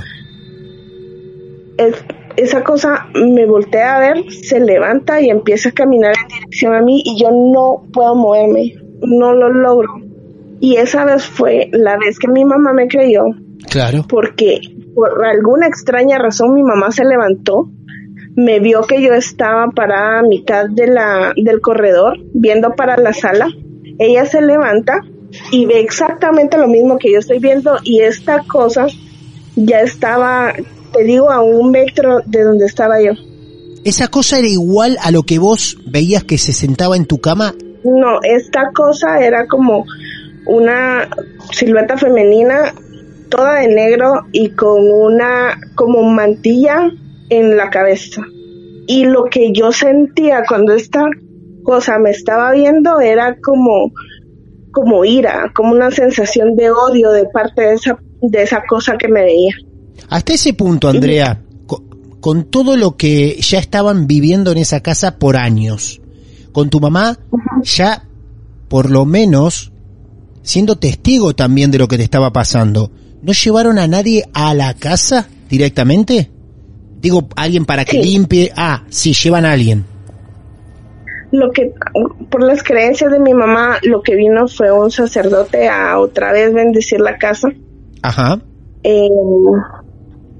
Es, 1.78 2.04
esa 2.36 2.62
cosa 2.62 3.06
me 3.14 3.46
voltea 3.46 3.96
a 3.96 4.00
ver, 4.00 4.30
se 4.30 4.60
levanta 4.60 5.20
y 5.20 5.30
empieza 5.30 5.70
a 5.70 5.72
caminar 5.72 6.14
en 6.20 6.28
dirección 6.28 6.74
a 6.74 6.82
mí 6.82 7.02
y 7.04 7.20
yo 7.20 7.30
no 7.30 7.84
puedo 7.92 8.14
moverme, 8.14 8.74
no 9.02 9.32
lo 9.32 9.48
logro. 9.50 9.88
Y 10.60 10.76
esa 10.76 11.04
vez 11.04 11.24
fue 11.24 11.68
la 11.72 11.96
vez 11.98 12.18
que 12.18 12.28
mi 12.28 12.44
mamá 12.44 12.72
me 12.72 12.88
creyó, 12.88 13.24
Claro. 13.70 14.04
porque 14.08 14.60
por 14.94 15.24
alguna 15.24 15.66
extraña 15.66 16.18
razón 16.18 16.54
mi 16.54 16.62
mamá 16.62 16.90
se 16.92 17.04
levantó, 17.04 17.68
me 18.34 18.60
vio 18.60 18.82
que 18.82 19.02
yo 19.02 19.14
estaba 19.14 19.70
parada 19.70 20.18
a 20.18 20.22
mitad 20.22 20.66
de 20.68 20.86
la, 20.86 21.32
del 21.36 21.60
corredor, 21.60 22.18
viendo 22.34 22.70
para 22.76 22.96
la 22.98 23.12
sala. 23.12 23.48
Ella 23.98 24.26
se 24.26 24.42
levanta 24.42 25.00
y 25.50 25.66
ve 25.66 25.80
exactamente 25.80 26.58
lo 26.58 26.68
mismo 26.68 26.98
que 26.98 27.12
yo 27.12 27.18
estoy 27.18 27.38
viendo 27.38 27.78
y 27.82 28.00
esta 28.00 28.42
cosa 28.46 28.86
ya 29.56 29.80
estaba, 29.80 30.52
te 30.96 31.04
digo, 31.04 31.30
a 31.30 31.42
un 31.42 31.70
metro 31.70 32.20
de 32.26 32.42
donde 32.42 32.66
estaba 32.66 33.00
yo. 33.00 33.12
¿Esa 33.84 34.08
cosa 34.08 34.38
era 34.38 34.48
igual 34.48 34.96
a 35.02 35.10
lo 35.10 35.22
que 35.22 35.38
vos 35.38 35.78
veías 35.86 36.24
que 36.24 36.38
se 36.38 36.52
sentaba 36.52 36.96
en 36.96 37.06
tu 37.06 37.18
cama? 37.20 37.54
No, 37.84 38.18
esta 38.22 38.70
cosa 38.74 39.20
era 39.20 39.46
como 39.46 39.84
una 40.46 41.08
silueta 41.52 41.96
femenina, 41.96 42.74
toda 43.28 43.60
de 43.60 43.68
negro 43.68 44.26
y 44.32 44.50
con 44.50 44.90
una 44.90 45.60
como 45.74 46.02
mantilla 46.02 46.90
en 47.28 47.56
la 47.56 47.70
cabeza. 47.70 48.22
Y 48.88 49.04
lo 49.04 49.24
que 49.24 49.52
yo 49.52 49.72
sentía 49.72 50.42
cuando 50.48 50.72
esta 50.72 51.04
cosa 51.62 51.98
me 51.98 52.10
estaba 52.10 52.52
viendo 52.52 53.00
era 53.00 53.36
como 53.40 53.92
como 54.72 55.04
ira, 55.04 55.52
como 55.54 55.72
una 55.72 55.90
sensación 55.90 56.54
de 56.54 56.70
odio 56.70 57.10
de 57.10 57.26
parte 57.26 57.62
de 57.62 57.74
esa 57.74 57.98
de 58.20 58.42
esa 58.42 58.62
cosa 58.68 58.96
que 58.96 59.08
me 59.08 59.22
veía. 59.22 59.54
Hasta 60.08 60.32
ese 60.34 60.52
punto, 60.54 60.88
Andrea, 60.88 61.42
co- 61.66 61.82
con, 62.20 62.44
todo 62.44 62.76
lo 62.76 62.96
que 62.96 63.36
ya 63.40 63.58
estaban 63.58 64.06
viviendo 64.06 64.52
en 64.52 64.58
esa 64.58 64.80
casa 64.80 65.18
por 65.18 65.36
años, 65.36 66.00
con 66.52 66.70
tu 66.70 66.80
mamá 66.80 67.18
ya 67.62 68.04
por 68.68 68.90
lo 68.90 69.04
menos 69.04 69.72
siendo 70.42 70.76
testigo 70.76 71.34
también 71.34 71.70
de 71.70 71.78
lo 71.78 71.88
que 71.88 71.96
te 71.96 72.04
estaba 72.04 72.32
pasando, 72.32 72.90
¿no 73.22 73.32
llevaron 73.32 73.78
a 73.78 73.86
nadie 73.88 74.24
a 74.32 74.54
la 74.54 74.74
casa 74.74 75.28
directamente? 75.48 76.30
Digo, 77.00 77.28
alguien 77.36 77.64
para 77.64 77.84
que 77.84 78.02
Sí. 78.02 78.02
limpie. 78.02 78.52
Ah, 78.56 78.84
sí, 78.88 79.12
llevan 79.12 79.44
a 79.44 79.52
alguien. 79.52 79.84
Lo 81.32 81.50
que 81.50 81.72
por 82.30 82.42
las 82.42 82.62
creencias 82.62 83.10
de 83.12 83.18
mi 83.18 83.34
mamá, 83.34 83.78
lo 83.82 84.00
que 84.02 84.14
vino 84.14 84.46
fue 84.48 84.70
un 84.72 84.90
sacerdote 84.90 85.68
a 85.68 85.98
otra 85.98 86.32
vez 86.32 86.54
bendecir 86.54 87.00
la 87.00 87.18
casa. 87.18 87.48
Ajá. 88.02 88.40
Eh, 88.84 89.08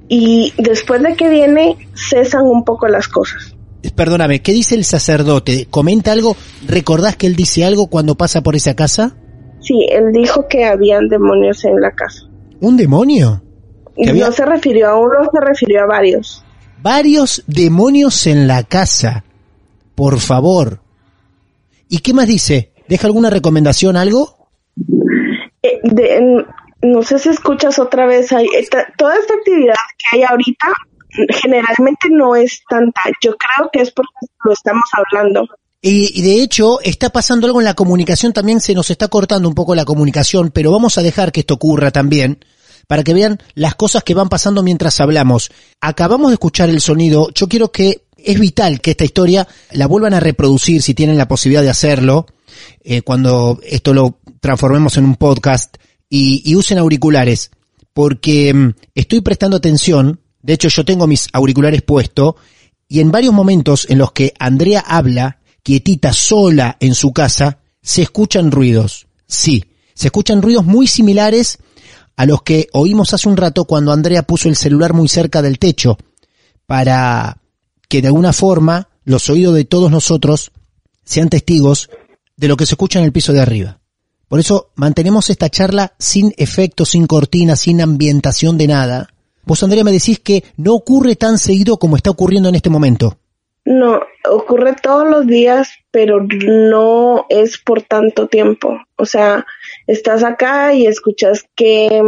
y 0.08 0.52
después 0.58 1.02
de 1.02 1.14
que 1.16 1.28
viene, 1.28 1.76
cesan 1.94 2.44
un 2.46 2.64
poco 2.64 2.88
las 2.88 3.08
cosas. 3.08 3.54
Perdóname, 3.94 4.42
¿qué 4.42 4.52
dice 4.52 4.74
el 4.74 4.84
sacerdote? 4.84 5.66
¿Comenta 5.70 6.12
algo? 6.12 6.36
¿Recordás 6.66 7.16
que 7.16 7.26
él 7.26 7.36
dice 7.36 7.64
algo 7.64 7.86
cuando 7.88 8.16
pasa 8.16 8.42
por 8.42 8.56
esa 8.56 8.74
casa? 8.74 9.16
Sí, 9.60 9.86
él 9.90 10.12
dijo 10.12 10.46
que 10.48 10.64
habían 10.64 11.08
demonios 11.08 11.64
en 11.64 11.80
la 11.80 11.92
casa. 11.92 12.22
¿Un 12.60 12.76
demonio? 12.76 13.42
Y 13.96 14.04
¿Que 14.04 14.10
había- 14.10 14.26
no 14.26 14.32
se 14.32 14.44
refirió 14.44 14.88
a 14.88 14.96
uno, 14.98 15.14
se 15.32 15.40
refirió 15.40 15.82
a 15.82 15.86
varios. 15.86 16.42
Varios 16.82 17.42
demonios 17.46 18.26
en 18.26 18.46
la 18.46 18.62
casa. 18.64 19.24
Por 19.94 20.18
favor. 20.20 20.80
¿Y 21.88 21.98
qué 21.98 22.12
más 22.12 22.26
dice? 22.26 22.72
¿Deja 22.88 23.06
alguna 23.06 23.30
recomendación, 23.30 23.96
algo? 23.96 24.48
Eh, 25.62 25.80
de- 25.82 26.44
no 26.92 27.02
sé 27.02 27.18
si 27.18 27.28
escuchas 27.30 27.78
otra 27.78 28.06
vez, 28.06 28.32
ahí, 28.32 28.46
esta- 28.54 28.86
toda 28.96 29.16
esta 29.16 29.34
actividad 29.34 29.74
que 29.98 30.16
hay 30.16 30.22
ahorita 30.24 30.68
generalmente 31.40 32.08
no 32.10 32.36
es 32.36 32.60
tanta. 32.68 33.00
Yo 33.22 33.36
creo 33.36 33.70
que 33.72 33.80
es 33.82 33.90
porque 33.90 34.10
lo 34.44 34.52
estamos 34.52 34.84
hablando. 34.92 35.46
Y, 35.80 36.18
y 36.18 36.22
de 36.22 36.42
hecho, 36.42 36.80
está 36.80 37.10
pasando 37.10 37.46
algo 37.46 37.60
en 37.60 37.64
la 37.64 37.74
comunicación 37.74 38.32
también, 38.32 38.60
se 38.60 38.74
nos 38.74 38.90
está 38.90 39.08
cortando 39.08 39.48
un 39.48 39.54
poco 39.54 39.74
la 39.74 39.84
comunicación, 39.84 40.50
pero 40.50 40.72
vamos 40.72 40.98
a 40.98 41.02
dejar 41.02 41.32
que 41.32 41.40
esto 41.40 41.54
ocurra 41.54 41.90
también, 41.90 42.44
para 42.88 43.04
que 43.04 43.14
vean 43.14 43.38
las 43.54 43.74
cosas 43.76 44.02
que 44.02 44.14
van 44.14 44.28
pasando 44.28 44.62
mientras 44.62 45.00
hablamos. 45.00 45.50
Acabamos 45.80 46.28
de 46.30 46.34
escuchar 46.34 46.70
el 46.70 46.80
sonido, 46.80 47.28
yo 47.34 47.46
quiero 47.48 47.70
que 47.70 48.02
es 48.16 48.40
vital 48.40 48.80
que 48.80 48.92
esta 48.92 49.04
historia 49.04 49.46
la 49.72 49.86
vuelvan 49.86 50.14
a 50.14 50.20
reproducir 50.20 50.82
si 50.82 50.94
tienen 50.94 51.18
la 51.18 51.28
posibilidad 51.28 51.62
de 51.62 51.70
hacerlo, 51.70 52.26
eh, 52.82 53.02
cuando 53.02 53.60
esto 53.62 53.94
lo 53.94 54.18
transformemos 54.40 54.96
en 54.96 55.04
un 55.04 55.14
podcast 55.16 55.76
y, 56.08 56.42
y 56.44 56.54
usen 56.56 56.78
auriculares, 56.78 57.50
porque 57.92 58.52
mm, 58.52 58.74
estoy 58.94 59.20
prestando 59.20 59.56
atención, 59.56 60.20
de 60.42 60.52
hecho 60.52 60.68
yo 60.68 60.84
tengo 60.84 61.06
mis 61.06 61.28
auriculares 61.32 61.82
puestos, 61.82 62.34
y 62.88 63.00
en 63.00 63.10
varios 63.10 63.34
momentos 63.34 63.86
en 63.88 63.98
los 63.98 64.12
que 64.12 64.32
Andrea 64.38 64.80
habla, 64.86 65.40
quietita, 65.62 66.12
sola 66.12 66.76
en 66.80 66.94
su 66.94 67.12
casa, 67.12 67.58
se 67.82 68.02
escuchan 68.02 68.50
ruidos. 68.50 69.06
Sí, 69.26 69.64
se 69.94 70.08
escuchan 70.08 70.42
ruidos 70.42 70.64
muy 70.64 70.86
similares 70.86 71.58
a 72.16 72.26
los 72.26 72.42
que 72.42 72.68
oímos 72.72 73.12
hace 73.14 73.28
un 73.28 73.36
rato 73.36 73.64
cuando 73.64 73.92
Andrea 73.92 74.22
puso 74.22 74.48
el 74.48 74.56
celular 74.56 74.92
muy 74.92 75.08
cerca 75.08 75.42
del 75.42 75.58
techo 75.58 75.98
para 76.66 77.42
que 77.88 78.02
de 78.02 78.08
alguna 78.08 78.32
forma 78.32 78.88
los 79.04 79.28
oídos 79.30 79.54
de 79.54 79.64
todos 79.64 79.90
nosotros 79.90 80.52
sean 81.04 81.28
testigos 81.28 81.88
de 82.36 82.48
lo 82.48 82.56
que 82.56 82.66
se 82.66 82.74
escucha 82.74 82.98
en 82.98 83.04
el 83.04 83.12
piso 83.12 83.32
de 83.32 83.40
arriba. 83.40 83.80
Por 84.28 84.40
eso 84.40 84.70
mantenemos 84.74 85.30
esta 85.30 85.48
charla 85.48 85.92
sin 85.98 86.32
efecto, 86.36 86.84
sin 86.84 87.06
cortina, 87.06 87.54
sin 87.54 87.80
ambientación 87.80 88.58
de 88.58 88.66
nada. 88.66 89.08
Vos, 89.44 89.62
Andrea, 89.62 89.84
me 89.84 89.92
decís 89.92 90.18
que 90.18 90.42
no 90.56 90.74
ocurre 90.74 91.14
tan 91.14 91.38
seguido 91.38 91.76
como 91.76 91.96
está 91.96 92.10
ocurriendo 92.10 92.48
en 92.48 92.56
este 92.56 92.70
momento. 92.70 93.16
No, 93.64 94.00
ocurre 94.28 94.74
todos 94.80 95.08
los 95.08 95.26
días, 95.26 95.70
pero 95.90 96.20
no 96.22 97.26
es 97.28 97.58
por 97.58 97.82
tanto 97.82 98.26
tiempo. 98.26 98.76
O 98.96 99.06
sea, 99.06 99.46
estás 99.86 100.24
acá 100.24 100.72
y 100.72 100.86
escuchas 100.86 101.44
que 101.54 102.02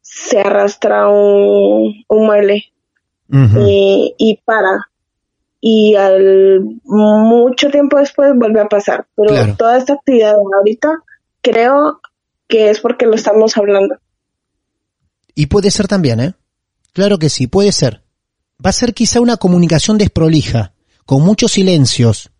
se 0.00 0.40
arrastra 0.40 1.08
un, 1.08 2.04
un 2.08 2.26
mueble 2.26 2.72
y, 3.28 4.14
y, 4.18 4.40
para. 4.44 4.88
Y 5.60 5.94
al 5.94 6.64
mucho 6.84 7.70
tiempo 7.70 7.98
después 7.98 8.32
vuelve 8.34 8.60
a 8.60 8.68
pasar. 8.68 9.06
Pero 9.14 9.54
toda 9.56 9.76
esta 9.76 9.92
actividad 9.92 10.34
ahorita 10.34 11.02
creo 11.42 12.00
que 12.48 12.70
es 12.70 12.80
porque 12.80 13.06
lo 13.06 13.14
estamos 13.14 13.56
hablando. 13.56 13.96
Y 15.34 15.46
puede 15.46 15.70
ser 15.70 15.88
también, 15.88 16.20
¿eh? 16.20 16.34
Claro 16.92 17.18
que 17.18 17.30
sí, 17.30 17.46
puede 17.46 17.72
ser. 17.72 18.02
Va 18.64 18.70
a 18.70 18.74
ser 18.74 18.92
quizá 18.92 19.20
una 19.20 19.36
comunicación 19.36 19.96
desprolija, 19.96 20.74
con 21.06 21.22
muchos 21.22 21.52
silencios, 21.52 22.30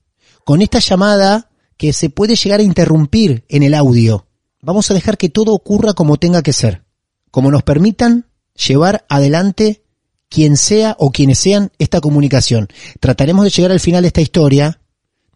con 0.44 0.60
esta 0.62 0.80
llamada 0.80 1.50
que 1.76 1.92
se 1.92 2.10
puede 2.10 2.36
llegar 2.36 2.60
a 2.60 2.64
interrumpir 2.64 3.44
en 3.48 3.62
el 3.62 3.74
audio. 3.74 4.26
Vamos 4.60 4.90
a 4.90 4.94
dejar 4.94 5.16
que 5.16 5.30
todo 5.30 5.54
ocurra 5.54 5.94
como 5.94 6.18
tenga 6.18 6.42
que 6.42 6.52
ser, 6.52 6.84
como 7.30 7.50
nos 7.50 7.62
permitan 7.62 8.26
llevar 8.54 9.06
adelante 9.08 9.82
quien 10.28 10.56
sea 10.56 10.94
o 10.98 11.10
quienes 11.10 11.38
sean 11.38 11.72
esta 11.78 12.00
comunicación. 12.00 12.68
Trataremos 13.00 13.44
de 13.44 13.50
llegar 13.50 13.72
al 13.72 13.80
final 13.80 14.02
de 14.02 14.08
esta 14.08 14.20
historia 14.20 14.80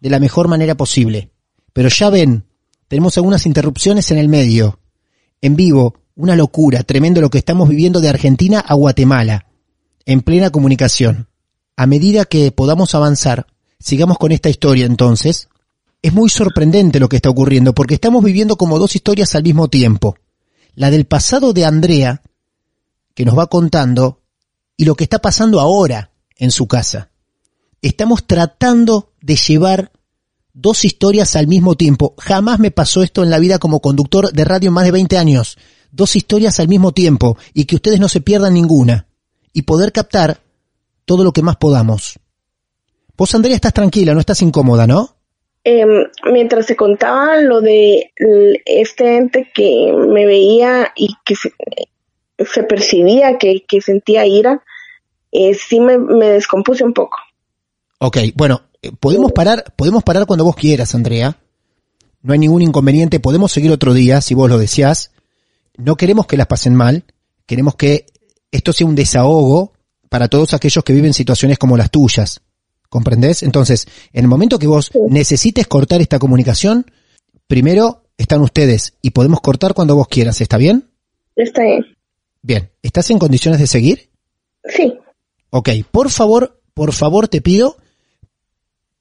de 0.01 0.09
la 0.09 0.19
mejor 0.19 0.47
manera 0.47 0.75
posible. 0.75 1.31
Pero 1.73 1.89
ya 1.89 2.09
ven, 2.09 2.45
tenemos 2.87 3.17
algunas 3.17 3.45
interrupciones 3.45 4.11
en 4.11 4.17
el 4.17 4.29
medio. 4.29 4.79
En 5.41 5.55
vivo, 5.55 5.95
una 6.15 6.35
locura, 6.35 6.83
tremendo 6.83 7.21
lo 7.21 7.29
que 7.29 7.37
estamos 7.37 7.69
viviendo 7.69 7.99
de 7.99 8.09
Argentina 8.09 8.59
a 8.59 8.73
Guatemala, 8.73 9.47
en 10.05 10.21
plena 10.21 10.49
comunicación. 10.49 11.27
A 11.75 11.87
medida 11.87 12.25
que 12.25 12.51
podamos 12.51 12.95
avanzar, 12.95 13.47
sigamos 13.79 14.17
con 14.17 14.31
esta 14.31 14.49
historia 14.49 14.85
entonces. 14.85 15.49
Es 16.01 16.13
muy 16.13 16.29
sorprendente 16.29 16.99
lo 16.99 17.09
que 17.09 17.17
está 17.17 17.29
ocurriendo 17.29 17.73
porque 17.73 17.95
estamos 17.95 18.23
viviendo 18.23 18.55
como 18.55 18.79
dos 18.79 18.95
historias 18.95 19.35
al 19.35 19.43
mismo 19.43 19.67
tiempo. 19.67 20.15
La 20.75 20.91
del 20.91 21.05
pasado 21.05 21.53
de 21.53 21.65
Andrea, 21.65 22.21
que 23.13 23.25
nos 23.25 23.37
va 23.37 23.47
contando, 23.47 24.21
y 24.77 24.85
lo 24.85 24.95
que 24.95 25.05
está 25.05 25.19
pasando 25.19 25.59
ahora 25.59 26.11
en 26.37 26.51
su 26.51 26.67
casa. 26.67 27.09
Estamos 27.81 28.25
tratando 28.27 29.13
de 29.21 29.35
llevar 29.35 29.91
dos 30.55 30.85
historias 30.85 31.35
al 31.35 31.47
mismo 31.47 31.75
tiempo. 31.75 32.15
Jamás 32.17 32.59
me 32.59 32.71
pasó 32.71 33.03
esto 33.03 33.23
en 33.23 33.29
la 33.29 33.39
vida 33.39 33.59
como 33.59 33.81
conductor 33.81 34.31
de 34.31 34.45
radio 34.45 34.69
en 34.69 34.73
más 34.73 34.85
de 34.85 34.91
20 34.91 35.17
años. 35.17 35.57
Dos 35.91 36.15
historias 36.15 36.59
al 36.59 36.67
mismo 36.67 36.93
tiempo 36.93 37.37
y 37.53 37.65
que 37.65 37.75
ustedes 37.75 37.99
no 37.99 38.09
se 38.09 38.21
pierdan 38.21 38.53
ninguna. 38.55 39.07
Y 39.53 39.63
poder 39.63 39.91
captar 39.91 40.39
todo 41.05 41.23
lo 41.23 41.31
que 41.31 41.43
más 41.43 41.57
podamos. 41.57 42.19
Vos, 43.17 43.35
Andrea, 43.35 43.55
estás 43.55 43.73
tranquila, 43.73 44.13
no 44.13 44.19
estás 44.19 44.41
incómoda, 44.41 44.87
¿no? 44.87 45.15
Eh, 45.63 45.85
mientras 46.31 46.65
se 46.65 46.75
contaba 46.75 47.37
lo 47.37 47.61
de 47.61 48.11
este 48.65 49.17
ente 49.17 49.51
que 49.53 49.93
me 49.93 50.25
veía 50.25 50.91
y 50.95 51.15
que 51.25 51.35
se, 51.35 51.51
se 52.37 52.63
percibía 52.63 53.37
que, 53.37 53.63
que, 53.67 53.81
sentía 53.81 54.25
ira, 54.27 54.63
eh, 55.31 55.53
sí 55.53 55.79
me, 55.79 55.97
me 55.97 56.29
descompuse 56.29 56.83
un 56.83 56.93
poco. 56.93 57.17
Ok, 57.99 58.17
bueno, 58.35 58.61
podemos 58.99 59.31
parar, 59.31 59.73
podemos 59.75 60.03
parar 60.03 60.25
cuando 60.25 60.45
vos 60.45 60.55
quieras, 60.55 60.95
Andrea. 60.95 61.37
No 62.21 62.33
hay 62.33 62.39
ningún 62.39 62.61
inconveniente, 62.61 63.19
podemos 63.19 63.51
seguir 63.51 63.71
otro 63.71 63.93
día 63.93 64.21
si 64.21 64.33
vos 64.33 64.49
lo 64.49 64.57
deseás. 64.57 65.11
No 65.77 65.95
queremos 65.95 66.25
que 66.25 66.37
las 66.37 66.47
pasen 66.47 66.75
mal, 66.75 67.03
queremos 67.45 67.75
que 67.75 68.07
esto 68.51 68.73
sea 68.73 68.87
un 68.87 68.95
desahogo 68.95 69.73
para 70.09 70.27
todos 70.27 70.53
aquellos 70.53 70.83
que 70.83 70.93
viven 70.93 71.13
situaciones 71.13 71.57
como 71.57 71.77
las 71.77 71.91
tuyas. 71.91 72.41
¿Comprendés? 72.89 73.43
Entonces, 73.43 73.87
en 74.13 74.23
el 74.23 74.27
momento 74.29 74.57
que 74.57 74.67
vos 74.67 74.91
necesites 75.09 75.67
cortar 75.67 76.01
esta 76.01 76.19
comunicación, 76.19 76.85
primero 77.47 78.03
están 78.17 78.41
ustedes 78.41 78.93
y 79.01 79.11
podemos 79.11 79.41
cortar 79.41 79.73
cuando 79.73 79.95
vos 79.95 80.07
quieras, 80.07 80.39
¿está 80.41 80.57
bien? 80.57 80.89
Está 81.35 81.63
bien. 81.63 81.85
Bien, 82.41 82.71
¿estás 82.81 83.09
en 83.09 83.19
condiciones 83.19 83.59
de 83.59 83.67
seguir? 83.67 84.09
Sí. 84.63 84.93
Ok, 85.49 85.69
por 85.91 86.09
favor, 86.09 86.61
por 86.73 86.93
favor 86.93 87.27
te 87.27 87.41
pido 87.41 87.77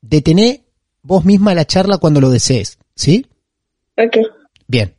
detené 0.09 0.65
vos 1.03 1.25
misma 1.25 1.55
la 1.55 1.67
charla 1.67 1.99
cuando 1.99 2.21
lo 2.21 2.31
desees, 2.31 2.79
¿sí? 2.95 3.27
Ok. 3.97 4.17
Bien. 4.67 4.95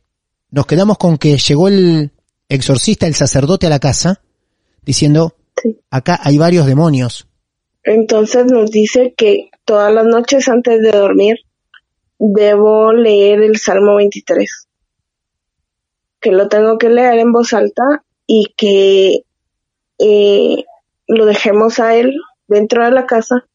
Nos 0.50 0.66
quedamos 0.66 0.98
con 0.98 1.18
que 1.18 1.36
llegó 1.36 1.68
el 1.68 2.12
exorcista, 2.48 3.06
el 3.06 3.14
sacerdote 3.14 3.66
a 3.66 3.70
la 3.70 3.80
casa, 3.80 4.22
diciendo, 4.82 5.34
sí. 5.60 5.78
acá 5.90 6.20
hay 6.22 6.38
varios 6.38 6.66
demonios. 6.66 7.26
Entonces 7.82 8.46
nos 8.46 8.70
dice 8.70 9.14
que 9.16 9.50
todas 9.64 9.92
las 9.92 10.06
noches 10.06 10.48
antes 10.48 10.80
de 10.80 10.90
dormir 10.90 11.36
debo 12.18 12.92
leer 12.92 13.42
el 13.42 13.58
Salmo 13.58 13.96
23. 13.96 14.68
Que 16.20 16.30
lo 16.30 16.48
tengo 16.48 16.78
que 16.78 16.88
leer 16.88 17.18
en 17.18 17.32
voz 17.32 17.52
alta 17.52 18.04
y 18.26 18.54
que 18.56 19.24
eh, 19.98 20.64
lo 21.06 21.26
dejemos 21.26 21.78
a 21.78 21.96
él 21.96 22.14
dentro 22.48 22.84
de 22.84 22.90
la 22.90 23.06
casa 23.06 23.46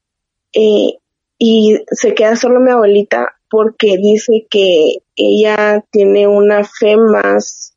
eh, 0.53 0.97
y 1.43 1.83
se 1.89 2.13
queda 2.13 2.35
solo 2.35 2.59
mi 2.59 2.69
abuelita 2.69 3.35
porque 3.49 3.97
dice 3.97 4.45
que 4.47 4.97
ella 5.15 5.83
tiene 5.89 6.27
una 6.27 6.63
fe 6.63 6.97
más 6.97 7.73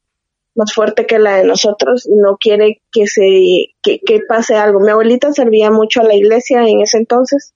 más 0.54 0.74
fuerte 0.74 1.06
que 1.06 1.18
la 1.18 1.38
de 1.38 1.44
nosotros 1.44 2.06
y 2.06 2.14
no 2.14 2.36
quiere 2.36 2.82
que 2.92 3.06
se 3.06 3.74
que, 3.82 4.00
que 4.00 4.20
pase 4.28 4.56
algo. 4.56 4.80
Mi 4.80 4.90
abuelita 4.90 5.32
servía 5.32 5.70
mucho 5.70 6.02
a 6.02 6.04
la 6.04 6.14
iglesia 6.14 6.62
en 6.68 6.82
ese 6.82 6.98
entonces. 6.98 7.54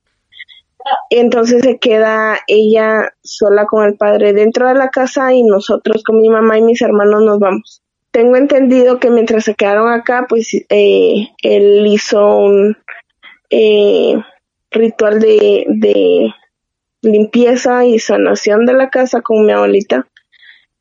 Entonces 1.11 1.63
se 1.63 1.79
queda 1.79 2.39
ella 2.47 3.13
sola 3.23 3.67
con 3.67 3.85
el 3.85 3.99
padre 3.99 4.33
dentro 4.33 4.67
de 4.67 4.75
la 4.77 4.89
casa 4.89 5.35
y 5.35 5.43
nosotros 5.43 6.03
con 6.03 6.23
mi 6.23 6.31
mamá 6.31 6.57
y 6.57 6.63
mis 6.63 6.81
hermanos 6.81 7.23
nos 7.23 7.39
vamos. 7.39 7.83
Tengo 8.13 8.37
entendido 8.37 8.99
que 8.99 9.11
mientras 9.11 9.45
se 9.45 9.55
quedaron 9.55 9.93
acá, 9.93 10.25
pues 10.27 10.55
eh, 10.71 11.29
él 11.43 11.87
hizo 11.87 12.39
un 12.39 12.79
eh, 13.51 14.15
ritual 14.71 15.21
de, 15.21 16.35
limpieza 17.01 17.85
y 17.85 17.99
sanación 18.01 18.67
de 18.67 18.73
la 18.73 18.91
casa 18.91 19.23
con 19.23 19.47
mi 19.47 19.53
abuelita. 19.53 20.09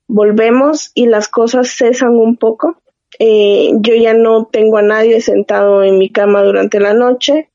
Volvemos 0.08 0.92
y 0.96 1.06
las 1.06 1.28
cosas 1.28 1.70
cesan 1.70 2.16
un 2.16 2.38
poco. 2.38 2.82
Eh, 3.20 3.72
yo 3.82 3.94
ya 3.94 4.14
no 4.14 4.46
tengo 4.46 4.78
a 4.78 4.82
nadie 4.82 5.22
sentado 5.22 5.84
en 5.84 5.98
mi 5.98 6.10
cama 6.10 6.44
durante 6.44 6.80
la 6.80 6.94
noche. 6.94 7.50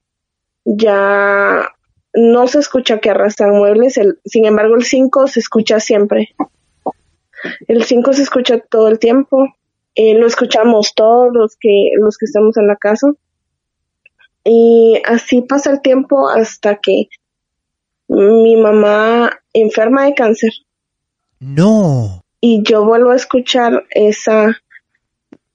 Ya 0.64 1.72
no 2.14 2.46
se 2.46 2.58
escucha 2.58 2.98
que 2.98 3.10
arrastran 3.10 3.50
muebles. 3.50 3.96
El, 3.96 4.18
sin 4.24 4.44
embargo, 4.44 4.76
el 4.76 4.84
5 4.84 5.26
se 5.26 5.40
escucha 5.40 5.80
siempre. 5.80 6.34
El 7.66 7.82
5 7.82 8.12
se 8.12 8.22
escucha 8.22 8.58
todo 8.58 8.88
el 8.88 8.98
tiempo. 8.98 9.48
Eh, 9.94 10.14
lo 10.14 10.26
escuchamos 10.26 10.94
todos 10.94 11.32
los 11.32 11.56
que, 11.56 11.90
los 11.98 12.16
que 12.16 12.26
estamos 12.26 12.56
en 12.56 12.66
la 12.66 12.76
casa. 12.76 13.08
Y 14.44 15.00
así 15.04 15.42
pasa 15.42 15.70
el 15.70 15.80
tiempo 15.80 16.28
hasta 16.28 16.76
que 16.76 17.08
mi 18.08 18.56
mamá 18.56 19.30
enferma 19.52 20.06
de 20.06 20.14
cáncer. 20.14 20.52
No. 21.38 22.22
Y 22.40 22.62
yo 22.64 22.84
vuelvo 22.84 23.10
a 23.10 23.16
escuchar 23.16 23.84
esa, 23.90 24.56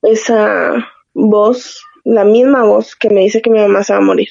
esa 0.01 0.73
voz, 1.13 1.81
la 2.03 2.23
misma 2.23 2.63
voz 2.63 2.95
que 2.95 3.09
me 3.09 3.21
dice 3.21 3.41
que 3.41 3.49
mi 3.49 3.59
mamá 3.59 3.83
se 3.83 3.93
va 3.93 3.99
a 3.99 4.03
morir. 4.03 4.29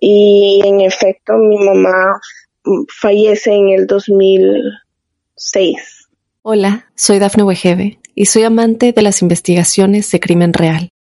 Y 0.00 0.62
en 0.64 0.80
efecto, 0.80 1.34
mi 1.34 1.58
mamá 1.58 2.20
fallece 3.00 3.52
en 3.52 3.70
el 3.70 3.86
2006. 3.86 6.08
Hola, 6.42 6.86
soy 6.94 7.18
Dafne 7.18 7.42
Wegebe 7.42 7.98
y 8.14 8.26
soy 8.26 8.44
amante 8.44 8.92
de 8.92 9.02
las 9.02 9.22
investigaciones 9.22 10.10
de 10.10 10.20
crimen 10.20 10.52
real. 10.52 10.90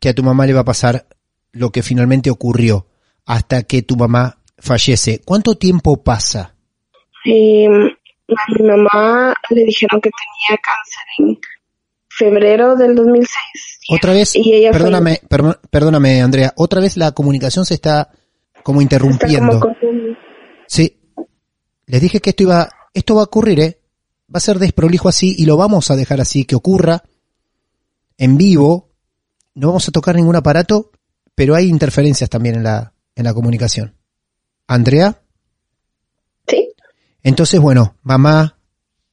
que 0.00 0.08
a 0.10 0.14
tu 0.14 0.22
mamá 0.22 0.46
le 0.46 0.52
va 0.54 0.60
a 0.60 0.64
pasar 0.64 1.06
lo 1.52 1.70
que 1.70 1.82
finalmente 1.82 2.30
ocurrió 2.30 2.86
hasta 3.26 3.62
que 3.64 3.82
tu 3.82 3.96
mamá 3.96 4.38
fallece, 4.58 5.20
¿cuánto 5.24 5.56
tiempo 5.56 6.02
pasa? 6.02 6.54
Eh, 7.24 7.66
a 7.66 8.52
mi 8.58 8.66
mamá 8.68 9.34
le 9.50 9.64
dijeron 9.64 10.00
que 10.00 10.10
tenía 10.10 10.60
cáncer 10.62 11.04
en 11.18 11.38
febrero 12.08 12.76
del 12.76 12.94
2006. 12.94 13.36
Otra 13.90 14.12
vez, 14.12 14.34
Y 14.34 14.52
ella 14.52 14.70
fue- 14.70 14.78
perdóname, 14.80 15.20
per- 15.28 15.60
perdóname 15.70 16.20
Andrea, 16.22 16.52
otra 16.56 16.80
vez 16.80 16.96
la 16.96 17.12
comunicación 17.12 17.64
se 17.64 17.74
está 17.74 18.10
como 18.62 18.80
Está 18.80 18.96
interrumpiendo. 18.96 19.60
como 19.60 19.74
con- 19.78 20.16
Sí, 20.66 21.00
les 21.86 22.00
dije 22.02 22.20
que 22.20 22.30
esto 22.30 22.42
iba, 22.42 22.68
esto 22.92 23.14
va 23.14 23.22
a 23.22 23.24
ocurrir, 23.24 23.60
¿eh? 23.60 23.80
Va 24.34 24.36
a 24.38 24.40
ser 24.40 24.58
desprolijo 24.58 25.08
así 25.08 25.34
y 25.38 25.46
lo 25.46 25.56
vamos 25.56 25.90
a 25.90 25.96
dejar 25.96 26.20
así, 26.20 26.44
que 26.44 26.54
ocurra 26.56 27.02
en 28.18 28.36
vivo. 28.36 28.87
No 29.54 29.68
vamos 29.68 29.88
a 29.88 29.92
tocar 29.92 30.14
ningún 30.14 30.36
aparato, 30.36 30.90
pero 31.34 31.54
hay 31.54 31.68
interferencias 31.68 32.30
también 32.30 32.56
en 32.56 32.62
la, 32.64 32.92
en 33.14 33.24
la 33.24 33.34
comunicación. 33.34 33.94
Andrea, 34.66 35.20
Sí, 36.46 36.72
entonces 37.22 37.60
bueno, 37.60 37.96
mamá 38.02 38.58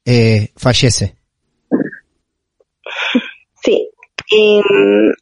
eh, 0.04 0.52
fallece. 0.56 1.16
sí. 3.62 3.90
Em, 4.30 5.12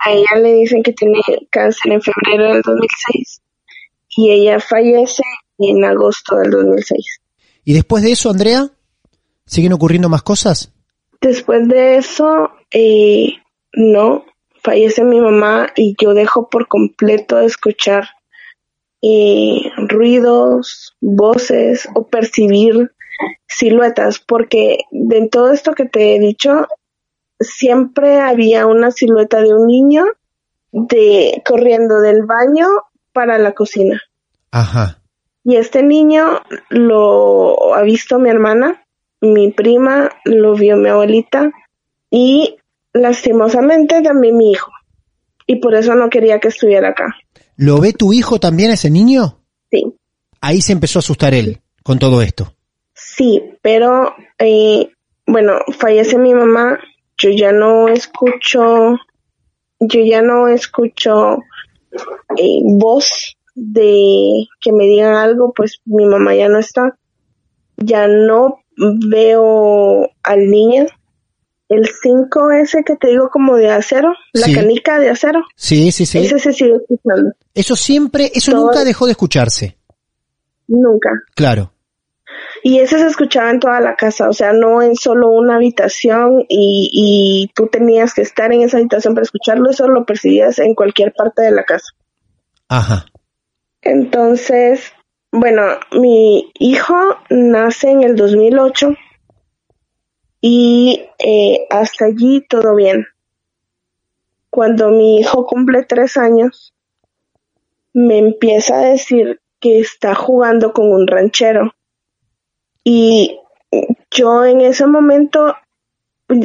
a 0.00 0.10
ella 0.10 0.36
le 0.42 0.54
dicen 0.54 0.82
que 0.82 0.92
tiene 0.92 1.20
cáncer 1.50 1.92
en 1.92 2.00
febrero 2.02 2.52
del 2.52 2.62
2006 2.62 3.42
y 4.16 4.30
ella 4.30 4.58
fallece 4.58 5.22
en 5.58 5.84
agosto 5.84 6.36
del 6.36 6.50
2006. 6.50 7.20
Y 7.64 7.74
después 7.74 8.02
de 8.02 8.12
eso, 8.12 8.30
Andrea, 8.30 8.70
¿siguen 9.46 9.72
ocurriendo 9.72 10.08
más 10.08 10.22
cosas? 10.22 10.72
Después 11.20 11.68
de 11.68 11.98
eso, 11.98 12.50
eh, 12.72 13.34
no, 13.74 14.24
fallece 14.62 15.04
mi 15.04 15.20
mamá 15.20 15.68
y 15.76 15.94
yo 16.00 16.14
dejo 16.14 16.48
por 16.48 16.68
completo 16.68 17.36
de 17.36 17.46
escuchar 17.46 18.08
eh, 19.02 19.70
ruidos, 19.88 20.96
voces 21.00 21.88
o 21.94 22.06
percibir 22.06 22.92
siluetas, 23.46 24.18
porque 24.18 24.78
de 24.90 25.28
todo 25.28 25.52
esto 25.52 25.72
que 25.72 25.86
te 25.86 26.14
he 26.14 26.20
dicho, 26.20 26.68
siempre 27.38 28.20
había 28.20 28.66
una 28.66 28.90
silueta 28.90 29.40
de 29.40 29.54
un 29.54 29.66
niño 29.66 30.04
de 30.72 31.42
corriendo 31.46 32.00
del 32.00 32.24
baño 32.24 32.68
para 33.12 33.38
la 33.38 33.52
cocina. 33.52 34.00
Ajá. 34.50 34.98
Y 35.42 35.56
este 35.56 35.82
niño 35.82 36.42
lo 36.68 37.74
ha 37.74 37.82
visto 37.82 38.18
mi 38.18 38.28
hermana, 38.28 38.84
mi 39.20 39.50
prima, 39.50 40.10
lo 40.24 40.54
vio 40.54 40.76
mi 40.76 40.88
abuelita 40.88 41.50
y 42.10 42.59
lastimosamente 42.92 44.02
también 44.02 44.36
mi 44.36 44.52
hijo. 44.52 44.70
Y 45.46 45.56
por 45.56 45.74
eso 45.74 45.94
no 45.94 46.08
quería 46.10 46.38
que 46.38 46.48
estuviera 46.48 46.90
acá. 46.90 47.14
¿Lo 47.56 47.80
ve 47.80 47.92
tu 47.92 48.12
hijo 48.12 48.38
también, 48.38 48.70
ese 48.70 48.90
niño? 48.90 49.40
Sí, 49.70 49.84
Ahí 50.40 50.62
se 50.62 50.72
empezó 50.72 50.98
a 50.98 51.00
asustar 51.00 51.34
él 51.34 51.60
con 51.82 51.98
todo 51.98 52.22
esto. 52.22 52.54
sí, 52.94 53.42
pero 53.62 54.14
eh, 54.38 54.90
bueno, 55.26 55.58
fallece 55.78 56.16
mi 56.18 56.32
mamá, 56.34 56.78
yo 57.18 57.30
ya 57.30 57.52
no 57.52 57.88
escucho, 57.88 58.96
yo 59.80 60.00
ya 60.00 60.22
no 60.22 60.48
escucho 60.48 61.38
eh, 62.36 62.60
voz 62.64 63.36
de 63.54 64.46
que 64.60 64.72
me 64.72 64.84
digan 64.84 65.14
algo, 65.14 65.52
pues 65.54 65.80
mi 65.84 66.06
mamá 66.06 66.34
ya 66.34 66.48
no 66.48 66.58
está. 66.58 66.96
Ya 67.76 68.06
no 68.06 68.60
veo 68.76 70.08
al 70.22 70.50
niño. 70.50 70.86
El 71.70 71.86
5 71.86 72.50
ese 72.50 72.82
que 72.84 72.96
te 72.96 73.08
digo 73.08 73.30
como 73.30 73.56
de 73.56 73.70
acero, 73.70 74.12
la 74.32 74.46
Sí. 74.46 74.54
canica 74.54 74.98
de 74.98 75.08
acero, 75.08 75.40
Sí, 75.56 75.90
sí, 75.92 76.04
sí. 76.04 76.18
ese 76.18 76.38
se 76.38 76.52
sigue 76.52 76.74
escuchando. 76.76 77.32
Eso 77.54 77.76
siempre, 77.76 78.30
eso 78.34 78.52
Todo- 78.52 78.66
nunca 78.66 78.84
dejó 78.84 79.06
de 79.06 79.12
escucharse. 79.12 79.78
Nunca. 80.66 81.10
Claro. 81.34 81.72
Y 82.62 82.78
ese 82.80 82.98
se 82.98 83.06
escuchaba 83.06 83.50
en 83.50 83.60
toda 83.60 83.80
la 83.80 83.96
casa, 83.96 84.28
o 84.28 84.32
sea, 84.32 84.52
no 84.52 84.82
en 84.82 84.94
solo 84.96 85.28
una 85.30 85.56
habitación 85.56 86.44
y, 86.48 86.90
y 86.92 87.50
tú 87.54 87.68
tenías 87.68 88.14
que 88.14 88.22
estar 88.22 88.52
en 88.52 88.62
esa 88.62 88.76
habitación 88.78 89.14
para 89.14 89.22
escucharlo, 89.24 89.70
eso 89.70 89.88
lo 89.88 90.04
percibías 90.04 90.58
en 90.58 90.74
cualquier 90.74 91.12
parte 91.12 91.42
de 91.42 91.50
la 91.52 91.64
casa. 91.64 91.86
Ajá. 92.68 93.06
Entonces, 93.82 94.92
bueno, 95.32 95.62
mi 95.92 96.50
hijo 96.58 96.94
nace 97.30 97.90
en 97.90 98.02
el 98.02 98.16
2008 98.16 98.94
y 100.40 101.06
eh, 101.18 101.66
hasta 101.70 102.06
allí 102.06 102.46
todo 102.48 102.74
bien. 102.74 103.06
Cuando 104.48 104.90
mi 104.90 105.18
hijo 105.18 105.46
cumple 105.46 105.84
tres 105.84 106.16
años, 106.16 106.74
me 107.92 108.18
empieza 108.18 108.78
a 108.78 108.84
decir 108.84 109.40
que 109.60 109.80
está 109.80 110.14
jugando 110.14 110.72
con 110.72 110.90
un 110.90 111.06
ranchero. 111.06 111.74
Y 112.82 113.38
yo 114.10 114.44
en 114.44 114.62
ese 114.62 114.86
momento 114.86 115.54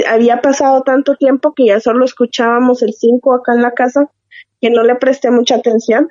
había 0.08 0.42
pasado 0.42 0.82
tanto 0.84 1.16
tiempo 1.16 1.54
que 1.54 1.68
ya 1.68 1.80
solo 1.80 2.06
escuchábamos 2.06 2.82
el 2.82 2.94
5 2.94 3.34
acá 3.34 3.54
en 3.54 3.62
la 3.62 3.74
casa 3.74 4.12
que 4.62 4.70
no 4.70 4.84
le 4.84 4.96
presté 4.96 5.32
mucha 5.32 5.56
atención. 5.56 6.10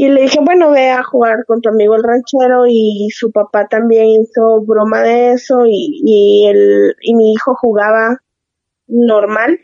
Y 0.00 0.08
le 0.10 0.22
dije, 0.22 0.38
bueno, 0.40 0.70
ve 0.70 0.90
a 0.90 1.02
jugar 1.02 1.44
con 1.44 1.60
tu 1.60 1.70
amigo 1.70 1.96
el 1.96 2.04
ranchero 2.04 2.66
y 2.68 3.08
su 3.10 3.32
papá 3.32 3.66
también 3.66 4.06
hizo 4.06 4.60
broma 4.60 5.02
de 5.02 5.32
eso 5.32 5.66
y, 5.66 6.00
y, 6.04 6.46
el, 6.46 6.94
y 7.02 7.16
mi 7.16 7.32
hijo 7.32 7.56
jugaba 7.56 8.22
normal. 8.86 9.58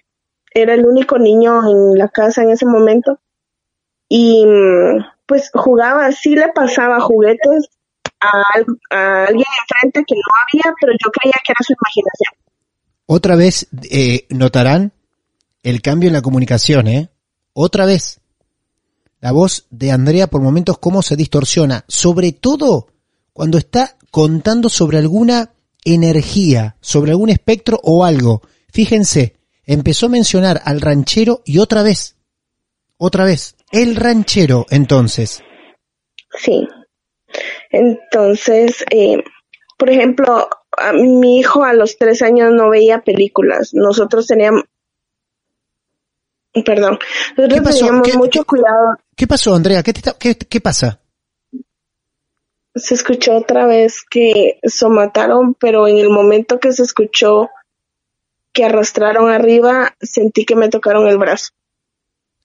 Era 0.52 0.74
el 0.74 0.86
único 0.86 1.20
niño 1.20 1.60
en 1.70 1.96
la 1.96 2.08
casa 2.08 2.42
en 2.42 2.50
ese 2.50 2.66
momento. 2.66 3.20
Y 4.08 4.44
pues 5.24 5.52
jugaba, 5.54 6.10
sí 6.10 6.34
le 6.34 6.48
pasaba 6.48 6.98
juguetes 6.98 7.68
a, 8.20 8.58
a 8.90 9.26
alguien 9.26 9.46
enfrente 9.62 10.04
que 10.04 10.16
no 10.16 10.32
había, 10.42 10.74
pero 10.80 10.94
yo 10.94 11.12
creía 11.12 11.34
que 11.46 11.52
era 11.52 11.60
su 11.64 11.74
imaginación. 11.74 12.34
Otra 13.06 13.36
vez 13.36 13.68
eh, 13.88 14.26
notarán 14.30 14.90
el 15.62 15.80
cambio 15.80 16.08
en 16.08 16.14
la 16.14 16.22
comunicación, 16.22 16.88
¿eh? 16.88 17.08
Otra 17.52 17.86
vez. 17.86 18.20
La 19.24 19.32
voz 19.32 19.66
de 19.70 19.90
Andrea 19.90 20.26
por 20.26 20.42
momentos 20.42 20.76
cómo 20.76 21.00
se 21.00 21.16
distorsiona, 21.16 21.86
sobre 21.88 22.32
todo 22.32 22.88
cuando 23.32 23.56
está 23.56 23.96
contando 24.10 24.68
sobre 24.68 24.98
alguna 24.98 25.54
energía, 25.82 26.76
sobre 26.82 27.12
algún 27.12 27.30
espectro 27.30 27.80
o 27.82 28.04
algo. 28.04 28.42
Fíjense, 28.70 29.36
empezó 29.64 30.06
a 30.06 30.08
mencionar 30.10 30.60
al 30.66 30.82
ranchero 30.82 31.40
y 31.46 31.56
otra 31.56 31.82
vez, 31.82 32.18
otra 32.98 33.24
vez, 33.24 33.56
el 33.72 33.96
ranchero 33.96 34.66
entonces. 34.68 35.42
Sí. 36.38 36.68
Entonces, 37.70 38.84
eh, 38.90 39.24
por 39.78 39.88
ejemplo, 39.88 40.50
a 40.76 40.92
mi 40.92 41.38
hijo 41.38 41.64
a 41.64 41.72
los 41.72 41.96
tres 41.96 42.20
años 42.20 42.52
no 42.52 42.68
veía 42.68 43.00
películas. 43.00 43.70
Nosotros 43.72 44.26
teníamos, 44.26 44.64
perdón, 46.62 46.98
nosotros 47.38 47.60
pasó? 47.62 47.78
teníamos 47.78 48.08
¿Qué- 48.08 48.18
mucho 48.18 48.40
qué- 48.40 48.44
cuidado. 48.46 48.98
¿Qué 49.16 49.26
pasó, 49.26 49.54
Andrea? 49.54 49.82
¿Qué, 49.82 49.92
te 49.92 50.00
está- 50.00 50.16
qué, 50.18 50.36
qué 50.36 50.60
pasa? 50.60 51.00
Se 52.74 52.94
escuchó 52.94 53.36
otra 53.36 53.66
vez 53.66 54.02
que 54.10 54.58
somataron, 54.64 55.54
pero 55.54 55.86
en 55.86 55.98
el 55.98 56.10
momento 56.10 56.58
que 56.58 56.72
se 56.72 56.82
escuchó 56.82 57.48
que 58.52 58.64
arrastraron 58.64 59.30
arriba, 59.30 59.94
sentí 60.00 60.44
que 60.44 60.56
me 60.56 60.68
tocaron 60.68 61.06
el 61.08 61.18
brazo. 61.18 61.50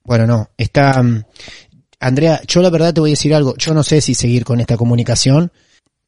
Bueno, 0.04 0.28
no, 0.28 0.50
está... 0.58 1.02
mm, 1.02 1.24
Andrea, 2.00 2.42
yo 2.48 2.62
la 2.62 2.70
verdad 2.70 2.94
te 2.94 3.02
voy 3.02 3.10
a 3.12 3.14
decir 3.14 3.34
algo, 3.34 3.56
yo 3.58 3.74
no 3.74 3.84
sé 3.84 4.02
si 4.02 4.14
seguir 4.16 4.46
con 4.46 4.60
esta 4.60 4.78
comunicación, 4.78 5.52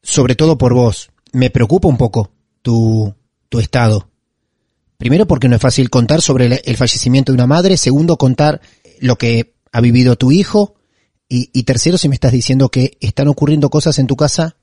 sobre 0.02 0.34
todo 0.36 0.56
por 0.56 0.72
vos. 0.74 1.10
Me 1.32 1.50
preocupa 1.50 1.88
un 1.88 1.98
poco 1.98 2.30
tu, 2.62 3.14
tu 3.48 3.58
estado. 3.58 4.08
Primero 4.96 5.26
porque 5.26 5.48
no 5.48 5.56
es 5.56 5.62
fácil 5.62 5.90
contar 5.90 6.22
sobre 6.22 6.46
el, 6.46 6.60
el 6.64 6.76
fallecimiento 6.76 7.32
de 7.32 7.36
una 7.36 7.46
madre, 7.46 7.76
segundo 7.76 8.16
contar 8.16 8.60
lo 9.00 9.16
que 9.16 9.51
ha 9.72 9.80
vivido 9.80 10.16
tu 10.16 10.30
hijo 10.30 10.76
y, 11.28 11.62
tercero 11.62 11.96
si 11.96 12.10
me 12.10 12.14
estás 12.14 12.30
diciendo 12.30 12.68
que 12.68 12.98
están 13.00 13.26
ocurriendo 13.26 13.70
cosas 13.70 13.98
en 13.98 14.06
tu 14.06 14.16
casa 14.16 14.56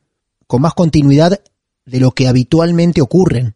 con 0.45 0.61
más 0.61 0.75
continuidad 0.75 1.41
de 1.83 1.99
lo 1.99 2.11
que 2.11 2.27
habitualmente 2.27 3.01
ocurren. 3.01 3.55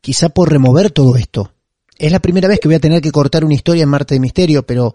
Quizá 0.00 0.30
por 0.30 0.50
remover 0.50 0.90
todo 0.90 1.16
esto. 1.16 1.52
es 1.98 2.10
la 2.10 2.20
primera 2.20 2.48
vez 2.48 2.58
que 2.58 2.68
voy 2.68 2.76
a 2.76 2.80
tener 2.80 3.02
que 3.02 3.12
cortar 3.12 3.44
una 3.44 3.52
historia 3.52 3.82
en 3.82 3.90
Marte 3.90 4.14
de 4.14 4.20
Misterio, 4.20 4.64
pero 4.64 4.94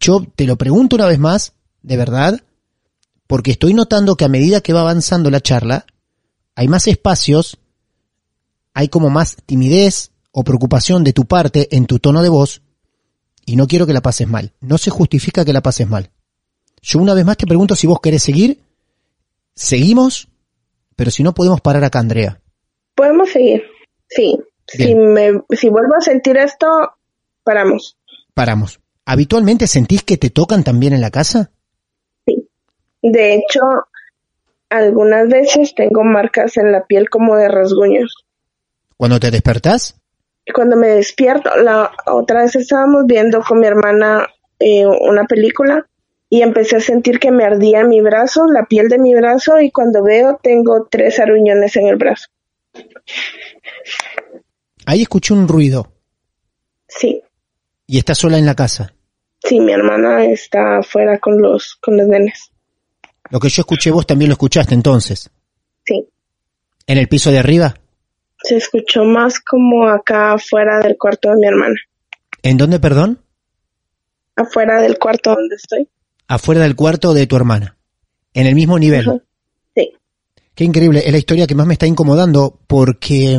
yo 0.00 0.24
te 0.34 0.46
lo 0.46 0.56
pregunto 0.56 0.96
una 0.96 1.04
vez 1.04 1.18
más, 1.18 1.52
de 1.82 1.98
verdad, 1.98 2.40
porque 3.26 3.50
estoy 3.50 3.74
notando 3.74 4.16
que 4.16 4.24
a 4.24 4.30
medida 4.30 4.62
que 4.62 4.72
va 4.72 4.80
avanzando 4.80 5.28
la 5.28 5.42
charla, 5.42 5.84
hay 6.54 6.68
más 6.68 6.88
espacios, 6.88 7.58
hay 8.72 8.88
como 8.88 9.10
más 9.10 9.36
timidez 9.44 10.12
o 10.30 10.42
preocupación 10.42 11.04
de 11.04 11.12
tu 11.12 11.26
parte 11.26 11.68
en 11.76 11.84
tu 11.84 11.98
tono 11.98 12.22
de 12.22 12.30
voz, 12.30 12.62
y 13.44 13.56
no 13.56 13.66
quiero 13.66 13.86
que 13.86 13.92
la 13.92 14.00
pases 14.00 14.28
mal. 14.28 14.52
No 14.60 14.78
se 14.78 14.90
justifica 14.90 15.44
que 15.44 15.52
la 15.52 15.60
pases 15.60 15.88
mal. 15.88 16.10
Yo 16.80 16.98
una 16.98 17.14
vez 17.14 17.24
más 17.24 17.36
te 17.36 17.46
pregunto 17.46 17.76
si 17.76 17.86
vos 17.86 18.00
querés 18.00 18.22
seguir, 18.22 18.60
seguimos, 19.54 20.28
pero 20.96 21.10
si 21.10 21.22
no 21.22 21.32
podemos 21.34 21.60
parar 21.60 21.84
acá, 21.84 21.98
Andrea. 22.00 22.40
Podemos 22.94 23.30
seguir, 23.30 23.62
sí. 24.08 24.38
Si, 24.66 24.94
me, 24.94 25.42
si 25.50 25.68
vuelvo 25.68 25.96
a 25.96 26.00
sentir 26.00 26.36
esto, 26.36 26.66
paramos. 27.42 27.96
Paramos. 28.34 28.80
¿Habitualmente 29.04 29.66
sentís 29.66 30.02
que 30.02 30.16
te 30.16 30.30
tocan 30.30 30.64
también 30.64 30.92
en 30.92 31.00
la 31.00 31.10
casa? 31.10 31.50
Sí. 32.26 32.48
De 33.02 33.34
hecho, 33.34 33.60
algunas 34.70 35.28
veces 35.28 35.74
tengo 35.74 36.04
marcas 36.04 36.56
en 36.56 36.72
la 36.72 36.86
piel 36.86 37.10
como 37.10 37.36
de 37.36 37.48
rasguños. 37.48 38.24
¿Cuando 38.96 39.20
te 39.20 39.30
despertás? 39.30 40.01
Cuando 40.54 40.76
me 40.76 40.88
despierto, 40.88 41.50
la 41.56 41.92
otra 42.06 42.42
vez 42.42 42.56
estábamos 42.56 43.06
viendo 43.06 43.40
con 43.42 43.60
mi 43.60 43.66
hermana 43.66 44.26
eh, 44.58 44.86
una 44.86 45.24
película 45.24 45.86
y 46.28 46.42
empecé 46.42 46.76
a 46.76 46.80
sentir 46.80 47.20
que 47.20 47.30
me 47.30 47.44
ardía 47.44 47.84
mi 47.84 48.00
brazo, 48.00 48.46
la 48.46 48.64
piel 48.64 48.88
de 48.88 48.98
mi 48.98 49.14
brazo, 49.14 49.60
y 49.60 49.70
cuando 49.70 50.02
veo 50.02 50.40
tengo 50.42 50.88
tres 50.90 51.20
aruñones 51.20 51.76
en 51.76 51.86
el 51.86 51.96
brazo. 51.96 52.28
Ahí 54.86 55.02
escuché 55.02 55.34
un 55.34 55.46
ruido. 55.46 55.92
Sí. 56.88 57.22
¿Y 57.86 57.98
estás 57.98 58.18
sola 58.18 58.38
en 58.38 58.46
la 58.46 58.54
casa? 58.54 58.94
Sí, 59.44 59.60
mi 59.60 59.72
hermana 59.72 60.24
está 60.24 60.78
afuera 60.78 61.18
con 61.18 61.40
los, 61.40 61.76
con 61.76 61.96
los 61.96 62.06
nenes. 62.06 62.50
Lo 63.30 63.38
que 63.38 63.48
yo 63.48 63.60
escuché 63.60 63.90
vos 63.90 64.06
también 64.06 64.28
lo 64.28 64.34
escuchaste 64.34 64.74
entonces. 64.74 65.30
Sí. 65.84 66.08
¿En 66.86 66.98
el 66.98 67.08
piso 67.08 67.30
de 67.30 67.38
arriba? 67.38 67.74
Se 68.44 68.56
escuchó 68.56 69.04
más 69.04 69.40
como 69.40 69.88
acá 69.88 70.34
afuera 70.34 70.80
del 70.80 70.96
cuarto 70.98 71.30
de 71.30 71.36
mi 71.36 71.46
hermana. 71.46 71.74
¿En 72.42 72.56
dónde, 72.56 72.80
perdón? 72.80 73.20
Afuera 74.36 74.80
del 74.80 74.98
cuarto 74.98 75.34
donde 75.34 75.56
estoy. 75.56 75.88
Afuera 76.26 76.62
del 76.62 76.74
cuarto 76.74 77.14
de 77.14 77.26
tu 77.26 77.36
hermana. 77.36 77.76
En 78.34 78.46
el 78.46 78.54
mismo 78.54 78.78
nivel. 78.78 79.08
Ajá. 79.08 79.18
Sí. 79.74 79.92
Qué 80.54 80.64
increíble. 80.64 81.02
Es 81.04 81.12
la 81.12 81.18
historia 81.18 81.46
que 81.46 81.54
más 81.54 81.66
me 81.66 81.74
está 81.74 81.86
incomodando 81.86 82.58
porque 82.66 83.38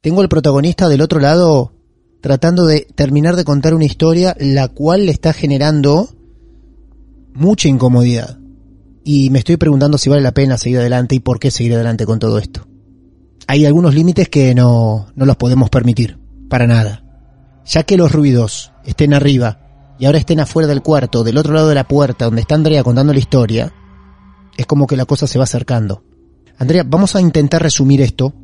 tengo 0.00 0.22
el 0.22 0.28
protagonista 0.28 0.88
del 0.88 1.00
otro 1.00 1.20
lado 1.20 1.72
tratando 2.20 2.66
de 2.66 2.86
terminar 2.94 3.36
de 3.36 3.44
contar 3.44 3.74
una 3.74 3.84
historia 3.84 4.36
la 4.38 4.68
cual 4.68 5.06
le 5.06 5.12
está 5.12 5.32
generando 5.32 6.08
mucha 7.32 7.68
incomodidad. 7.68 8.38
Y 9.04 9.30
me 9.30 9.38
estoy 9.38 9.56
preguntando 9.56 9.96
si 9.96 10.10
vale 10.10 10.22
la 10.22 10.34
pena 10.34 10.58
seguir 10.58 10.78
adelante 10.78 11.14
y 11.14 11.20
por 11.20 11.38
qué 11.38 11.50
seguir 11.50 11.74
adelante 11.74 12.04
con 12.04 12.18
todo 12.18 12.38
esto. 12.38 12.67
Hay 13.50 13.64
algunos 13.64 13.94
límites 13.94 14.28
que 14.28 14.54
no, 14.54 15.06
no 15.16 15.24
los 15.24 15.36
podemos 15.36 15.70
permitir, 15.70 16.18
para 16.50 16.66
nada. 16.66 17.02
Ya 17.64 17.82
que 17.82 17.96
los 17.96 18.12
ruidos 18.12 18.72
estén 18.84 19.14
arriba 19.14 19.94
y 19.98 20.04
ahora 20.04 20.18
estén 20.18 20.38
afuera 20.38 20.68
del 20.68 20.82
cuarto, 20.82 21.24
del 21.24 21.38
otro 21.38 21.54
lado 21.54 21.70
de 21.70 21.74
la 21.74 21.88
puerta, 21.88 22.26
donde 22.26 22.42
está 22.42 22.54
Andrea 22.54 22.84
contando 22.84 23.14
la 23.14 23.18
historia, 23.18 23.72
es 24.54 24.66
como 24.66 24.86
que 24.86 24.98
la 24.98 25.06
cosa 25.06 25.26
se 25.26 25.38
va 25.38 25.44
acercando. 25.44 26.04
Andrea, 26.58 26.84
vamos 26.86 27.16
a 27.16 27.22
intentar 27.22 27.62
resumir 27.62 28.02
esto. 28.02 28.34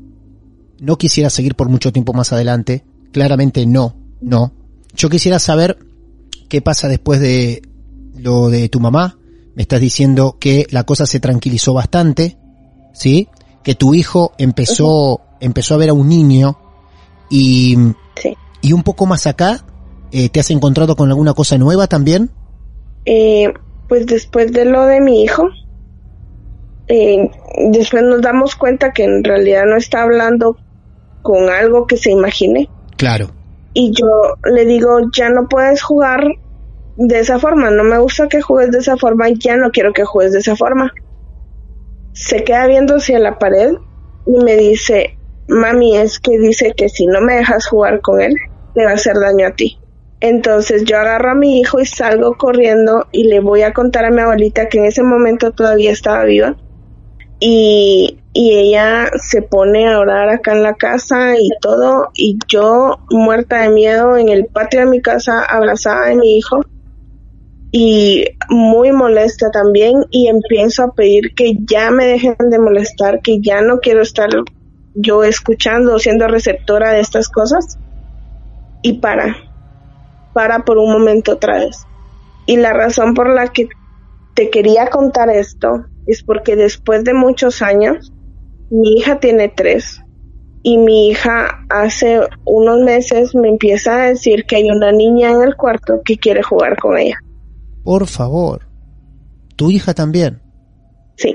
No 0.80 0.96
quisiera 0.96 1.28
seguir 1.28 1.54
por 1.54 1.68
mucho 1.68 1.92
tiempo 1.92 2.14
más 2.14 2.32
adelante. 2.32 2.86
Claramente 3.12 3.66
no, 3.66 3.96
no. 4.22 4.54
Yo 4.96 5.10
quisiera 5.10 5.38
saber 5.38 5.78
qué 6.48 6.62
pasa 6.62 6.88
después 6.88 7.20
de 7.20 7.60
lo 8.16 8.48
de 8.48 8.70
tu 8.70 8.80
mamá. 8.80 9.18
Me 9.54 9.62
estás 9.62 9.82
diciendo 9.82 10.38
que 10.40 10.66
la 10.70 10.84
cosa 10.84 11.04
se 11.04 11.20
tranquilizó 11.20 11.74
bastante, 11.74 12.38
¿sí? 12.94 13.28
Que 13.64 13.74
tu 13.74 13.94
hijo 13.94 14.32
empezó, 14.38 15.20
empezó 15.40 15.74
a 15.74 15.78
ver 15.78 15.90
a 15.90 15.94
un 15.94 16.08
niño 16.08 16.56
y, 17.28 17.76
Sí. 18.16 18.36
y 18.60 18.72
un 18.72 18.82
poco 18.82 19.06
más 19.06 19.26
acá, 19.26 19.64
eh, 20.12 20.28
¿te 20.28 20.38
has 20.38 20.50
encontrado 20.50 20.94
con 20.94 21.08
alguna 21.08 21.34
cosa 21.34 21.58
nueva 21.58 21.88
también? 21.88 22.30
Eh, 23.06 23.52
pues 23.88 24.06
después 24.06 24.52
de 24.52 24.64
lo 24.66 24.84
de 24.86 25.00
mi 25.00 25.22
hijo, 25.22 25.48
eh, 26.88 27.30
después 27.70 28.02
nos 28.02 28.20
damos 28.22 28.54
cuenta 28.54 28.92
que 28.92 29.04
en 29.04 29.24
realidad 29.24 29.64
no 29.66 29.76
está 29.76 30.02
hablando 30.02 30.56
con 31.22 31.48
algo 31.48 31.86
que 31.86 31.96
se 31.96 32.10
imagine. 32.10 32.68
Claro. 32.96 33.30
Y 33.72 33.92
yo 33.92 34.06
le 34.44 34.66
digo, 34.66 34.98
ya 35.16 35.30
no 35.30 35.48
puedes 35.48 35.82
jugar 35.82 36.24
de 36.96 37.18
esa 37.18 37.38
forma, 37.38 37.70
no 37.70 37.82
me 37.82 37.98
gusta 37.98 38.28
que 38.28 38.40
juegues 38.40 38.70
de 38.70 38.78
esa 38.78 38.96
forma, 38.96 39.26
ya 39.30 39.56
no 39.56 39.70
quiero 39.70 39.92
que 39.92 40.04
juegues 40.04 40.32
de 40.32 40.38
esa 40.40 40.54
forma. 40.54 40.92
Se 42.14 42.44
queda 42.44 42.66
viendo 42.66 42.96
hacia 42.96 43.18
la 43.18 43.38
pared 43.38 43.74
y 44.26 44.44
me 44.44 44.56
dice, 44.56 45.18
mami, 45.48 45.96
es 45.96 46.20
que 46.20 46.38
dice 46.38 46.72
que 46.76 46.88
si 46.88 47.06
no 47.06 47.20
me 47.20 47.34
dejas 47.34 47.66
jugar 47.66 48.00
con 48.00 48.20
él, 48.20 48.34
te 48.74 48.84
va 48.84 48.92
a 48.92 48.94
hacer 48.94 49.16
daño 49.18 49.48
a 49.48 49.50
ti. 49.50 49.78
Entonces 50.20 50.84
yo 50.84 50.96
agarro 50.96 51.32
a 51.32 51.34
mi 51.34 51.60
hijo 51.60 51.80
y 51.80 51.86
salgo 51.86 52.36
corriendo 52.38 53.08
y 53.12 53.24
le 53.24 53.40
voy 53.40 53.62
a 53.62 53.72
contar 53.72 54.04
a 54.04 54.10
mi 54.10 54.22
abuelita 54.22 54.68
que 54.68 54.78
en 54.78 54.84
ese 54.86 55.02
momento 55.02 55.50
todavía 55.50 55.90
estaba 55.90 56.24
viva. 56.24 56.56
Y, 57.40 58.20
y 58.32 58.54
ella 58.54 59.10
se 59.16 59.42
pone 59.42 59.92
a 59.92 59.98
orar 59.98 60.30
acá 60.30 60.52
en 60.52 60.62
la 60.62 60.74
casa 60.74 61.36
y 61.36 61.50
todo. 61.60 62.10
Y 62.14 62.38
yo 62.48 63.00
muerta 63.10 63.62
de 63.62 63.70
miedo 63.70 64.16
en 64.16 64.28
el 64.28 64.46
patio 64.46 64.80
de 64.80 64.86
mi 64.86 65.02
casa, 65.02 65.44
abrazada 65.44 66.06
de 66.06 66.14
mi 66.14 66.38
hijo. 66.38 66.60
Y 67.76 68.24
muy 68.50 68.92
molesta 68.92 69.50
también. 69.50 70.04
Y 70.10 70.28
empiezo 70.28 70.84
a 70.84 70.92
pedir 70.92 71.34
que 71.34 71.54
ya 71.68 71.90
me 71.90 72.06
dejen 72.06 72.36
de 72.38 72.58
molestar, 72.60 73.20
que 73.20 73.40
ya 73.40 73.62
no 73.62 73.80
quiero 73.80 74.02
estar 74.02 74.28
yo 74.94 75.24
escuchando 75.24 75.94
o 75.94 75.98
siendo 75.98 76.28
receptora 76.28 76.92
de 76.92 77.00
estas 77.00 77.28
cosas. 77.28 77.78
Y 78.82 78.98
para 79.00 79.34
para 80.34 80.64
por 80.64 80.78
un 80.78 80.92
momento 80.92 81.32
otra 81.32 81.58
vez. 81.58 81.86
Y 82.46 82.58
la 82.58 82.74
razón 82.74 83.14
por 83.14 83.32
la 83.32 83.48
que 83.48 83.68
te 84.34 84.50
quería 84.50 84.88
contar 84.88 85.30
esto 85.30 85.86
es 86.06 86.22
porque 86.22 86.56
después 86.56 87.04
de 87.04 87.14
muchos 87.14 87.62
años, 87.62 88.12
mi 88.70 88.98
hija 88.98 89.18
tiene 89.20 89.48
tres 89.48 90.00
y 90.62 90.76
mi 90.78 91.08
hija 91.08 91.64
hace 91.70 92.20
unos 92.44 92.80
meses 92.80 93.34
me 93.34 93.48
empieza 93.48 94.02
a 94.02 94.06
decir 94.08 94.44
que 94.44 94.56
hay 94.56 94.70
una 94.70 94.92
niña 94.92 95.30
en 95.30 95.42
el 95.42 95.56
cuarto 95.56 96.02
que 96.04 96.16
quiere 96.18 96.42
jugar 96.42 96.76
con 96.78 96.98
ella. 96.98 97.16
Por 97.84 98.06
favor. 98.06 98.66
Tu 99.56 99.70
hija 99.70 99.94
también. 99.94 100.40
Sí, 101.16 101.34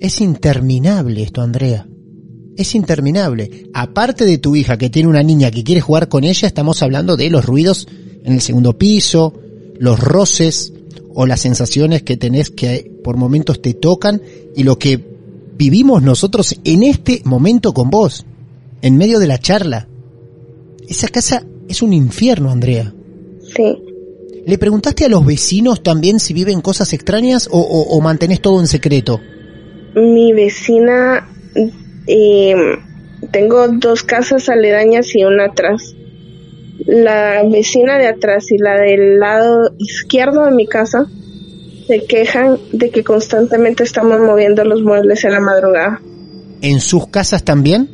Es 0.00 0.20
interminable 0.20 1.22
esto, 1.22 1.42
Andrea. 1.42 1.86
Es 2.56 2.74
interminable. 2.74 3.68
Aparte 3.74 4.24
de 4.24 4.38
tu 4.38 4.56
hija 4.56 4.76
que 4.76 4.90
tiene 4.90 5.08
una 5.08 5.22
niña 5.22 5.50
que 5.50 5.62
quiere 5.62 5.80
jugar 5.80 6.08
con 6.08 6.24
ella, 6.24 6.48
estamos 6.48 6.82
hablando 6.82 7.16
de 7.16 7.30
los 7.30 7.44
ruidos 7.44 7.86
en 8.24 8.32
el 8.32 8.40
segundo 8.40 8.76
piso, 8.76 9.34
los 9.78 10.00
roces 10.00 10.72
o 11.14 11.26
las 11.26 11.40
sensaciones 11.40 12.02
que 12.02 12.16
tenés 12.16 12.50
que 12.50 12.90
por 13.04 13.16
momentos 13.16 13.62
te 13.62 13.74
tocan 13.74 14.20
y 14.56 14.64
lo 14.64 14.78
que 14.78 15.04
vivimos 15.56 16.02
nosotros 16.02 16.58
en 16.64 16.82
este 16.82 17.22
momento 17.24 17.72
con 17.72 17.90
vos, 17.90 18.24
en 18.82 18.96
medio 18.96 19.18
de 19.18 19.26
la 19.26 19.38
charla. 19.38 19.86
Esa 20.88 21.08
casa 21.08 21.44
es 21.68 21.82
un 21.82 21.92
infierno, 21.92 22.50
Andrea. 22.50 22.92
sí. 23.54 23.87
¿Le 24.48 24.56
preguntaste 24.56 25.04
a 25.04 25.10
los 25.10 25.26
vecinos 25.26 25.82
también 25.82 26.18
si 26.18 26.32
viven 26.32 26.62
cosas 26.62 26.94
extrañas 26.94 27.50
o, 27.52 27.60
o, 27.60 27.82
o 27.94 28.00
mantenés 28.00 28.40
todo 28.40 28.60
en 28.60 28.66
secreto? 28.66 29.20
Mi 29.94 30.32
vecina, 30.32 31.28
eh, 32.06 32.54
tengo 33.30 33.68
dos 33.68 34.02
casas 34.04 34.48
aledañas 34.48 35.14
y 35.14 35.22
una 35.24 35.48
atrás. 35.48 35.94
La 36.86 37.42
vecina 37.42 37.98
de 37.98 38.06
atrás 38.06 38.50
y 38.50 38.56
la 38.56 38.80
del 38.80 39.18
lado 39.20 39.70
izquierdo 39.76 40.46
de 40.46 40.52
mi 40.52 40.66
casa 40.66 41.04
se 41.86 42.06
quejan 42.06 42.56
de 42.72 42.88
que 42.88 43.04
constantemente 43.04 43.82
estamos 43.82 44.18
moviendo 44.18 44.64
los 44.64 44.80
muebles 44.80 45.24
en 45.24 45.32
la 45.32 45.40
madrugada. 45.40 46.00
¿En 46.62 46.80
sus 46.80 47.06
casas 47.08 47.44
también? 47.44 47.90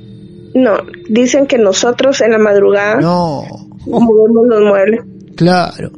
No, 0.54 0.76
dicen 1.08 1.48
que 1.48 1.58
nosotros 1.58 2.20
en 2.20 2.30
la 2.30 2.38
madrugada 2.38 3.00
No. 3.00 3.42
movemos 3.88 4.46
los 4.46 4.60
muebles. 4.60 5.00
Claro. 5.34 5.90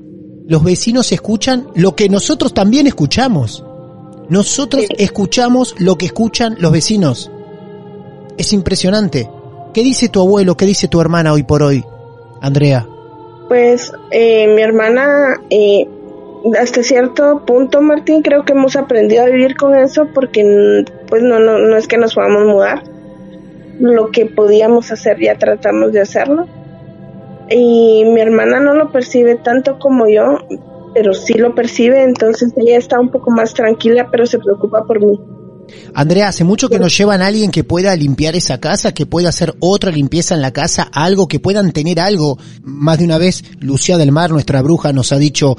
Los 0.49 0.63
vecinos 0.63 1.11
escuchan 1.13 1.67
lo 1.75 1.97
que 1.97 2.09
nosotros 2.09 2.55
también 2.55 2.87
escuchamos. 2.87 3.65
Nosotros 4.29 4.83
Sí. 4.83 4.89
escuchamos 4.99 5.75
lo 5.79 5.97
que 5.97 6.07
escuchan 6.07 6.57
los 6.61 6.71
vecinos. 6.73 7.31
Es 8.39 8.53
impresionante. 8.53 9.29
¿Qué 9.75 9.83
dice 9.83 10.09
tu 10.09 10.21
abuelo? 10.21 10.57
¿Qué 10.57 10.65
dice 10.67 10.89
tu 10.89 11.01
hermana 11.01 11.33
hoy 11.33 11.43
por 11.43 11.63
hoy? 11.63 11.85
Andrea. 12.41 12.87
Pues 13.49 13.93
eh, 14.11 14.47
mi 14.55 14.63
hermana, 14.63 15.41
eh, 15.51 15.89
hasta 16.61 16.83
cierto 16.83 17.45
punto, 17.45 17.81
Martín, 17.81 18.23
creo 18.23 18.45
que 18.45 18.53
hemos 18.53 18.77
aprendido 18.77 19.25
a 19.25 19.27
vivir 19.27 19.57
con 19.57 19.75
eso 19.75 20.09
porque 20.15 20.85
pues 21.09 21.23
no, 21.23 21.39
no, 21.41 21.59
no 21.59 21.77
es 21.77 21.89
que 21.89 21.99
nos 21.99 22.15
podamos 22.15 22.47
mudar. 22.47 22.83
Lo 23.81 24.11
que 24.11 24.27
podíamos 24.27 24.91
hacer 24.93 25.19
ya 25.21 25.37
tratamos 25.39 25.93
de 25.93 26.01
hacerlo. 26.01 26.47
Y 27.51 28.05
mi 28.05 28.21
hermana 28.21 28.61
no 28.61 28.75
lo 28.75 28.91
percibe 28.91 29.37
tanto 29.37 29.79
como 29.79 30.09
yo, 30.09 30.39
pero 30.95 31.15
sí 31.15 31.35
lo 31.35 31.55
percibe, 31.55 32.03
entonces 32.03 32.53
ella 32.57 32.79
está 32.79 32.99
un 32.99 33.11
poco 33.11 33.31
más 33.31 33.55
tranquila, 33.55 34.09
pero 34.11 34.27
se 34.27 34.39
preocupa 34.39 34.85
por 34.85 35.01
mí. 35.01 35.21
Andrea, 35.95 36.29
hace 36.29 36.45
mucho 36.45 36.69
que 36.69 36.79
nos 36.79 36.97
llevan 36.97 37.23
a 37.23 37.27
alguien 37.27 37.51
que 37.51 37.65
pueda 37.65 37.95
limpiar 37.97 38.37
esa 38.37 38.61
casa, 38.61 38.93
que 38.93 39.07
pueda 39.07 39.31
hacer 39.31 39.55
otra 39.61 39.91
limpieza 39.91 40.35
en 40.35 40.43
la 40.43 40.53
casa, 40.53 40.89
algo, 40.93 41.29
que 41.29 41.41
puedan 41.41 41.73
tener 41.73 42.01
algo. 42.01 42.39
Más 42.63 42.99
de 42.99 43.05
una 43.05 43.19
vez, 43.19 43.45
Lucía 43.61 43.99
del 43.99 44.13
Mar, 44.13 44.31
nuestra 44.31 44.63
bruja, 44.63 44.93
nos 44.93 45.13
ha 45.13 45.19
dicho, 45.19 45.57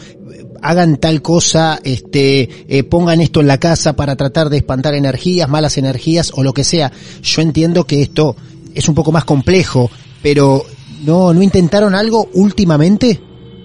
hagan 0.62 0.98
tal 0.98 1.22
cosa, 1.22 1.80
este, 1.84 2.50
eh, 2.68 2.84
pongan 2.84 3.22
esto 3.22 3.42
en 3.42 3.48
la 3.48 3.60
casa 3.60 3.96
para 3.96 4.16
tratar 4.16 4.50
de 4.50 4.58
espantar 4.58 4.94
energías, 4.94 5.50
malas 5.50 5.78
energías 5.78 6.32
o 6.36 6.44
lo 6.44 6.54
que 6.54 6.64
sea. 6.64 6.92
Yo 7.22 7.42
entiendo 7.42 7.86
que 7.86 8.02
esto 8.02 8.36
es 8.74 8.88
un 8.88 8.96
poco 8.96 9.12
más 9.12 9.26
complejo, 9.26 9.90
pero 10.22 10.66
no, 11.06 11.34
no 11.34 11.42
intentaron 11.42 11.96
algo 11.96 12.30
últimamente. 12.34 13.20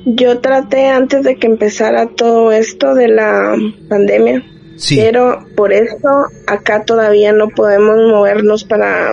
Yo 0.04 0.40
traté 0.40 0.88
antes 0.88 1.24
de 1.24 1.36
que 1.36 1.46
empezara 1.46 2.08
todo 2.08 2.50
esto 2.50 2.94
de 2.94 3.08
la 3.08 3.56
pandemia, 3.88 4.42
pero 4.90 5.46
por 5.56 5.72
eso 5.72 6.26
acá 6.46 6.84
todavía 6.84 7.32
no 7.32 7.48
podemos 7.48 7.96
movernos 8.10 8.64
para 8.64 9.12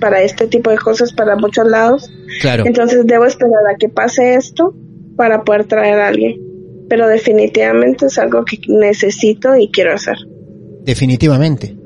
para 0.00 0.22
este 0.22 0.46
tipo 0.46 0.70
de 0.70 0.78
cosas 0.78 1.12
para 1.12 1.36
muchos 1.36 1.66
lados. 1.66 2.10
Claro. 2.40 2.64
Entonces 2.66 3.06
debo 3.06 3.24
esperar 3.24 3.66
a 3.72 3.76
que 3.76 3.88
pase 3.88 4.34
esto 4.34 4.74
para 5.16 5.42
poder 5.42 5.64
traer 5.64 6.00
a 6.00 6.08
alguien. 6.08 6.36
Pero 6.88 7.06
definitivamente 7.08 8.06
es 8.06 8.18
algo 8.18 8.44
que 8.44 8.60
necesito 8.68 9.56
y 9.56 9.70
quiero 9.70 9.94
hacer. 9.94 10.16
Definitivamente. 10.84 11.76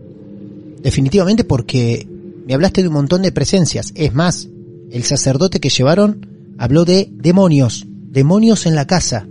Definitivamente 0.80 1.44
porque 1.44 2.06
me 2.46 2.54
hablaste 2.54 2.82
de 2.82 2.88
un 2.88 2.94
montón 2.94 3.22
de 3.22 3.32
presencias. 3.32 3.92
Es 3.96 4.14
más, 4.14 4.48
el 4.92 5.04
sacerdote 5.04 5.60
que 5.60 5.70
llevaron 5.70 6.54
habló 6.58 6.84
de 6.84 7.08
demonios, 7.10 7.86
demonios 7.88 8.66
en 8.66 8.74
la 8.74 8.86
casa 8.86 9.26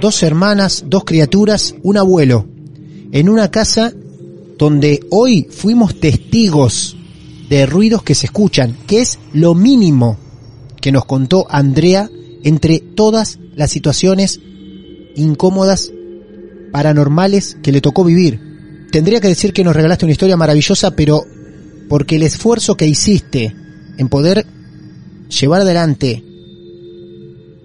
dos 0.00 0.22
hermanas, 0.22 0.84
dos 0.86 1.04
criaturas, 1.04 1.74
un 1.82 1.96
abuelo, 1.96 2.46
en 3.12 3.28
una 3.28 3.50
casa 3.50 3.92
donde 4.56 5.00
hoy 5.10 5.46
fuimos 5.50 5.98
testigos 5.98 6.96
de 7.48 7.66
ruidos 7.66 8.02
que 8.02 8.14
se 8.14 8.26
escuchan, 8.26 8.76
que 8.86 9.00
es 9.00 9.18
lo 9.32 9.54
mínimo 9.54 10.18
que 10.80 10.92
nos 10.92 11.04
contó 11.04 11.46
Andrea 11.48 12.10
entre 12.44 12.80
todas 12.80 13.38
las 13.54 13.70
situaciones 13.70 14.40
incómodas, 15.16 15.90
paranormales 16.72 17.56
que 17.62 17.72
le 17.72 17.80
tocó 17.80 18.04
vivir. 18.04 18.86
Tendría 18.92 19.20
que 19.20 19.28
decir 19.28 19.52
que 19.52 19.64
nos 19.64 19.74
regalaste 19.74 20.04
una 20.04 20.12
historia 20.12 20.36
maravillosa, 20.36 20.92
pero 20.92 21.24
porque 21.88 22.16
el 22.16 22.22
esfuerzo 22.22 22.76
que 22.76 22.86
hiciste 22.86 23.54
en 23.96 24.08
poder 24.08 24.46
llevar 25.28 25.62
adelante 25.62 26.24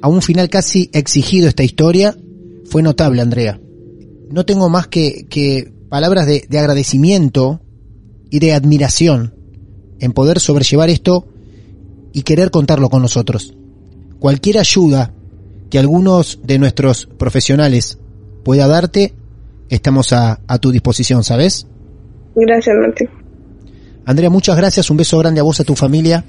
a 0.02 0.08
un 0.08 0.22
final 0.22 0.50
casi 0.50 0.90
exigido 0.94 1.48
esta 1.48 1.64
historia 1.64 2.16
fue 2.66 2.84
notable, 2.84 3.22
Andrea. 3.22 3.60
No 4.30 4.46
tengo 4.46 4.70
más 4.70 4.88
que, 4.88 5.26
que 5.30 5.72
palabras 5.90 6.26
de, 6.26 6.46
de 6.50 6.60
agradecimiento 6.60 7.62
y 8.30 8.40
de 8.40 8.54
admiración 8.54 9.36
en 10.00 10.12
poder 10.12 10.40
sobrellevar 10.40 10.90
esto 10.90 11.28
y 12.12 12.24
querer 12.24 12.52
contarlo 12.52 12.90
con 12.90 13.02
nosotros. 13.02 13.56
Cualquier 14.20 14.58
ayuda 14.58 15.14
que 15.70 15.80
algunos 15.80 16.40
de 16.44 16.60
nuestros 16.60 17.06
profesionales 17.06 17.98
pueda 18.44 18.68
darte, 18.68 19.14
estamos 19.70 20.14
a, 20.14 20.42
a 20.48 20.58
tu 20.60 20.72
disposición, 20.72 21.24
¿sabes? 21.24 21.68
Gracias, 22.36 22.76
Martín. 22.76 23.23
Andrea, 24.06 24.30
muchas 24.30 24.58
gracias, 24.58 24.90
un 24.90 24.98
beso 24.98 25.18
grande 25.18 25.40
a 25.40 25.44
vos, 25.44 25.60
a 25.60 25.64
tu 25.64 25.76
familia, 25.76 26.26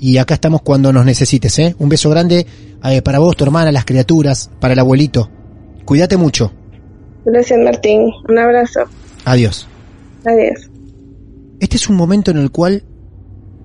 y 0.00 0.16
acá 0.16 0.34
estamos 0.34 0.62
cuando 0.62 0.92
nos 0.92 1.04
necesites, 1.04 1.58
¿eh? 1.58 1.76
Un 1.78 1.88
beso 1.88 2.08
grande 2.08 2.46
eh, 2.84 3.02
para 3.02 3.18
vos, 3.18 3.36
tu 3.36 3.44
hermana, 3.44 3.70
las 3.70 3.84
criaturas, 3.84 4.50
para 4.60 4.72
el 4.72 4.78
abuelito. 4.78 5.30
Cuídate 5.84 6.16
mucho. 6.16 6.52
Gracias, 7.26 7.58
Martín. 7.62 8.10
Un 8.28 8.38
abrazo. 8.38 8.80
Adiós. 9.24 9.66
Adiós. 10.24 10.70
Este 11.60 11.76
es 11.76 11.88
un 11.88 11.96
momento 11.96 12.30
en 12.30 12.38
el 12.38 12.50
cual 12.50 12.84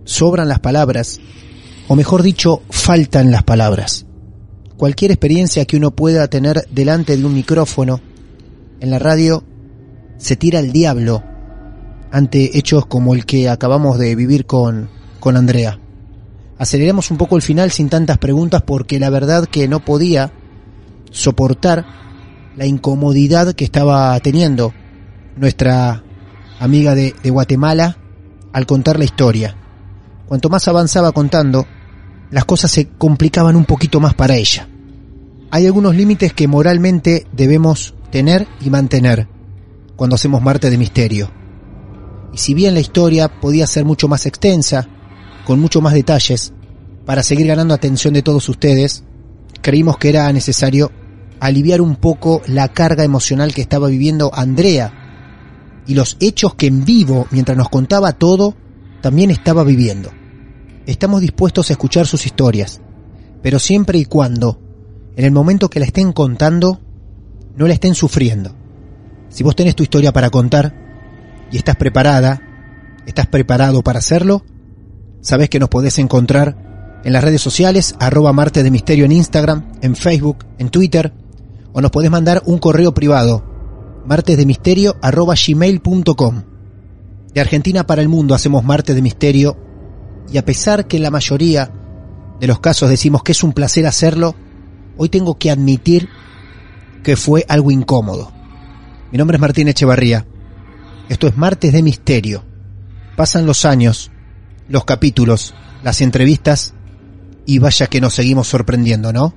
sobran 0.04 0.50
las 0.50 0.60
palabras, 0.60 1.22
o 1.88 1.96
mejor 1.96 2.22
dicho, 2.22 2.62
faltan 2.70 3.32
las 3.32 3.44
palabras. 3.44 4.06
Cualquier 4.76 5.12
experiencia 5.12 5.66
que 5.66 5.78
uno 5.78 5.92
pueda 5.92 6.28
tener 6.28 6.68
delante 6.70 7.16
de 7.16 7.24
un 7.24 7.34
micrófono, 7.34 8.02
en 8.82 8.90
la 8.90 9.00
radio, 9.00 9.46
se 10.18 10.36
tira 10.36 10.60
al 10.60 10.74
diablo 10.74 11.24
ante 12.14 12.60
hechos 12.60 12.86
como 12.86 13.16
el 13.16 13.26
que 13.26 13.50
acabamos 13.50 13.98
de 13.98 14.16
vivir 14.16 14.46
con, 14.46 14.88
con 15.20 15.36
Andrea. 15.36 15.80
Aceleremos 16.60 17.10
un 17.10 17.18
poco 17.18 17.36
el 17.36 17.42
final 17.42 17.72
sin 17.72 17.90
tantas 17.90 18.20
preguntas 18.20 18.62
porque 18.62 19.00
la 19.00 19.10
verdad 19.10 19.48
que 19.48 19.68
no 19.68 19.84
podía 19.84 20.32
soportar 21.10 21.86
la 22.56 22.68
incomodidad 22.68 23.54
que 23.54 23.66
estaba 23.66 24.18
teniendo 24.20 24.76
nuestra 25.36 26.04
amiga 26.60 26.94
de, 26.94 27.16
Guatemala 27.26 27.98
al 28.54 28.68
contar 28.68 29.00
la 29.00 29.06
historia. 29.06 29.58
Cuanto 30.28 30.50
más 30.50 30.68
avanzaba 30.68 31.14
contando, 31.14 31.66
las 32.30 32.46
cosas 32.46 32.70
se 32.70 32.90
complicaban 32.90 33.56
un 33.56 33.66
poquito 33.66 34.00
más 34.00 34.14
para 34.14 34.36
ella. 34.36 34.70
Hay 35.50 35.66
algunos 35.66 35.96
límites 35.96 36.32
que 36.32 36.48
moralmente 36.48 37.26
debemos 37.32 37.96
tener 38.12 38.48
y 38.62 38.70
mantener 38.70 39.28
cuando 39.96 40.16
hacemos 40.16 40.44
Marte 40.44 40.70
de 40.70 40.78
Misterio. 40.78 41.43
Y 42.34 42.40
si 42.40 42.54
bien 42.56 42.74
la 42.74 42.80
historia 42.80 43.40
podía 43.40 43.68
ser 43.68 43.86
mucho 43.86 44.08
más 44.08 44.26
extensa, 44.26 44.88
con 45.46 45.60
mucho 45.60 45.82
más 45.82 45.94
detalles, 45.94 46.52
para 47.06 47.22
seguir 47.22 47.48
ganando 47.48 47.74
atención 47.74 48.14
de 48.14 48.24
todos 48.24 48.50
ustedes, 48.50 49.04
creímos 49.62 49.98
que 49.98 50.10
era 50.10 50.32
necesario 50.34 50.92
aliviar 51.40 51.82
un 51.82 51.96
poco 51.96 52.42
la 52.48 52.70
carga 52.70 53.04
emocional 53.04 53.54
que 53.54 53.62
estaba 53.62 53.88
viviendo 53.88 54.32
Andrea 54.34 55.84
y 55.86 55.94
los 55.94 56.18
hechos 56.20 56.56
que 56.56 56.68
en 56.68 56.86
vivo, 56.86 57.28
mientras 57.32 57.58
nos 57.58 57.70
contaba 57.70 58.14
todo, 58.14 58.56
también 59.02 59.30
estaba 59.30 59.64
viviendo. 59.64 60.10
Estamos 60.86 61.22
dispuestos 61.22 61.70
a 61.70 61.74
escuchar 61.74 62.08
sus 62.08 62.26
historias, 62.26 62.82
pero 63.42 63.60
siempre 63.60 64.00
y 64.00 64.06
cuando, 64.06 64.60
en 65.16 65.26
el 65.26 65.32
momento 65.32 65.70
que 65.70 65.80
la 65.80 65.86
estén 65.86 66.14
contando, 66.14 66.80
no 67.56 67.68
la 67.68 67.74
estén 67.74 67.94
sufriendo. 67.94 68.56
Si 69.30 69.44
vos 69.44 69.56
tenés 69.56 69.76
tu 69.76 69.84
historia 69.84 70.14
para 70.14 70.30
contar 70.30 70.83
y 71.54 71.58
estás 71.58 71.76
preparada, 71.76 72.42
estás 73.06 73.28
preparado 73.28 73.84
para 73.84 74.00
hacerlo, 74.00 74.44
sabés 75.22 75.50
que 75.50 75.60
nos 75.60 75.70
podés 75.70 76.00
encontrar 76.00 77.02
en 77.06 77.14
las 77.14 77.24
redes 77.24 77.42
sociales, 77.42 77.94
arroba 78.00 78.34
Marte 78.34 78.64
de 78.64 78.72
Misterio 78.72 79.06
en 79.06 79.12
Instagram, 79.12 79.72
en 79.82 79.96
Facebook, 79.96 80.46
en 80.58 80.70
Twitter, 80.70 81.14
o 81.72 81.80
nos 81.80 81.92
podés 81.92 82.10
mandar 82.10 82.42
un 82.48 82.58
correo 82.58 82.96
privado, 82.96 83.46
martesdemisterio.gmail.com. 84.08 86.44
De 87.36 87.42
Argentina 87.42 87.86
para 87.86 88.02
el 88.02 88.10
mundo 88.10 88.34
hacemos 88.34 88.64
Martes 88.64 88.96
de 88.96 89.04
Misterio 89.04 89.56
y 90.32 90.40
a 90.40 90.46
pesar 90.46 90.88
que 90.88 90.98
en 90.98 91.04
la 91.04 91.12
mayoría 91.12 91.72
de 92.40 92.48
los 92.48 92.62
casos 92.62 92.90
decimos 92.90 93.22
que 93.22 93.34
es 93.34 93.44
un 93.44 93.54
placer 93.54 93.86
hacerlo, 93.86 94.34
hoy 94.98 95.10
tengo 95.10 95.38
que 95.38 95.52
admitir 95.52 96.10
que 97.04 97.16
fue 97.16 97.46
algo 97.48 97.70
incómodo. 97.70 98.32
Mi 99.12 99.20
nombre 99.20 99.38
es 99.38 99.42
Martín 99.42 99.68
Echevarría. 99.68 100.26
Esto 101.10 101.28
es 101.28 101.38
Martes 101.38 101.74
de 101.74 101.84
Misterio. 101.84 102.46
Pasan 103.16 103.46
los 103.46 103.66
años, 103.66 104.12
los 104.70 104.86
capítulos, 104.86 105.54
las 105.84 106.02
entrevistas 106.02 106.74
y 107.46 107.60
vaya 107.60 107.88
que 107.88 108.00
nos 108.00 108.14
seguimos 108.14 108.48
sorprendiendo, 108.48 109.12
¿no? 109.12 109.36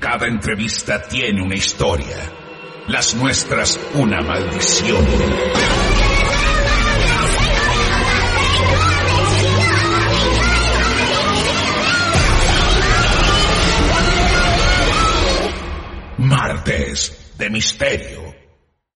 Cada 0.00 0.26
entrevista 0.26 1.02
tiene 1.02 1.42
una 1.42 1.54
historia. 1.54 2.16
Las 2.88 3.14
nuestras 3.14 3.80
una 3.94 4.20
maldición. 4.20 5.04
Martes 16.18 17.34
de 17.38 17.50
Misterio. 17.50 18.34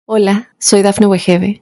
Hola, 0.06 0.50
soy 0.58 0.82
Dafne 0.82 1.06
Wegebe 1.06 1.62